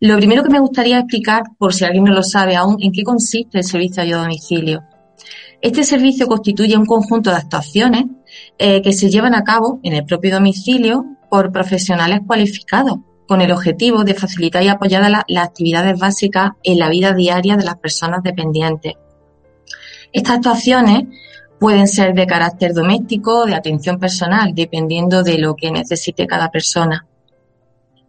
Lo 0.00 0.16
primero 0.16 0.42
que 0.42 0.50
me 0.50 0.58
gustaría 0.58 0.98
explicar, 0.98 1.44
por 1.56 1.72
si 1.72 1.84
alguien 1.84 2.04
no 2.04 2.12
lo 2.12 2.24
sabe 2.24 2.56
aún, 2.56 2.76
en 2.82 2.92
qué 2.92 3.04
consiste 3.04 3.58
el 3.58 3.64
servicio 3.64 4.02
de 4.02 4.08
ayuda 4.08 4.18
a 4.18 4.22
domicilio. 4.24 4.82
Este 5.64 5.82
servicio 5.82 6.26
constituye 6.26 6.76
un 6.76 6.84
conjunto 6.84 7.30
de 7.30 7.36
actuaciones 7.36 8.04
eh, 8.58 8.82
que 8.82 8.92
se 8.92 9.08
llevan 9.08 9.34
a 9.34 9.44
cabo 9.44 9.80
en 9.82 9.94
el 9.94 10.04
propio 10.04 10.34
domicilio 10.34 11.06
por 11.30 11.52
profesionales 11.52 12.20
cualificados 12.26 12.98
con 13.26 13.40
el 13.40 13.50
objetivo 13.50 14.04
de 14.04 14.12
facilitar 14.12 14.62
y 14.62 14.68
apoyar 14.68 15.10
las 15.26 15.44
actividades 15.46 15.98
básicas 15.98 16.50
en 16.62 16.78
la 16.78 16.90
vida 16.90 17.14
diaria 17.14 17.56
de 17.56 17.64
las 17.64 17.78
personas 17.78 18.22
dependientes. 18.22 18.92
Estas 20.12 20.36
actuaciones 20.36 21.04
pueden 21.58 21.88
ser 21.88 22.12
de 22.12 22.26
carácter 22.26 22.74
doméstico 22.74 23.44
o 23.44 23.46
de 23.46 23.54
atención 23.54 23.98
personal, 23.98 24.54
dependiendo 24.54 25.22
de 25.22 25.38
lo 25.38 25.56
que 25.56 25.70
necesite 25.70 26.26
cada 26.26 26.50
persona. 26.50 27.06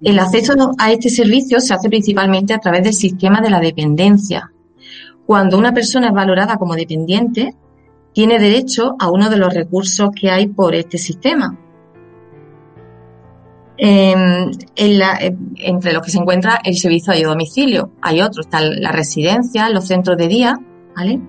El 0.02 0.20
acceso 0.20 0.56
a 0.78 0.92
este 0.92 1.08
servicio 1.08 1.62
se 1.62 1.74
hace 1.74 1.88
principalmente 1.88 2.54
a 2.54 2.60
través 2.60 2.84
del 2.84 2.94
sistema 2.94 3.40
de 3.40 3.50
la 3.50 3.62
dependencia. 3.62 4.52
Cuando 5.26 5.58
una 5.58 5.74
persona 5.74 6.08
es 6.08 6.14
valorada 6.14 6.58
como 6.58 6.76
dependiente, 6.76 7.56
tiene 8.14 8.40
derecho 8.40 8.96
a 9.00 9.10
uno 9.10 9.30
de 9.30 9.38
los 9.38 9.54
recursos 9.54 10.10
que 10.16 10.30
hay 10.30 10.48
por 10.48 10.76
este 10.76 10.98
sistema, 10.98 11.58
Em, 13.78 14.52
entre 14.76 15.92
los 15.92 16.02
que 16.02 16.12
se 16.12 16.18
encuentra 16.18 16.62
el 16.64 16.78
servicio 16.78 17.12
de 17.14 17.24
domicilio. 17.24 17.92
Hay 18.02 18.22
otros, 18.22 18.46
están 18.46 18.82
las 18.82 18.94
residencias, 18.94 19.70
los 19.72 19.88
centros 19.88 20.18
de 20.18 20.28
día, 20.28 20.58
¿vale? 20.96 21.20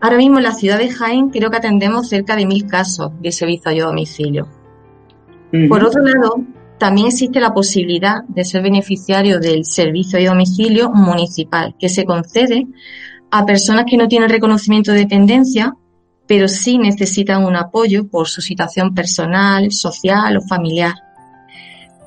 Ahora 0.00 0.18
mismo 0.18 0.38
en 0.38 0.44
la 0.44 0.52
ciudad 0.52 0.78
de 0.78 0.90
Jaén 0.90 1.30
creo 1.30 1.50
que 1.50 1.56
atendemos 1.56 2.08
cerca 2.08 2.36
de 2.36 2.44
mil 2.44 2.66
casos 2.66 3.12
de 3.20 3.32
servicio 3.32 3.70
a 3.70 3.86
domicilio. 3.86 4.48
Por 5.68 5.84
otro 5.84 6.02
lado, 6.02 6.42
también 6.82 7.06
existe 7.06 7.38
la 7.38 7.54
posibilidad 7.54 8.24
de 8.26 8.44
ser 8.44 8.60
beneficiario 8.60 9.38
del 9.38 9.64
servicio 9.64 10.18
de 10.18 10.26
domicilio 10.26 10.90
municipal, 10.90 11.76
que 11.78 11.88
se 11.88 12.04
concede 12.04 12.66
a 13.30 13.46
personas 13.46 13.84
que 13.88 13.96
no 13.96 14.08
tienen 14.08 14.28
reconocimiento 14.28 14.90
de 14.90 14.98
dependencia, 14.98 15.76
pero 16.26 16.48
sí 16.48 16.78
necesitan 16.78 17.44
un 17.44 17.54
apoyo 17.54 18.08
por 18.08 18.26
su 18.26 18.40
situación 18.40 18.94
personal, 18.94 19.70
social 19.70 20.38
o 20.38 20.40
familiar 20.40 20.94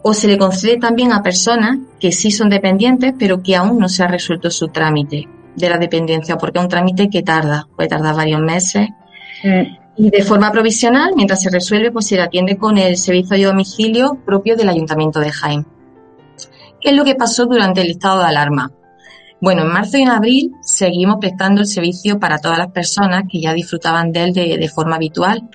o 0.08 0.14
se 0.14 0.28
le 0.28 0.38
concede 0.38 0.78
también 0.78 1.14
a 1.14 1.24
personas 1.24 1.78
que 2.02 2.12
sí 2.12 2.32
son 2.32 2.50
dependientes, 2.50 3.14
pero 3.18 3.42
que 3.42 3.56
aún 3.56 3.80
no 3.80 3.88
se 3.88 4.04
ha 4.04 4.08
resuelto 4.08 4.52
su 4.52 4.68
trámite 4.68 5.28
de 5.56 5.70
la 5.70 5.78
dependencia, 5.78 6.38
porque 6.38 6.60
es 6.60 6.64
un 6.64 6.70
trámite 6.70 7.10
que 7.10 7.24
tarda, 7.24 7.68
puede 7.78 7.88
tardar 7.88 8.14
varios 8.14 8.42
meses. 8.42 8.90
Mm. 9.42 9.85
Y 9.98 10.10
de 10.10 10.24
forma 10.24 10.52
provisional, 10.52 11.14
mientras 11.16 11.42
se 11.42 11.50
resuelve, 11.50 11.92
pues 11.92 12.08
se 12.08 12.16
le 12.16 12.24
atiende 12.24 12.58
con 12.58 12.78
el 12.78 12.98
servicio 12.98 13.38
de 13.38 13.46
domicilio 13.46 14.20
propio 14.26 14.56
del 14.56 14.70
Ayuntamiento 14.70 15.20
de 15.20 15.32
Jaén. 15.32 15.66
¿Qué 16.82 16.90
es 16.90 16.96
lo 16.96 17.06
que 17.06 17.16
pasó 17.16 17.46
durante 17.46 17.82
el 17.82 17.92
estado 17.92 18.20
de 18.20 18.26
alarma? 18.26 18.72
Bueno, 19.40 19.62
en 19.62 19.70
marzo 19.70 19.98
y 19.98 20.02
en 20.02 20.10
abril 20.10 20.52
seguimos 20.62 21.18
prestando 21.20 21.62
el 21.62 21.68
servicio 21.68 22.20
para 22.20 22.40
todas 22.40 22.58
las 22.58 22.72
personas 22.72 23.24
que 23.30 23.40
ya 23.40 23.54
disfrutaban 23.54 24.12
de 24.12 24.24
él 24.24 24.34
de, 24.34 24.58
de 24.58 24.70
forma 24.70 24.96
habitual. 24.96 25.50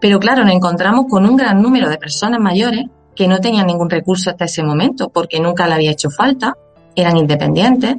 Pero 0.00 0.18
claro, 0.18 0.44
nos 0.44 0.54
encontramos 0.54 1.06
con 1.08 1.24
un 1.26 1.36
gran 1.36 1.60
número 1.60 1.88
de 1.88 1.98
personas 1.98 2.40
mayores 2.40 2.86
que 3.14 3.28
no 3.28 3.40
tenían 3.40 3.66
ningún 3.66 3.90
recurso 3.90 4.30
hasta 4.30 4.44
ese 4.44 4.62
momento 4.62 5.08
porque 5.08 5.40
nunca 5.40 5.66
le 5.66 5.74
había 5.74 5.90
hecho 5.90 6.10
falta, 6.10 6.56
eran 6.94 7.16
independientes 7.16 7.96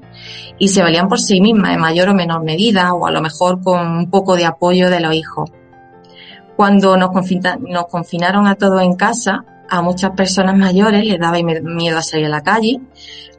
y 0.60 0.68
se 0.68 0.82
valían 0.82 1.08
por 1.08 1.20
sí 1.20 1.42
mismas 1.42 1.74
en 1.74 1.82
mayor 1.82 2.10
o 2.10 2.14
menor 2.14 2.44
medida 2.44 2.94
o 2.94 3.06
a 3.06 3.12
lo 3.12 3.22
mejor 3.22 3.62
con 3.62 3.98
un 3.98 4.10
poco 4.10 4.36
de 4.36 4.46
apoyo 4.46 4.90
de 4.90 5.00
los 5.00 5.14
hijos. 5.14 5.50
Cuando 6.56 6.97
nos, 6.97 7.12
nos 7.60 7.86
confinaron 7.88 8.47
a 8.47 8.56
todos 8.56 8.82
en 8.82 8.95
casa, 8.95 9.45
a 9.70 9.82
muchas 9.82 10.12
personas 10.12 10.56
mayores 10.56 11.04
les 11.04 11.20
daba 11.20 11.38
miedo 11.41 11.97
a 11.97 12.01
salir 12.01 12.28
a 12.28 12.30
la 12.30 12.43
calle, 12.43 12.80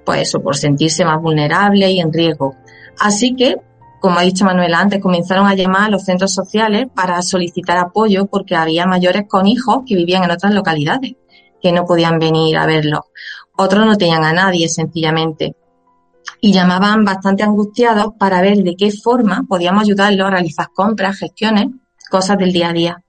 pues 0.05 0.23
eso, 0.23 0.43
por 0.43 0.57
sentirse 0.57 1.05
más 1.05 1.21
vulnerables 1.21 1.91
y 1.91 2.01
en 2.01 2.13
riesgo. 2.13 2.57
Así 2.99 3.35
que, 3.35 3.57
como 4.01 4.19
ha 4.19 4.23
dicho 4.23 4.45
Manuela 4.45 4.81
antes, 4.81 5.01
comenzaron 5.01 5.47
a 5.47 5.55
llamar 5.55 5.83
a 5.83 5.91
los 5.91 6.05
centros 6.05 6.35
sociales 6.35 6.87
para 6.95 7.23
solicitar 7.23 7.79
apoyo 7.79 8.27
porque 8.27 8.57
había 8.57 8.87
mayores 8.87 9.25
con 9.29 9.47
hijos 9.47 9.83
que 9.87 9.95
vivían 9.95 10.25
en 10.25 10.33
otras 10.33 10.53
localidades 10.53 11.15
que 11.63 11.73
no 11.73 11.87
podían 11.87 12.19
venir 12.19 12.59
a 12.59 12.67
verlo. 12.67 13.07
Otros 13.57 13.87
no 13.87 13.97
tenían 13.97 14.25
a 14.25 14.33
nadie, 14.33 14.69
sencillamente. 14.69 15.57
Y 16.41 16.53
llamaban 16.53 17.05
bastante 17.05 17.43
angustiados 17.43 18.15
para 18.19 18.43
ver 18.43 18.59
de 18.59 18.77
qué 18.77 18.91
forma 18.91 19.45
podíamos 19.49 19.85
ayudarlos 19.85 20.27
a 20.27 20.31
realizar 20.31 20.69
compras, 20.75 21.19
gestiones, 21.19 21.69
cosas 22.15 22.39
del 22.39 22.53
día 22.53 22.69
a 22.69 22.73
día. 22.73 23.05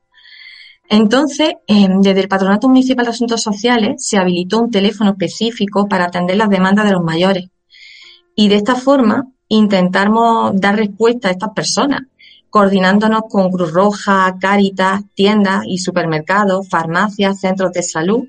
Entonces, 0.89 1.53
em, 1.67 2.01
desde 2.01 2.21
el 2.21 2.27
Patronato 2.27 2.67
Municipal 2.67 3.05
de 3.05 3.11
Asuntos 3.11 3.43
Sociales 3.43 3.93
se 3.99 4.17
habilitó 4.17 4.61
un 4.63 4.71
teléfono 4.71 5.11
específico 5.11 5.87
para 5.87 6.05
atender 6.05 6.37
las 6.37 6.49
demandas 6.49 6.85
de 6.85 6.93
los 6.93 7.03
mayores. 7.03 7.45
Y 8.35 8.47
de 8.49 8.55
esta 8.55 8.73
forma 8.73 9.27
intentamos 9.47 10.59
dar 10.59 10.75
respuesta 10.75 11.27
a 11.27 11.31
estas 11.31 11.51
personas, 11.55 12.01
coordinándonos 12.49 13.21
con 13.29 13.51
Cruz 13.51 13.71
Roja, 13.71 14.35
Cáritas, 14.41 15.01
tiendas 15.13 15.61
y 15.67 15.77
supermercados, 15.77 16.67
farmacias, 16.67 17.39
centros 17.39 17.71
de 17.71 17.83
salud 17.83 18.23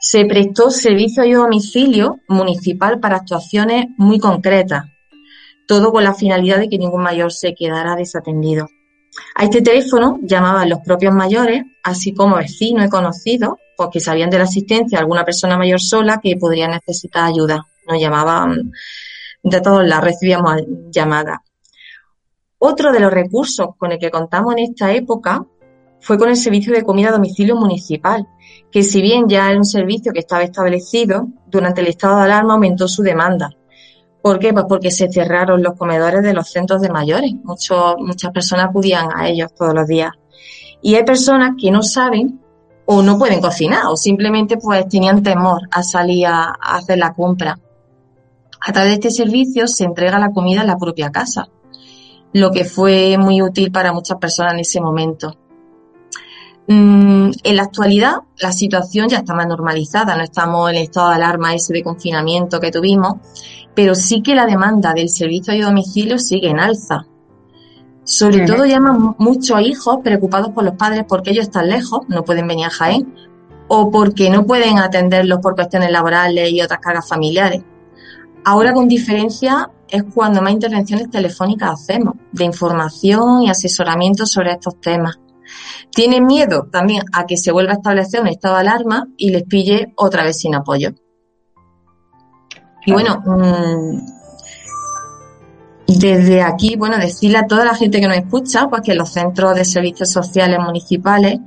se 0.00 0.24
prestó 0.26 0.70
servicio 0.70 1.22
a 1.22 1.26
domicilio 1.26 2.20
municipal 2.28 3.00
para 3.00 3.16
actuaciones 3.16 3.86
muy 3.96 4.18
concretas, 4.20 4.84
todo 5.66 5.90
con 5.90 6.04
la 6.04 6.14
finalidad 6.14 6.58
de 6.58 6.68
que 6.68 6.78
ningún 6.78 7.02
mayor 7.02 7.32
se 7.32 7.54
quedara 7.54 7.96
desatendido. 7.96 8.68
A 9.34 9.44
este 9.44 9.62
teléfono 9.62 10.18
llamaban 10.22 10.68
los 10.68 10.80
propios 10.80 11.14
mayores, 11.14 11.62
así 11.82 12.12
como 12.14 12.36
vecinos 12.36 12.86
y 12.86 12.88
conocidos, 12.88 13.54
porque 13.76 14.00
sabían 14.00 14.30
de 14.30 14.38
la 14.38 14.44
existencia 14.44 14.98
de 14.98 15.02
alguna 15.02 15.24
persona 15.24 15.56
mayor 15.56 15.80
sola 15.80 16.20
que 16.22 16.36
podría 16.36 16.68
necesitar 16.68 17.24
ayuda. 17.26 17.64
Nos 17.86 18.00
llamaban 18.00 18.72
de 19.42 19.60
todos 19.60 19.86
lados, 19.86 20.04
recibíamos 20.04 20.56
llamadas. 20.90 21.38
Otro 22.58 22.92
de 22.92 23.00
los 23.00 23.12
recursos 23.12 23.68
con 23.78 23.92
el 23.92 23.98
que 23.98 24.10
contamos 24.10 24.54
en 24.54 24.64
esta 24.64 24.92
época 24.92 25.46
fue 26.00 26.18
con 26.18 26.28
el 26.28 26.36
servicio 26.36 26.72
de 26.72 26.82
comida 26.82 27.10
a 27.10 27.12
domicilio 27.12 27.54
municipal, 27.54 28.26
que 28.70 28.82
si 28.82 29.00
bien 29.00 29.28
ya 29.28 29.48
era 29.48 29.58
un 29.58 29.64
servicio 29.64 30.12
que 30.12 30.20
estaba 30.20 30.42
establecido, 30.42 31.28
durante 31.46 31.80
el 31.80 31.86
estado 31.86 32.18
de 32.18 32.24
alarma 32.24 32.54
aumentó 32.54 32.88
su 32.88 33.02
demanda. 33.02 33.50
¿Por 34.22 34.38
qué? 34.38 34.52
Pues 34.52 34.66
porque 34.68 34.90
se 34.90 35.10
cerraron 35.10 35.62
los 35.62 35.74
comedores 35.74 36.22
de 36.22 36.34
los 36.34 36.50
centros 36.50 36.80
de 36.80 36.90
mayores. 36.90 37.32
muchas 37.42 38.32
personas 38.32 38.66
acudían 38.70 39.08
a 39.14 39.28
ellos 39.28 39.52
todos 39.54 39.74
los 39.74 39.86
días. 39.86 40.12
Y 40.82 40.94
hay 40.94 41.04
personas 41.04 41.52
que 41.60 41.70
no 41.70 41.82
saben 41.82 42.40
o 42.86 43.02
no 43.02 43.18
pueden 43.18 43.40
cocinar 43.40 43.86
o 43.88 43.96
simplemente 43.96 44.56
pues 44.56 44.88
tenían 44.88 45.22
temor 45.22 45.62
a 45.70 45.82
salir 45.82 46.26
a 46.26 46.52
hacer 46.60 46.98
la 46.98 47.12
compra. 47.12 47.58
A 48.60 48.72
través 48.72 48.90
de 48.90 48.94
este 48.94 49.10
servicio 49.10 49.66
se 49.68 49.84
entrega 49.84 50.18
la 50.18 50.32
comida 50.32 50.62
en 50.62 50.66
la 50.66 50.76
propia 50.76 51.10
casa, 51.10 51.48
lo 52.32 52.50
que 52.50 52.64
fue 52.64 53.16
muy 53.18 53.40
útil 53.42 53.70
para 53.70 53.92
muchas 53.92 54.18
personas 54.18 54.54
en 54.54 54.60
ese 54.60 54.80
momento. 54.80 55.36
Mm, 56.70 57.30
en 57.44 57.56
la 57.56 57.62
actualidad, 57.62 58.16
la 58.38 58.52
situación 58.52 59.08
ya 59.08 59.18
está 59.18 59.32
más 59.32 59.46
normalizada, 59.46 60.16
no 60.16 60.22
estamos 60.22 60.68
en 60.68 60.76
el 60.76 60.82
estado 60.82 61.08
de 61.08 61.14
alarma 61.14 61.54
ese 61.54 61.72
de 61.72 61.82
confinamiento 61.82 62.60
que 62.60 62.70
tuvimos, 62.70 63.14
pero 63.78 63.94
sí 63.94 64.22
que 64.22 64.34
la 64.34 64.44
demanda 64.44 64.92
del 64.92 65.08
servicio 65.08 65.54
de 65.54 65.60
domicilio 65.60 66.18
sigue 66.18 66.48
en 66.48 66.58
alza. 66.58 67.06
Sobre 68.02 68.44
todo 68.44 68.66
llaman 68.66 69.14
muchos 69.18 69.60
hijos 69.60 69.98
preocupados 70.02 70.50
por 70.50 70.64
los 70.64 70.74
padres 70.74 71.04
porque 71.08 71.30
ellos 71.30 71.44
están 71.44 71.68
lejos, 71.68 72.00
no 72.08 72.24
pueden 72.24 72.48
venir 72.48 72.66
a 72.66 72.70
Jaén, 72.70 73.14
o 73.68 73.88
porque 73.88 74.30
no 74.30 74.44
pueden 74.44 74.80
atenderlos 74.80 75.38
por 75.38 75.54
cuestiones 75.54 75.92
laborales 75.92 76.50
y 76.50 76.60
otras 76.60 76.80
cargas 76.80 77.08
familiares. 77.08 77.62
Ahora, 78.44 78.72
con 78.72 78.88
diferencia, 78.88 79.70
es 79.88 80.02
cuando 80.12 80.42
más 80.42 80.54
intervenciones 80.54 81.08
telefónicas 81.08 81.80
hacemos, 81.80 82.14
de 82.32 82.46
información 82.46 83.44
y 83.44 83.48
asesoramiento 83.48 84.26
sobre 84.26 84.54
estos 84.54 84.80
temas. 84.80 85.20
Tienen 85.92 86.26
miedo 86.26 86.66
también 86.68 87.02
a 87.12 87.26
que 87.26 87.36
se 87.36 87.52
vuelva 87.52 87.74
a 87.74 87.76
establecer 87.76 88.22
un 88.22 88.26
estado 88.26 88.56
de 88.56 88.62
alarma 88.62 89.06
y 89.16 89.30
les 89.30 89.44
pille 89.44 89.92
otra 89.94 90.24
vez 90.24 90.40
sin 90.40 90.56
apoyo. 90.56 90.94
Y 92.86 92.92
bueno, 92.92 93.22
mm, 93.24 94.18
desde 95.88 96.42
aquí, 96.42 96.76
bueno, 96.76 96.98
decirle 96.98 97.38
a 97.38 97.46
toda 97.46 97.64
la 97.64 97.74
gente 97.74 98.00
que 98.00 98.08
nos 98.08 98.16
escucha, 98.16 98.68
pues 98.68 98.82
que 98.82 98.94
los 98.94 99.10
centros 99.10 99.54
de 99.54 99.64
servicios 99.64 100.10
sociales 100.10 100.58
municipales 100.58 101.38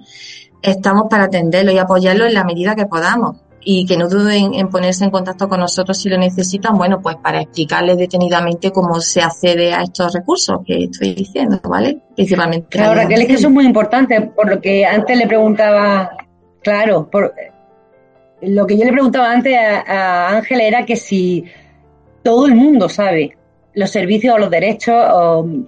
estamos 0.62 1.06
para 1.10 1.26
atenderlos 1.26 1.74
y 1.74 1.78
apoyarlos 1.78 2.28
en 2.28 2.34
la 2.34 2.44
medida 2.44 2.76
que 2.76 2.86
podamos 2.86 3.38
y 3.64 3.86
que 3.86 3.98
no 3.98 4.08
duden 4.08 4.56
en 4.56 4.70
ponerse 4.70 5.04
en 5.04 5.12
contacto 5.12 5.48
con 5.48 5.60
nosotros 5.60 5.98
si 5.98 6.10
lo 6.10 6.18
necesitan, 6.18 6.76
bueno, 6.78 7.00
pues 7.02 7.18
para 7.18 7.42
explicarles 7.42 7.98
detenidamente 7.98 8.72
cómo 8.72 9.00
se 9.00 9.22
accede 9.22 9.74
a 9.74 9.84
estos 9.84 10.14
recursos 10.14 10.62
que 10.66 10.86
estoy 10.86 11.14
diciendo, 11.14 11.60
¿vale? 11.64 12.00
Principalmente. 12.16 12.68
Claro, 12.70 12.96
Raquel, 12.96 13.22
es 13.22 13.28
que 13.28 13.34
eso 13.34 13.48
es 13.48 13.54
muy 13.54 13.66
importante, 13.66 14.22
por 14.22 14.50
lo 14.50 14.60
que 14.60 14.86
antes 14.86 15.16
le 15.16 15.28
preguntaba, 15.28 16.10
claro, 16.64 17.08
por, 17.10 17.34
lo 18.42 18.66
que 18.66 18.78
yo 18.78 18.86
le 18.86 18.92
preguntaba 18.92 19.32
antes 19.32 19.56
a, 19.56 20.30
Ángel 20.30 20.62
era 20.62 20.86
que 20.86 20.96
si 20.96 21.46
todo 22.24 22.48
el 22.48 22.56
mundo 22.56 22.90
sabe 22.90 23.38
los 23.74 23.90
servicios 23.90 24.36
o 24.36 24.38
los 24.38 24.50
derechos 24.50 24.96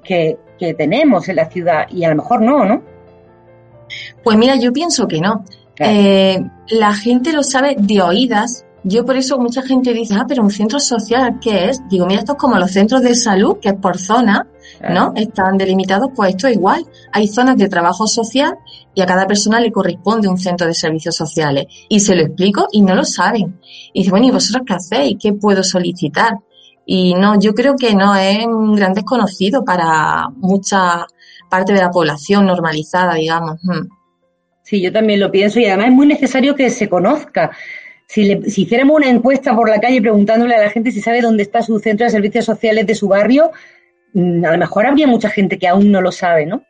que, 0.03 0.38
tenemos 0.78 1.28
en 1.28 1.36
la 1.36 1.49
ciudad 1.49 1.88
y 1.89 2.05
a 2.05 2.09
lo 2.09 2.15
mejor 2.15 2.41
no, 2.41 2.63
¿no? 2.63 2.82
Pues 4.24 4.38
mira, 4.38 4.55
yo 4.55 4.71
pienso 4.71 5.09
que 5.09 5.19
no. 5.19 5.43
Eh, 5.78 6.41
la 6.69 6.93
gente 6.93 7.34
lo 7.34 7.43
sabe 7.43 7.76
de 7.78 8.01
oídas. 8.01 8.62
Yo 8.86 9.05
por 9.05 9.15
eso 9.15 9.39
mucha 9.39 9.61
gente 9.61 9.93
dice, 9.93 10.15
ah, 10.15 10.25
pero 10.27 10.43
un 10.43 10.51
centro 10.51 10.79
social, 10.79 11.39
¿qué 11.41 11.69
es? 11.69 11.81
Digo, 11.88 12.05
mira, 12.05 12.19
esto 12.19 12.34
es 12.34 12.38
como 12.38 12.57
los 12.57 12.71
centros 12.71 13.01
de 13.01 13.15
salud, 13.15 13.57
que 13.61 13.69
es 13.69 13.75
por 13.75 13.97
zona, 13.97 14.47
¿no? 14.89 15.13
Están 15.15 15.57
delimitados, 15.57 16.09
pues 16.13 16.31
esto 16.31 16.47
es 16.47 16.55
igual. 16.55 16.86
Hay 17.13 17.27
zonas 17.27 17.55
de 17.57 17.69
trabajo 17.69 18.07
social 18.07 18.57
y 18.93 19.01
a 19.01 19.05
cada 19.05 19.25
persona 19.25 19.61
le 19.61 19.71
corresponde 19.71 20.27
un 20.27 20.38
centro 20.38 20.67
de 20.67 20.73
servicios 20.73 21.15
sociales. 21.15 21.65
Y 21.88 22.01
se 22.01 22.13
lo 22.13 22.23
explico 22.23 22.67
y 22.71 22.81
no 22.81 22.93
lo 22.93 23.05
saben. 23.05 23.57
Y 23.93 24.01
dice, 24.01 24.11
bueno, 24.11 24.27
¿y 24.27 24.31
vosotros 24.31 24.63
qué 24.67 24.73
hacéis? 24.73 25.17
¿Qué 25.17 25.34
puedo 25.34 25.63
solicitar? 25.63 26.39
Y 26.86 27.13
no, 27.13 27.39
yo 27.39 27.53
creo 27.53 27.75
que 27.77 27.95
no 27.95 28.13
es 28.15 28.45
un 28.45 28.75
gran 28.75 28.93
desconocido 28.93 29.63
para 29.63 30.27
mucha 30.36 31.05
parte 31.49 31.71
de 31.71 31.79
la 31.79 31.89
población 31.89 32.45
normalizada, 32.45 33.13
digamos. 33.13 33.59
Hmm. 33.63 33.88
Sí, 34.63 34.81
yo 34.81 34.91
también 34.91 35.19
lo 35.19 35.29
pienso 35.31 35.59
y 35.59 35.65
además 35.65 35.88
es 35.88 35.93
muy 35.93 36.07
necesario 36.07 36.55
que 36.55 36.69
se 36.69 36.89
conozca. 36.89 37.51
Si, 38.14 38.24
le, 38.24 38.49
si 38.49 38.64
hiciéramos 38.64 38.97
una 38.97 39.09
encuesta 39.09 39.55
por 39.55 39.70
la 39.70 39.80
calle 39.80 40.01
preguntándole 40.01 40.55
a 40.55 40.61
la 40.61 40.70
gente 40.70 40.91
si 40.91 41.01
sabe 41.01 41.22
dónde 41.22 41.43
está 41.43 41.61
su 41.64 41.80
centro 41.80 42.05
de 42.05 42.11
servicios 42.11 42.45
sociales 42.45 42.86
de 42.86 42.93
su 42.93 43.07
barrio, 43.07 43.51
Mm, 44.14 44.45
a 44.45 44.51
lo 44.51 44.57
mejor 44.57 44.86
habría 44.86 45.07
mucha 45.07 45.30
gente 45.30 45.57
que 45.57 45.68
aún 45.68 45.91
no 45.91 46.01
lo 46.01 46.11
sabe, 46.11 46.45
¿no? 46.45 46.64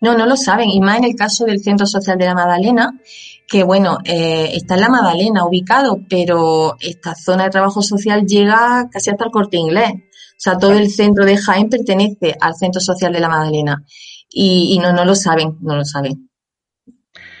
No, 0.00 0.16
no 0.16 0.26
lo 0.26 0.36
saben, 0.36 0.68
y 0.68 0.80
más 0.80 0.98
en 0.98 1.04
el 1.04 1.16
caso 1.16 1.44
del 1.44 1.62
Centro 1.62 1.86
Social 1.86 2.18
de 2.18 2.26
la 2.26 2.34
Madalena, 2.34 3.00
que 3.48 3.62
bueno, 3.62 3.98
eh, 4.04 4.50
está 4.52 4.74
en 4.74 4.82
la 4.82 4.88
Madalena 4.88 5.46
ubicado, 5.46 6.00
pero 6.08 6.76
esta 6.80 7.14
zona 7.14 7.44
de 7.44 7.50
trabajo 7.50 7.82
social 7.82 8.26
llega 8.26 8.88
casi 8.90 9.10
hasta 9.10 9.24
el 9.24 9.30
corte 9.30 9.56
inglés. 9.56 9.92
O 9.92 10.38
sea, 10.38 10.58
todo 10.58 10.72
el 10.72 10.90
centro 10.90 11.24
de 11.24 11.38
Jaén 11.38 11.70
pertenece 11.70 12.36
al 12.40 12.54
Centro 12.54 12.80
Social 12.80 13.12
de 13.12 13.20
la 13.20 13.28
Madalena. 13.28 13.84
Y, 14.28 14.78
no, 14.82 14.92
no 14.92 15.04
lo 15.04 15.14
saben, 15.14 15.56
no 15.62 15.76
lo 15.76 15.84
saben. 15.84 16.28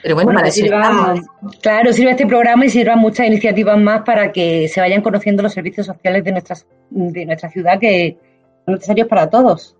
Pero 0.02 0.14
bueno, 0.14 0.32
para 0.32 0.50
sirva, 0.50 1.14
Claro, 1.60 1.92
sirve 1.92 2.12
este 2.12 2.26
programa 2.26 2.66
y 2.66 2.70
sirvan 2.70 2.98
muchas 2.98 3.26
iniciativas 3.26 3.78
más 3.78 4.02
para 4.02 4.30
que 4.30 4.68
se 4.68 4.80
vayan 4.80 5.02
conociendo 5.02 5.42
los 5.42 5.52
servicios 5.52 5.86
sociales 5.86 6.22
de, 6.24 6.32
nuestras, 6.32 6.66
de 6.90 7.26
nuestra 7.26 7.50
ciudad 7.50 7.78
que, 7.80 8.18
necesarios 8.66 9.08
para 9.08 9.28
todos. 9.28 9.76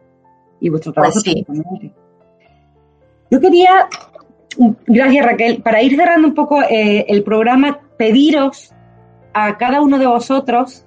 Y 0.60 0.68
vuestro 0.68 0.92
pues 0.92 1.22
trabajo 1.22 1.52
Yo 3.30 3.40
quería, 3.40 3.88
gracias 4.86 5.26
Raquel, 5.26 5.62
para 5.62 5.82
ir 5.82 5.96
cerrando 5.96 6.28
un 6.28 6.34
poco 6.34 6.62
eh, 6.62 7.04
el 7.08 7.22
programa, 7.22 7.80
pediros 7.96 8.72
a 9.32 9.56
cada 9.58 9.80
uno 9.80 9.98
de 9.98 10.06
vosotros 10.06 10.86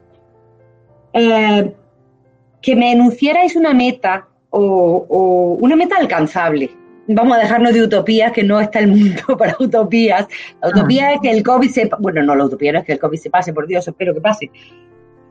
eh, 1.14 1.74
que 2.62 2.76
me 2.76 2.92
enunciarais 2.92 3.56
una 3.56 3.74
meta 3.74 4.28
o, 4.50 5.58
una 5.62 5.76
meta 5.76 5.98
alcanzable. 5.98 6.72
Vamos 7.12 7.38
a 7.38 7.42
dejarnos 7.42 7.74
de 7.74 7.84
utopías, 7.84 8.32
que 8.32 8.44
no 8.44 8.60
está 8.60 8.80
el 8.80 8.88
mundo 8.88 9.22
para 9.38 9.56
utopías. 9.60 10.28
La 10.62 10.70
utopía 10.70 11.08
ah. 11.08 11.14
es 11.14 11.22
que 11.22 11.32
el 11.32 11.44
COVID 11.44 11.70
se... 11.70 11.90
Bueno, 12.00 12.22
no, 12.24 12.36
la 12.36 12.46
utopía 12.46 12.72
no 12.72 12.80
es 12.80 12.86
que 12.86 12.94
el 12.94 13.00
COVID 13.00 13.18
se 13.18 13.30
pase, 13.30 13.52
por 13.52 13.68
Dios, 13.68 13.88
espero 13.88 14.14
que 14.14 14.22
pase 14.22 14.52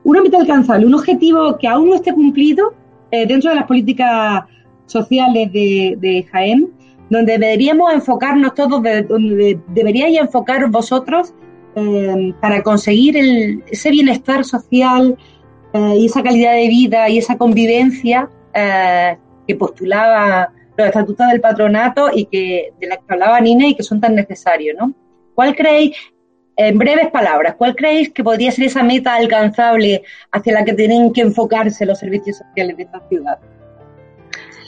una 0.05 0.23
meta 0.23 0.39
alcanzable, 0.39 0.87
un 0.87 0.95
objetivo 0.95 1.59
que 1.59 1.69
aún 1.69 1.91
no 1.91 1.97
esté 1.97 2.13
cumplido 2.13 2.75
eh, 3.11 3.27
dentro 3.27 3.51
de 3.51 3.57
las 3.57 3.67
políticas 3.67 4.45
sociales 4.87 5.53
de, 5.53 6.27
Jaén, 6.33 6.73
donde 7.11 7.39
deberíamos 7.39 7.93
enfocarnos 7.93 8.55
todos, 8.55 8.83
donde 9.09 9.61
deberíais 9.69 10.19
enfocar 10.19 10.69
vosotros 10.71 11.35
eh, 11.75 12.33
para 12.41 12.63
conseguir 12.63 13.17
ese 13.71 13.91
bienestar 13.91 14.45
social 14.45 15.17
eh, 15.75 15.95
y 15.99 16.07
esa 16.07 16.23
calidad 16.23 16.55
de 16.55 16.69
vida 16.69 17.09
y 17.09 17.19
esa 17.19 17.37
convivencia 17.37 18.31
que 19.47 19.55
postulaba 19.55 20.53
los 20.79 20.87
estatutos 20.89 21.27
del 21.29 21.41
patronato 21.41 22.11
y 22.13 22.27
que 22.27 22.73
de 22.81 22.87
la 22.87 22.97
que 22.97 23.05
hablaba 23.09 23.41
Nina 23.41 23.67
y 23.67 23.75
que 23.75 23.83
son 23.83 24.01
tan 24.01 24.15
necesarios, 24.15 24.77
¿no? 24.79 24.95
¿Cuál 25.35 25.55
creéis 25.55 25.97
en 26.57 26.77
breves 26.77 27.09
palabras, 27.13 27.55
¿cuál 27.57 27.77
creéis 27.77 28.13
que 28.13 28.25
podría 28.25 28.51
ser 28.51 28.65
esa 28.65 28.83
meta 28.83 29.15
alcanzable 29.15 30.03
hacia 30.33 30.55
la 30.55 30.65
que 30.65 30.75
tienen 30.75 31.13
que 31.13 31.21
enfocarse 31.21 31.87
los 31.87 32.01
servicios 32.01 32.39
sociales 32.39 32.77
de 32.77 32.83
esta 32.83 33.01
ciudad? 33.09 33.39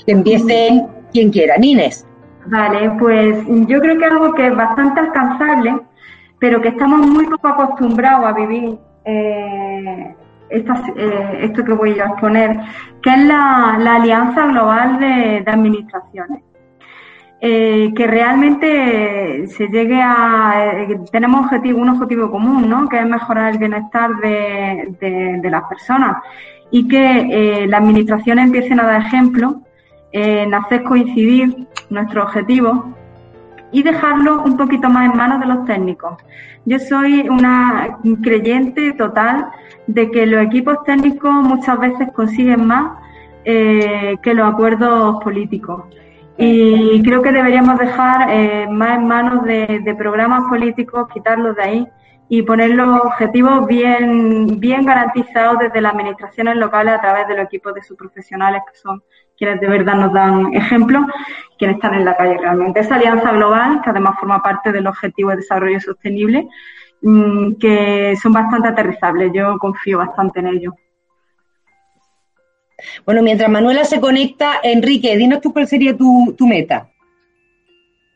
Que 0.06 0.12
empiecen 0.12 0.86
quien 1.12 1.30
quiera. 1.30 1.56
Nines. 1.56 2.06
Vale, 2.46 2.90
pues 2.98 3.36
yo 3.66 3.80
creo 3.80 3.98
que 3.98 4.04
algo 4.04 4.32
que 4.34 4.46
es 4.46 4.54
bastante 4.54 5.00
alcanzable, 5.00 5.80
pero 6.38 6.62
que 6.62 6.68
estamos 6.68 7.06
muy 7.08 7.26
poco 7.26 7.48
acostumbrados 7.48 8.26
a 8.26 8.32
vivir 8.34 8.78
eh, 9.04 10.14
eh, 10.50 11.38
esto 11.42 11.64
que 11.64 11.72
voy 11.72 11.98
a 11.98 12.06
exponer, 12.06 12.58
que 13.02 13.10
es 13.10 13.24
la, 13.26 13.74
Alianza 13.74 14.46
Global 14.46 14.98
de 14.98 15.44
Administraciones. 15.46 16.42
Eh, 17.42 17.94
que 17.96 18.06
realmente 18.06 19.46
se 19.46 19.68
llegue 19.68 19.98
a. 19.98 20.82
Eh, 20.82 21.00
tenemos 21.10 21.46
objetivo, 21.46 21.80
un 21.80 21.88
objetivo 21.88 22.30
común, 22.30 22.68
¿no? 22.68 22.86
Que 22.86 22.98
es 22.98 23.06
mejorar 23.06 23.52
el 23.52 23.58
bienestar 23.58 24.10
de, 24.20 25.40
las 25.42 25.62
personas 25.64 26.18
y 26.70 26.86
que 26.86 27.62
eh, 27.62 27.66
las 27.66 27.80
administraciones 27.80 28.44
empiecen 28.44 28.78
a 28.78 28.84
dar 28.84 29.00
ejemplo 29.00 29.62
en 30.12 30.52
hacer 30.52 30.82
coincidir 30.82 31.66
nuestro 31.88 32.24
objetivo 32.24 32.94
y 33.72 33.82
dejarlo 33.82 34.42
un 34.42 34.56
poquito 34.56 34.88
más 34.88 35.10
en 35.10 35.16
manos 35.16 35.40
de 35.40 35.46
los 35.46 35.64
técnicos. 35.64 36.16
Yo 36.64 36.78
soy 36.78 37.28
una 37.28 37.98
creyente 38.22 38.92
total 38.92 39.46
de 39.86 40.10
que 40.10 40.26
los 40.26 40.42
equipos 40.42 40.82
técnicos 40.84 41.32
muchas 41.32 41.78
veces 41.78 42.08
consiguen 42.14 42.66
más 42.66 42.98
que 43.44 44.34
los 44.34 44.52
acuerdos 44.52 45.22
políticos. 45.24 45.84
Y 46.42 47.02
creo 47.02 47.20
que 47.20 47.32
deberíamos 47.32 47.78
dejar 47.78 48.30
eh, 48.30 48.66
más 48.66 48.96
en 48.96 49.06
manos 49.06 49.44
de, 49.44 49.94
programas 49.98 50.48
políticos, 50.48 51.06
quitarlos 51.12 51.54
de 51.56 51.62
ahí 51.62 51.88
y 52.30 52.40
poner 52.40 52.70
los 52.70 52.98
objetivos 53.00 53.66
bien, 53.66 54.58
bien 54.58 54.86
garantizados 54.86 55.58
desde 55.58 55.82
las 55.82 55.92
administraciones 55.92 56.56
locales 56.56 56.94
a 56.94 57.00
través 57.02 57.28
de 57.28 57.36
los 57.36 57.44
equipos 57.44 57.74
de 57.74 57.82
sus 57.82 57.94
profesionales 57.94 58.62
que 58.66 58.78
son 58.78 59.02
quienes 59.40 59.58
de 59.58 59.68
verdad 59.68 59.94
nos 59.94 60.12
dan 60.12 60.52
ejemplo, 60.54 61.06
quienes 61.58 61.76
están 61.76 61.94
en 61.94 62.04
la 62.04 62.14
calle 62.14 62.36
realmente. 62.36 62.80
Esa 62.80 62.96
alianza 62.96 63.32
global, 63.32 63.80
que 63.82 63.88
además 63.88 64.18
forma 64.20 64.42
parte 64.42 64.70
del 64.70 64.86
objetivo 64.86 65.30
de 65.30 65.36
desarrollo 65.36 65.80
sostenible, 65.80 66.46
mm, 67.00 67.54
que 67.54 68.14
son 68.22 68.34
bastante 68.34 68.68
aterrizables. 68.68 69.32
Yo 69.34 69.58
confío 69.58 69.96
bastante 69.96 70.40
en 70.40 70.46
ello. 70.48 70.74
Bueno, 73.06 73.22
mientras 73.22 73.50
Manuela 73.50 73.84
se 73.84 73.98
conecta, 73.98 74.60
Enrique, 74.62 75.16
dinos 75.16 75.40
tú 75.40 75.54
cuál 75.54 75.66
sería 75.66 75.96
tu, 75.96 76.36
meta. 76.46 76.90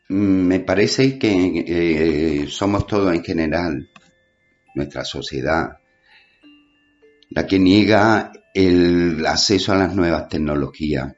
Mm, 0.09 0.47
me 0.47 0.59
parece 0.59 1.17
que 1.17 1.65
eh, 1.67 2.45
somos 2.47 2.85
todos 2.85 3.11
en 3.15 3.23
general, 3.23 3.89
nuestra 4.75 5.03
sociedad, 5.03 5.79
la 7.31 7.47
que 7.47 7.57
niega 7.57 8.31
el 8.55 9.25
acceso 9.25 9.73
a 9.73 9.77
las 9.77 9.93
nuevas 9.93 10.29
tecnologías. 10.29 11.13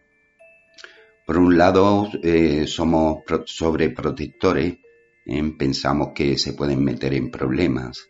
Por 1.27 1.37
un 1.37 1.55
lado, 1.55 2.09
eh, 2.23 2.65
somos 2.65 3.19
sobreprotectores, 3.45 4.77
eh, 5.23 5.53
pensamos 5.55 6.09
que 6.15 6.35
se 6.39 6.53
pueden 6.53 6.83
meter 6.83 7.13
en 7.13 7.29
problemas. 7.29 8.09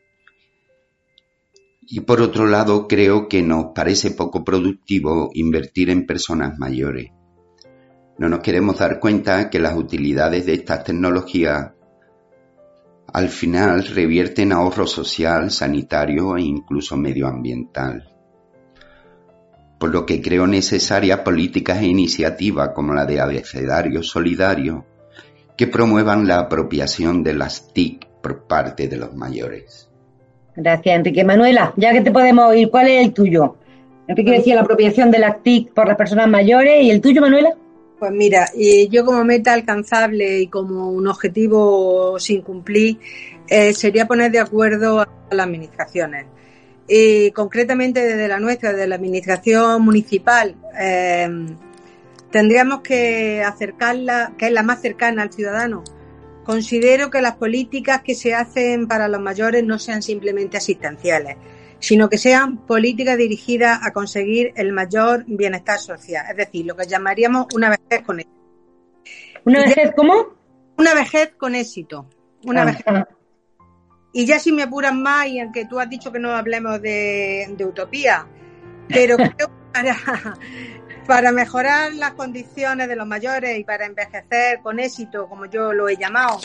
Y 1.82 1.99
por 2.01 2.21
otro 2.21 2.47
lado, 2.47 2.88
creo 2.88 3.28
que 3.28 3.41
nos 3.41 3.73
parece 3.75 4.11
poco 4.11 4.45
productivo 4.45 5.30
invertir 5.34 5.89
en 5.89 6.05
personas 6.05 6.57
mayores. 6.57 7.11
No 8.17 8.30
nos 8.30 8.39
queremos 8.39 8.80
dar 8.80 9.01
cuenta 9.01 9.49
que 9.49 9.59
las 9.59 9.75
utilidades 9.75 10.45
de 10.45 10.53
estas 10.53 10.86
tecnologías 10.86 11.73
al 13.13 13.28
final 13.28 13.86
revierten 13.86 14.53
ahorro 14.53 14.88
social, 14.88 15.51
sanitario 15.51 16.38
e 16.38 16.43
incluso 16.43 16.95
medioambiental. 16.95 18.16
Por 19.78 19.91
lo 19.91 20.05
que 20.05 20.21
creo 20.21 20.47
necesaria 20.47 21.23
políticas 21.23 21.82
e 21.82 21.86
iniciativas 21.86 22.69
como 22.69 22.93
la 22.93 23.05
de 23.05 23.19
abecedario 23.19 24.01
solidario 24.01 24.86
que 25.55 25.67
promuevan 25.67 26.28
la 26.28 26.39
apropiación 26.39 27.23
de 27.23 27.34
las 27.34 27.73
TIC 27.73 28.07
por 28.21 28.47
parte 28.47 28.88
de 28.88 28.97
los 28.97 29.15
mayores. 29.15 29.89
Gracias, 30.55 30.95
Enrique. 30.95 31.23
Manuela, 31.23 31.73
ya 31.78 31.91
que 31.91 32.01
te 32.01 32.11
podemos 32.11 32.49
oír, 32.49 32.69
¿cuál 32.69 32.88
es 32.88 33.05
el 33.05 33.13
tuyo? 33.13 33.57
Enrique 34.07 34.32
decía 34.32 34.55
la 34.55 34.61
apropiación 34.61 35.11
de 35.11 35.19
las 35.19 35.43
TIC 35.43 35.73
por 35.73 35.88
las 35.88 35.97
personas 35.97 36.28
mayores. 36.28 36.84
¿Y 36.84 36.91
el 36.91 37.01
tuyo, 37.01 37.21
Manuela? 37.21 37.55
Pues 37.99 38.11
mira, 38.11 38.47
yo 38.89 39.05
como 39.05 39.23
meta 39.23 39.53
alcanzable 39.53 40.41
y 40.41 40.47
como 40.47 40.91
un 40.91 41.07
objetivo 41.07 42.19
sin 42.19 42.41
cumplir, 42.41 42.99
eh, 43.47 43.73
sería 43.73 44.05
poner 44.05 44.32
de 44.32 44.39
acuerdo 44.39 45.01
a 45.01 45.09
las 45.32 45.45
administraciones. 45.47 46.28
Y 46.88 47.32
concretamente 47.32 48.06
desde 48.06 48.28
la 48.28 48.40
nuestra, 48.40 48.72
desde 48.72 48.88
la 48.88 48.96
administración 48.96 49.82
municipal, 49.82 50.56
eh, 50.80 51.28
tendríamos 52.32 52.82
que 52.82 53.44
acercarla, 53.44 54.34
que 54.38 54.48
es 54.48 54.52
la 54.52 54.64
más 54.64 54.82
cercana 54.82 55.24
al 55.24 55.34
ciudadano, 55.34 55.84
considero 56.46 57.10
que 57.10 57.22
las 57.22 57.36
políticas 57.36 58.02
que 58.04 58.16
se 58.16 58.34
hacen 58.34 58.88
para 58.88 59.10
los 59.10 59.20
mayores 59.20 59.66
no 59.66 59.80
sean 59.80 60.02
simplemente 60.02 60.56
asistenciales, 60.56 61.36
sino 61.80 62.08
que 62.10 62.18
sean 62.18 62.66
políticas 62.66 63.18
dirigidas 63.18 63.80
a 63.84 63.92
conseguir 63.92 64.54
el 64.56 64.72
mayor 64.72 65.26
bienestar 65.28 65.80
social, 65.80 66.26
es 66.30 66.38
decir, 66.38 66.66
lo 66.66 66.76
que 66.76 66.88
llamaríamos 66.88 67.48
una 67.54 67.70
vejez 67.70 68.06
con 68.06 68.20
éxito. 68.22 68.38
¿Una 69.44 69.60
vejez 69.66 69.92
cómo? 69.96 70.38
Una 70.78 70.94
vejez 70.94 71.34
con 71.38 71.54
éxito. 71.56 72.08
Una 72.46 72.62
Ah, 72.62 72.66
vejez. 72.66 72.86
Y 74.18 74.26
ya 74.26 74.39
si 74.39 74.51
me 74.51 74.63
apuran 74.63 74.99
más, 74.99 75.28
y 75.28 75.39
aunque 75.39 75.65
tú 75.65 75.80
has 75.80 75.88
dicho 75.88 76.11
que 76.11 76.18
no 76.18 76.32
hablemos 76.32 76.82
de, 76.82 77.53
de 77.55 77.65
utopía, 77.65 78.26
pero 78.89 79.15
creo 79.36 79.36
que 79.36 79.45
para, 79.72 79.95
para 81.05 81.32
mejorar 81.32 81.93
las 81.93 82.13
condiciones 82.13 82.88
de 82.88 82.95
los 82.95 83.05
mayores 83.05 83.59
y 83.59 83.63
para 83.63 83.86
envejecer 83.86 84.61
con 84.63 84.80
éxito, 84.80 85.30
como 85.30 85.45
yo 85.45 85.72
lo 85.72 85.88
he 85.88 85.97
llamado, 85.97 86.39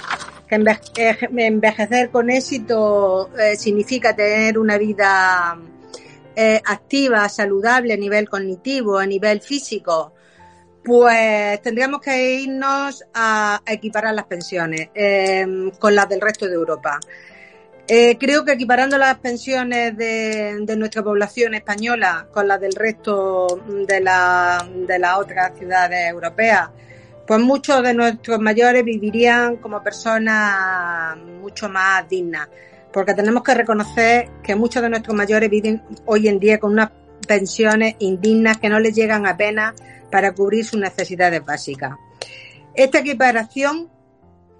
que 0.46 0.56
eh, 0.98 1.16
envejecer 1.34 2.10
con 2.10 2.28
éxito 2.28 3.30
eh, 3.38 3.56
significa 3.56 4.14
tener 4.14 4.58
una 4.58 4.76
vida 4.76 5.56
eh, 6.36 6.60
activa, 6.66 7.26
saludable 7.30 7.94
a 7.94 7.96
nivel 7.96 8.28
cognitivo, 8.28 8.98
a 8.98 9.06
nivel 9.06 9.40
físico, 9.40 10.12
pues 10.84 11.62
tendríamos 11.62 12.02
que 12.02 12.34
irnos 12.34 13.02
a, 13.14 13.62
a 13.64 13.72
equiparar 13.72 14.12
las 14.12 14.26
pensiones 14.26 14.90
eh, 14.94 15.72
con 15.78 15.94
las 15.94 16.06
del 16.06 16.20
resto 16.20 16.46
de 16.46 16.52
Europa. 16.52 17.00
Eh, 17.88 18.16
creo 18.18 18.44
que 18.44 18.52
equiparando 18.52 18.96
las 18.96 19.18
pensiones 19.18 19.96
de, 19.96 20.64
nuestra 20.76 21.02
población 21.02 21.54
española 21.54 22.26
con 22.32 22.46
las 22.48 22.60
del 22.60 22.72
resto 22.74 23.60
de, 23.86 24.00
la- 24.00 24.66
de 24.86 24.98
las 24.98 25.18
otras 25.18 25.58
ciudades 25.58 26.08
europeas, 26.08 26.70
pues 27.26 27.40
muchos 27.40 27.82
de 27.82 27.92
nuestros 27.92 28.38
mayores 28.38 28.84
vivirían 28.84 29.56
como 29.56 29.82
personas 29.82 31.16
mucho 31.18 31.68
más 31.68 32.08
dignas. 32.08 32.48
Porque 32.92 33.14
tenemos 33.14 33.42
que 33.42 33.54
reconocer 33.54 34.28
que 34.42 34.54
muchos 34.54 34.82
de 34.82 34.88
nuestros 34.90 35.16
mayores 35.16 35.48
viven 35.50 35.82
hoy 36.04 36.28
en 36.28 36.38
día 36.38 36.58
con 36.58 36.72
unas 36.72 36.90
pensiones 37.26 37.96
indignas 37.98 38.58
que 38.58 38.68
no 38.68 38.78
les 38.78 38.94
llegan 38.94 39.26
apenas 39.26 39.74
para 40.10 40.32
cubrir 40.32 40.64
sus 40.64 40.78
necesidades 40.78 41.44
básicas. 41.44 41.92
Esta 42.74 42.98
equiparación 42.98 43.88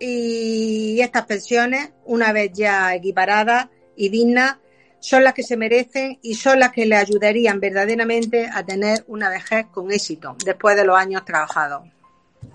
y 0.04 1.00
estas 1.00 1.26
pensiones, 1.26 1.92
una 2.04 2.32
vez 2.32 2.50
ya 2.52 2.92
equiparadas 2.92 3.68
y 3.94 4.08
dignas, 4.08 4.56
son 4.98 5.22
las 5.22 5.32
que 5.32 5.44
se 5.44 5.56
merecen 5.56 6.18
y 6.22 6.34
son 6.34 6.58
las 6.58 6.72
que 6.72 6.86
le 6.86 6.96
ayudarían 6.96 7.60
verdaderamente 7.60 8.48
a 8.52 8.64
tener 8.64 9.04
una 9.06 9.30
vejez 9.30 9.66
con 9.66 9.92
éxito 9.92 10.34
después 10.44 10.76
de 10.76 10.84
los 10.84 10.96
años 10.96 11.24
trabajados. 11.24 11.82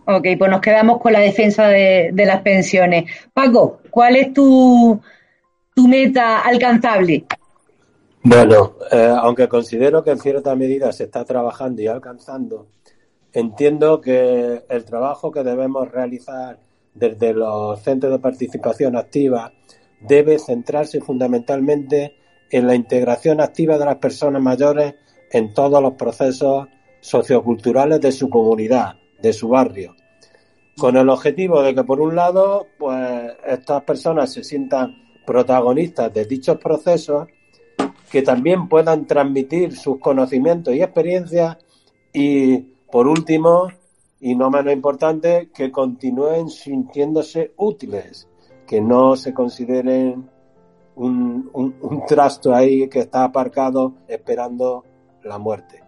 Ok, 0.06 0.28
pues 0.38 0.52
nos 0.52 0.60
quedamos 0.60 1.02
con 1.02 1.14
la 1.14 1.20
defensa 1.20 1.68
de, 1.68 2.10
de 2.12 2.26
las 2.26 2.42
pensiones. 2.42 3.10
Paco, 3.34 3.80
¿cuál 3.90 4.18
es 4.18 4.34
tu, 4.34 5.00
tu 5.74 5.88
meta 5.88 6.40
alcanzable? 6.40 7.26
Bueno, 8.24 8.76
eh, 8.92 9.14
aunque 9.22 9.48
considero 9.48 10.04
que 10.04 10.12
en 10.12 10.20
cierta 10.20 10.54
medida 10.54 10.92
se 10.92 11.06
está 11.06 11.24
trabajando 11.24 11.82
y 11.82 11.88
alcanzando, 11.88 12.68
entiendo 13.32 14.02
que 14.02 14.66
el 14.68 14.84
trabajo 14.84 15.32
que 15.32 15.44
debemos 15.44 15.90
realizar 15.90 16.60
desde 16.98 17.34
los 17.34 17.82
centros 17.82 18.12
de 18.12 18.20
participación 18.20 18.96
activa 18.96 19.52
debe 20.00 20.40
centrarse 20.40 21.02
fundamentalmente 21.02 22.16
en 22.50 22.68
la 22.68 22.76
integración 22.76 23.42
activa 23.42 23.78
de 23.78 23.86
las 23.86 23.98
personas 23.98 24.42
mayores 24.42 24.96
en 25.32 25.54
todos 25.54 25.82
los 25.82 25.94
procesos 25.94 26.68
socioculturales 27.02 28.00
de 28.02 28.12
su 28.12 28.30
comunidad, 28.30 28.96
de 29.22 29.34
su 29.34 29.50
barrio, 29.50 29.96
con 30.78 30.96
el 30.98 31.10
objetivo 31.10 31.62
de 31.62 31.74
que 31.76 31.84
por 31.84 32.00
un 32.00 32.16
lado, 32.16 32.68
pues 32.78 33.34
estas 33.46 33.84
personas 33.84 34.32
se 34.32 34.44
sientan 34.44 34.96
protagonistas 35.26 36.14
de 36.14 36.26
dichos 36.26 36.58
procesos 36.58 37.28
que 38.10 38.22
también 38.22 38.70
puedan 38.70 39.06
transmitir 39.06 39.76
sus 39.76 40.00
conocimientos 40.00 40.74
y 40.74 40.82
experiencias 40.82 41.58
y, 42.14 42.60
por 42.90 43.08
último, 43.08 43.68
y 44.20 44.36
no 44.36 44.50
menos 44.50 44.74
importante, 44.74 45.50
que 45.54 45.72
continúen 45.72 46.50
sintiéndose 46.50 47.54
útiles, 47.58 48.28
que 48.66 48.82
no 48.82 49.16
se 49.16 49.34
consideren 49.34 50.30
un, 50.96 51.50
un, 51.54 51.76
un 51.82 52.06
trasto 52.06 52.54
ahí 52.54 52.90
que 52.90 53.00
está 53.00 53.24
aparcado 53.24 53.94
esperando 54.08 54.84
la 55.24 55.38
muerte. 55.38 55.84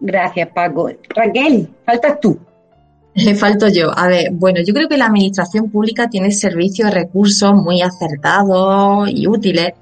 Gracias, 0.00 0.48
Paco. 0.52 0.88
Raquel, 1.14 1.68
faltas 1.84 2.20
tú. 2.20 2.38
Falto 3.36 3.68
yo. 3.68 3.90
A 3.96 4.06
ver, 4.08 4.30
bueno, 4.32 4.60
yo 4.64 4.72
creo 4.72 4.88
que 4.88 4.96
la 4.96 5.06
administración 5.06 5.70
pública 5.70 6.08
tiene 6.08 6.30
servicios 6.30 6.90
y 6.90 6.94
recursos 6.94 7.54
muy 7.54 7.82
acertados 7.82 9.10
y 9.10 9.26
útiles, 9.26 9.72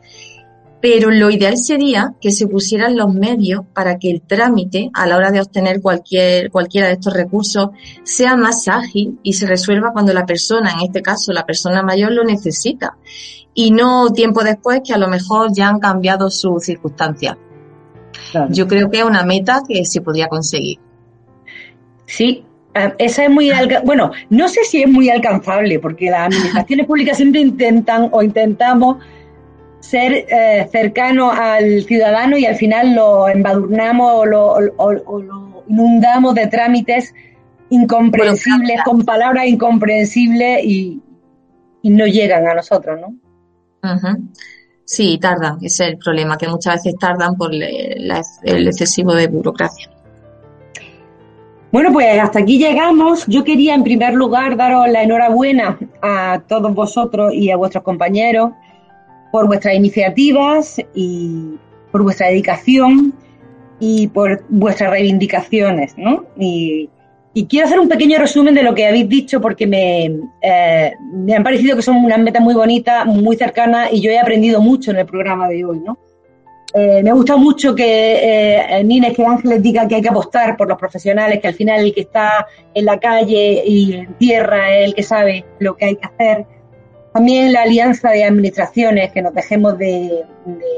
pero 0.80 1.10
lo 1.10 1.30
ideal 1.30 1.56
sería 1.56 2.14
que 2.20 2.30
se 2.30 2.46
pusieran 2.46 2.96
los 2.96 3.12
medios 3.12 3.62
para 3.74 3.98
que 3.98 4.10
el 4.10 4.22
trámite 4.22 4.90
a 4.94 5.06
la 5.06 5.16
hora 5.16 5.30
de 5.30 5.40
obtener 5.40 5.80
cualquier, 5.80 6.50
cualquiera 6.50 6.86
de 6.86 6.94
estos 6.94 7.14
recursos 7.14 7.70
sea 8.04 8.36
más 8.36 8.68
ágil 8.68 9.18
y 9.22 9.32
se 9.32 9.46
resuelva 9.46 9.92
cuando 9.92 10.12
la 10.12 10.24
persona, 10.24 10.72
en 10.72 10.86
este 10.86 11.02
caso 11.02 11.32
la 11.32 11.44
persona 11.44 11.82
mayor, 11.82 12.12
lo 12.12 12.22
necesita 12.22 12.96
y 13.54 13.72
no 13.72 14.12
tiempo 14.12 14.44
después 14.44 14.82
que 14.84 14.94
a 14.94 14.98
lo 14.98 15.08
mejor 15.08 15.52
ya 15.52 15.68
han 15.68 15.80
cambiado 15.80 16.30
sus 16.30 16.62
circunstancias. 16.62 17.36
Claro. 18.30 18.52
Yo 18.52 18.68
creo 18.68 18.90
que 18.90 18.98
es 18.98 19.04
una 19.04 19.24
meta 19.24 19.62
que 19.66 19.84
se 19.84 20.00
podría 20.00 20.28
conseguir. 20.28 20.78
Sí, 22.06 22.44
eh, 22.74 22.94
esa 22.98 23.24
es 23.24 23.30
muy 23.30 23.50
bueno, 23.84 24.12
no 24.30 24.48
sé 24.48 24.62
si 24.64 24.82
es 24.82 24.88
muy 24.88 25.10
alcanzable, 25.10 25.80
porque 25.80 26.10
las 26.10 26.28
administraciones 26.28 26.86
públicas 26.86 27.16
siempre 27.16 27.40
intentan 27.40 28.08
o 28.12 28.22
intentamos 28.22 28.98
ser 29.80 30.26
eh, 30.28 30.68
cercanos 30.72 31.38
al 31.38 31.82
ciudadano 31.84 32.36
y 32.36 32.46
al 32.46 32.56
final 32.56 32.94
lo 32.94 33.28
embadurnamos 33.28 34.12
o 34.14 34.26
lo, 34.26 34.46
o- 34.46 34.72
o- 34.76 35.02
o 35.06 35.22
lo 35.22 35.64
inundamos 35.68 36.34
de 36.34 36.46
trámites 36.48 37.14
incomprensibles, 37.70 38.80
con 38.84 39.04
palabras 39.04 39.46
incomprensibles 39.46 40.64
y, 40.64 41.00
y 41.82 41.90
no 41.90 42.06
llegan 42.06 42.46
a 42.48 42.54
nosotros, 42.54 42.98
¿no? 43.00 43.14
Sí, 44.84 45.18
tardan, 45.20 45.58
ese 45.62 45.84
es 45.84 45.90
el 45.90 45.98
problema, 45.98 46.38
que 46.38 46.48
muchas 46.48 46.76
veces 46.76 46.98
tardan 46.98 47.36
por 47.36 47.52
le- 47.52 47.94
la- 47.98 48.22
el 48.44 48.66
excesivo 48.66 49.14
de 49.14 49.26
burocracia. 49.28 49.90
Bueno, 51.70 51.92
pues 51.92 52.18
hasta 52.18 52.38
aquí 52.38 52.58
llegamos. 52.58 53.26
Yo 53.26 53.44
quería 53.44 53.74
en 53.74 53.84
primer 53.84 54.14
lugar 54.14 54.56
daros 54.56 54.88
la 54.88 55.02
enhorabuena 55.02 55.78
a 56.00 56.40
todos 56.48 56.74
vosotros 56.74 57.34
y 57.34 57.50
a 57.50 57.56
vuestros 57.56 57.84
compañeros 57.84 58.52
por 59.32 59.46
vuestras 59.46 59.74
iniciativas 59.74 60.80
y 60.94 61.56
por 61.90 62.02
vuestra 62.02 62.28
dedicación 62.28 63.14
y 63.80 64.08
por 64.08 64.44
vuestras 64.48 64.90
reivindicaciones, 64.90 65.96
¿no? 65.96 66.24
Y, 66.38 66.90
y 67.34 67.46
quiero 67.46 67.66
hacer 67.66 67.78
un 67.78 67.88
pequeño 67.88 68.18
resumen 68.18 68.54
de 68.54 68.62
lo 68.62 68.74
que 68.74 68.86
habéis 68.86 69.08
dicho 69.08 69.40
porque 69.40 69.66
me, 69.66 70.06
eh, 70.42 70.92
me 71.12 71.34
han 71.34 71.44
parecido 71.44 71.76
que 71.76 71.82
son 71.82 71.96
unas 71.96 72.18
metas 72.18 72.42
muy 72.42 72.54
bonitas, 72.54 73.06
muy 73.06 73.36
cercanas 73.36 73.92
y 73.92 74.00
yo 74.00 74.10
he 74.10 74.18
aprendido 74.18 74.60
mucho 74.60 74.90
en 74.90 74.98
el 74.98 75.06
programa 75.06 75.48
de 75.48 75.64
hoy, 75.64 75.80
¿no? 75.80 75.98
Eh, 76.74 77.02
me 77.02 77.12
gusta 77.12 77.36
mucho 77.36 77.74
que 77.74 77.84
eh, 78.74 78.84
Nines, 78.84 79.14
que 79.14 79.24
Ángeles 79.24 79.62
diga 79.62 79.88
que 79.88 79.94
hay 79.94 80.02
que 80.02 80.08
apostar 80.08 80.56
por 80.56 80.68
los 80.68 80.76
profesionales, 80.76 81.40
que 81.40 81.48
al 81.48 81.54
final 81.54 81.80
el 81.80 81.94
que 81.94 82.02
está 82.02 82.46
en 82.74 82.84
la 82.84 83.00
calle 83.00 83.62
y 83.64 83.94
en 83.94 84.14
tierra 84.14 84.76
es 84.76 84.88
el 84.88 84.94
que 84.94 85.02
sabe 85.02 85.44
lo 85.60 85.76
que 85.76 85.86
hay 85.86 85.96
que 85.96 86.06
hacer. 86.06 86.46
También 87.18 87.52
la 87.52 87.62
alianza 87.62 88.10
de 88.10 88.22
administraciones, 88.22 89.10
que 89.10 89.20
nos 89.22 89.34
dejemos 89.34 89.76
de, 89.76 90.24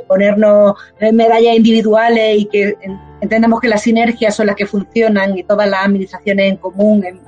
ponernos 0.09 0.75
medallas 1.13 1.55
individuales 1.55 2.39
y 2.39 2.47
que 2.47 2.75
en- 2.81 2.99
entendamos 3.21 3.61
que 3.61 3.69
las 3.69 3.83
sinergias 3.83 4.37
son 4.37 4.47
las 4.47 4.57
que 4.57 4.65
funcionan 4.65 5.37
y 5.37 5.43
todas 5.43 5.69
las 5.69 5.85
administraciones 5.85 6.53
en 6.53 6.57
común 6.57 7.05
en 7.05 7.21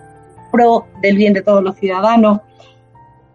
pro 0.51 0.87
del 1.03 1.19
bien 1.19 1.35
de 1.35 1.43
todos 1.43 1.63
los 1.63 1.77
ciudadanos. 1.77 2.41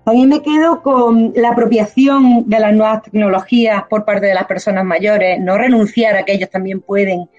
También 0.03 0.29
me 0.29 0.41
quedo 0.41 0.81
con 0.81 1.31
la 1.35 1.49
apropiación 1.49 2.49
de 2.49 2.59
las 2.59 2.73
nuevas 2.73 3.03
tecnologías 3.03 3.83
por 3.87 4.03
parte 4.03 4.25
de 4.25 4.33
las 4.33 4.47
personas 4.47 4.83
mayores, 4.83 5.39
no 5.39 5.59
renunciar 5.59 6.17
a 6.17 6.25
que 6.25 6.33
ellos 6.33 6.49
también 6.49 6.81
pueden, 6.81 7.29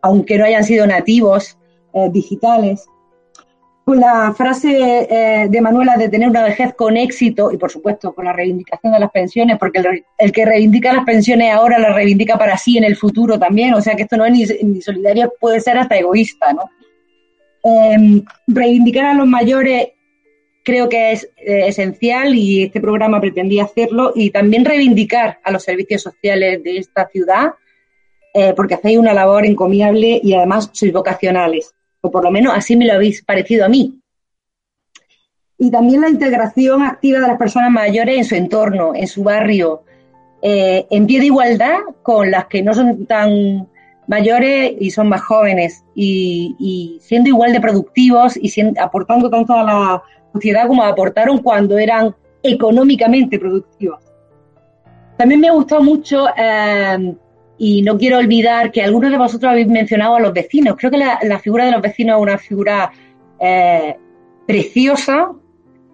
aunque 0.00 0.38
no 0.38 0.44
hayan 0.44 0.62
sido 0.62 0.86
nativos 0.86 1.58
eh, 1.92 2.08
digitales. 2.12 2.86
Con 3.84 4.00
la 4.00 4.32
frase 4.34 5.06
eh, 5.10 5.48
de 5.48 5.60
Manuela 5.60 5.96
de 5.96 6.08
tener 6.08 6.28
una 6.28 6.42
vejez 6.42 6.74
con 6.74 6.96
éxito 6.96 7.52
y, 7.52 7.58
por 7.58 7.70
supuesto, 7.70 8.14
con 8.14 8.24
la 8.24 8.32
reivindicación 8.32 8.92
de 8.92 8.98
las 8.98 9.10
pensiones, 9.10 9.58
porque 9.58 9.80
el, 9.80 10.04
el 10.16 10.32
que 10.32 10.46
reivindica 10.46 10.92
las 10.92 11.04
pensiones 11.04 11.52
ahora 11.52 11.78
las 11.78 11.94
reivindica 11.94 12.38
para 12.38 12.56
sí 12.56 12.78
en 12.78 12.84
el 12.84 12.96
futuro 12.96 13.38
también, 13.38 13.74
o 13.74 13.82
sea 13.82 13.94
que 13.94 14.04
esto 14.04 14.16
no 14.16 14.24
es 14.24 14.32
ni, 14.32 14.44
ni 14.68 14.80
solidario, 14.80 15.32
puede 15.38 15.60
ser 15.60 15.76
hasta 15.76 15.96
egoísta, 15.96 16.54
¿no? 16.54 16.70
Eh, 17.64 18.22
reivindicar 18.46 19.06
a 19.06 19.14
los 19.14 19.26
mayores 19.26 19.88
creo 20.64 20.88
que 20.88 21.12
es 21.12 21.24
eh, 21.36 21.68
esencial 21.68 22.34
y 22.34 22.64
este 22.64 22.80
programa 22.80 23.20
pretendía 23.20 23.64
hacerlo 23.64 24.12
y 24.14 24.30
también 24.30 24.64
reivindicar 24.64 25.38
a 25.44 25.50
los 25.50 25.62
servicios 25.62 26.02
sociales 26.02 26.62
de 26.62 26.78
esta 26.78 27.06
ciudad 27.08 27.52
eh, 28.32 28.52
porque 28.56 28.74
hacéis 28.74 28.98
una 28.98 29.14
labor 29.14 29.46
encomiable 29.46 30.20
y 30.22 30.34
además 30.34 30.70
sois 30.72 30.92
vocacionales 30.92 31.74
o 32.04 32.10
por 32.10 32.22
lo 32.22 32.30
menos 32.30 32.52
así 32.54 32.76
me 32.76 32.86
lo 32.86 32.92
habéis 32.92 33.22
parecido 33.24 33.64
a 33.64 33.68
mí. 33.68 33.98
y 35.56 35.70
también 35.70 36.02
la 36.02 36.10
integración 36.10 36.82
activa 36.82 37.20
de 37.20 37.28
las 37.28 37.38
personas 37.38 37.70
mayores 37.70 38.18
en 38.18 38.24
su 38.24 38.34
entorno, 38.34 38.92
en 38.94 39.06
su 39.06 39.22
barrio, 39.22 39.82
eh, 40.42 40.84
en 40.90 41.06
pie 41.06 41.20
de 41.20 41.26
igualdad 41.26 41.78
con 42.02 42.30
las 42.30 42.46
que 42.46 42.60
no 42.60 42.74
son 42.74 43.06
tan 43.06 43.66
mayores 44.06 44.74
y 44.78 44.90
son 44.90 45.08
más 45.08 45.22
jóvenes, 45.22 45.82
y, 45.94 46.98
siendo 47.00 47.30
igual 47.30 47.52
de 47.52 47.60
productivos 47.60 48.36
y 48.36 48.52
aportando 48.78 49.30
tanto 49.30 49.54
a 49.54 49.62
la 49.62 50.02
sociedad 50.34 50.66
como 50.66 50.82
aportaron 50.82 51.38
cuando 51.38 51.78
eran 51.78 52.14
económicamente 52.42 53.38
productivos. 53.38 54.02
También 55.16 55.40
me 55.40 55.48
ha 55.48 55.52
gustado 55.52 55.82
mucho, 55.82 56.26
eh, 56.36 57.14
y 57.58 57.82
no 57.82 57.96
quiero 57.96 58.18
olvidar 58.18 58.72
que 58.72 58.82
algunos 58.82 59.10
de 59.10 59.18
vosotros 59.18 59.50
habéis 59.50 59.68
mencionado 59.68 60.16
a 60.16 60.20
los 60.20 60.32
vecinos. 60.32 60.76
Creo 60.76 60.90
que 60.90 60.98
la, 60.98 61.38
figura 61.38 61.64
de 61.64 61.72
los 61.72 61.82
vecinos 61.82 62.16
es 62.16 62.22
una 62.22 62.38
figura 62.38 62.92
eh, 63.38 63.96
preciosa, 64.46 65.30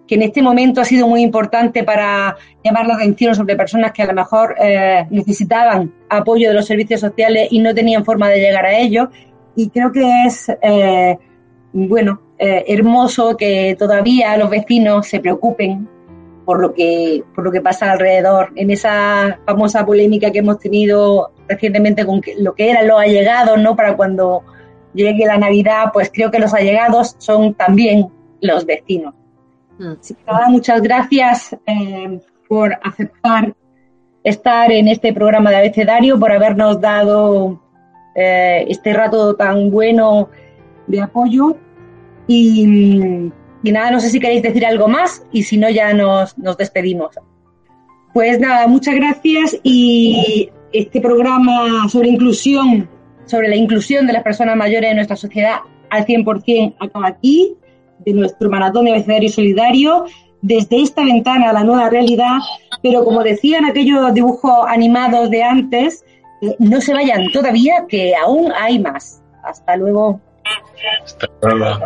que 0.07 0.15
en 0.15 0.23
este 0.23 0.41
momento 0.41 0.81
ha 0.81 0.85
sido 0.85 1.07
muy 1.07 1.21
importante 1.21 1.83
para 1.83 2.35
llamar 2.63 2.87
la 2.87 2.95
atención 2.95 3.35
sobre 3.35 3.55
personas 3.55 3.91
que 3.91 4.01
a 4.01 4.07
lo 4.07 4.13
mejor 4.13 4.55
eh, 4.59 5.05
necesitaban 5.09 5.93
apoyo 6.09 6.49
de 6.49 6.55
los 6.55 6.65
servicios 6.65 6.99
sociales 6.99 7.47
y 7.51 7.59
no 7.59 7.73
tenían 7.73 8.03
forma 8.03 8.29
de 8.29 8.39
llegar 8.39 8.65
a 8.65 8.77
ellos. 8.77 9.09
Y 9.55 9.69
creo 9.69 9.91
que 9.91 10.25
es, 10.25 10.51
bueno, 11.73 12.21
hermoso 12.37 13.35
que 13.35 13.75
todavía 13.77 14.35
los 14.37 14.49
vecinos 14.49 15.07
se 15.07 15.19
preocupen 15.19 15.87
por 16.51 16.59
lo 16.59 16.73
que 16.73 17.23
por 17.33 17.45
lo 17.45 17.51
que 17.53 17.61
pasa 17.61 17.93
alrededor 17.93 18.51
en 18.57 18.71
esa 18.71 19.39
famosa 19.45 19.85
polémica 19.85 20.31
que 20.31 20.39
hemos 20.39 20.59
tenido 20.59 21.31
recientemente 21.47 22.05
con 22.05 22.21
lo 22.39 22.53
que 22.53 22.69
eran 22.69 22.89
los 22.89 22.99
allegados 22.99 23.57
no 23.57 23.73
para 23.73 23.95
cuando 23.95 24.43
llegue 24.93 25.25
la 25.25 25.37
navidad 25.37 25.85
pues 25.93 26.11
creo 26.13 26.29
que 26.29 26.39
los 26.39 26.53
allegados 26.53 27.15
son 27.19 27.53
también 27.53 28.09
los 28.41 28.65
vecinos. 28.65 29.13
Mm. 29.79 29.93
muchas 30.49 30.81
gracias 30.81 31.55
eh, 31.65 32.19
por 32.49 32.77
aceptar 32.83 33.55
estar 34.25 34.73
en 34.73 34.89
este 34.89 35.13
programa 35.13 35.51
de 35.51 35.55
abecedario 35.55 36.19
por 36.19 36.33
habernos 36.33 36.81
dado 36.81 37.61
eh, 38.13 38.65
este 38.67 38.91
rato 38.91 39.37
tan 39.37 39.71
bueno 39.71 40.27
de 40.87 40.99
apoyo. 40.99 41.55
Y 42.27 43.31
y 43.63 43.71
nada, 43.71 43.91
no 43.91 43.99
sé 43.99 44.09
si 44.09 44.19
queréis 44.19 44.41
decir 44.41 44.65
algo 44.65 44.87
más 44.87 45.23
y 45.31 45.43
si 45.43 45.57
no 45.57 45.69
ya 45.69 45.93
nos, 45.93 46.37
nos 46.37 46.57
despedimos. 46.57 47.15
Pues 48.13 48.39
nada, 48.39 48.67
muchas 48.67 48.95
gracias 48.95 49.57
y 49.63 50.49
este 50.73 50.99
programa 50.99 51.87
sobre 51.89 52.09
inclusión, 52.09 52.89
sobre 53.25 53.47
la 53.47 53.55
inclusión 53.55 54.07
de 54.07 54.13
las 54.13 54.23
personas 54.23 54.55
mayores 54.55 54.89
en 54.89 54.95
nuestra 54.97 55.15
sociedad 55.15 55.59
al 55.89 56.05
100% 56.05 56.75
acaba 56.79 57.07
aquí, 57.07 57.55
de 57.99 58.13
nuestro 58.13 58.49
maratón 58.49 58.85
de 58.85 58.91
abecedario 58.91 59.29
solidario, 59.29 60.05
desde 60.41 60.81
esta 60.81 61.03
ventana 61.03 61.51
a 61.51 61.53
la 61.53 61.63
nueva 61.63 61.89
realidad, 61.89 62.39
pero 62.81 63.03
como 63.03 63.23
decían 63.23 63.65
aquellos 63.65 64.11
dibujos 64.13 64.65
animados 64.67 65.29
de 65.29 65.43
antes, 65.43 66.03
eh, 66.41 66.55
no 66.57 66.81
se 66.81 66.93
vayan 66.93 67.31
todavía, 67.31 67.85
que 67.87 68.15
aún 68.15 68.51
hay 68.59 68.79
más. 68.79 69.21
Hasta 69.43 69.75
luego. 69.75 70.19
Hasta 71.03 71.27
luego. 71.41 71.79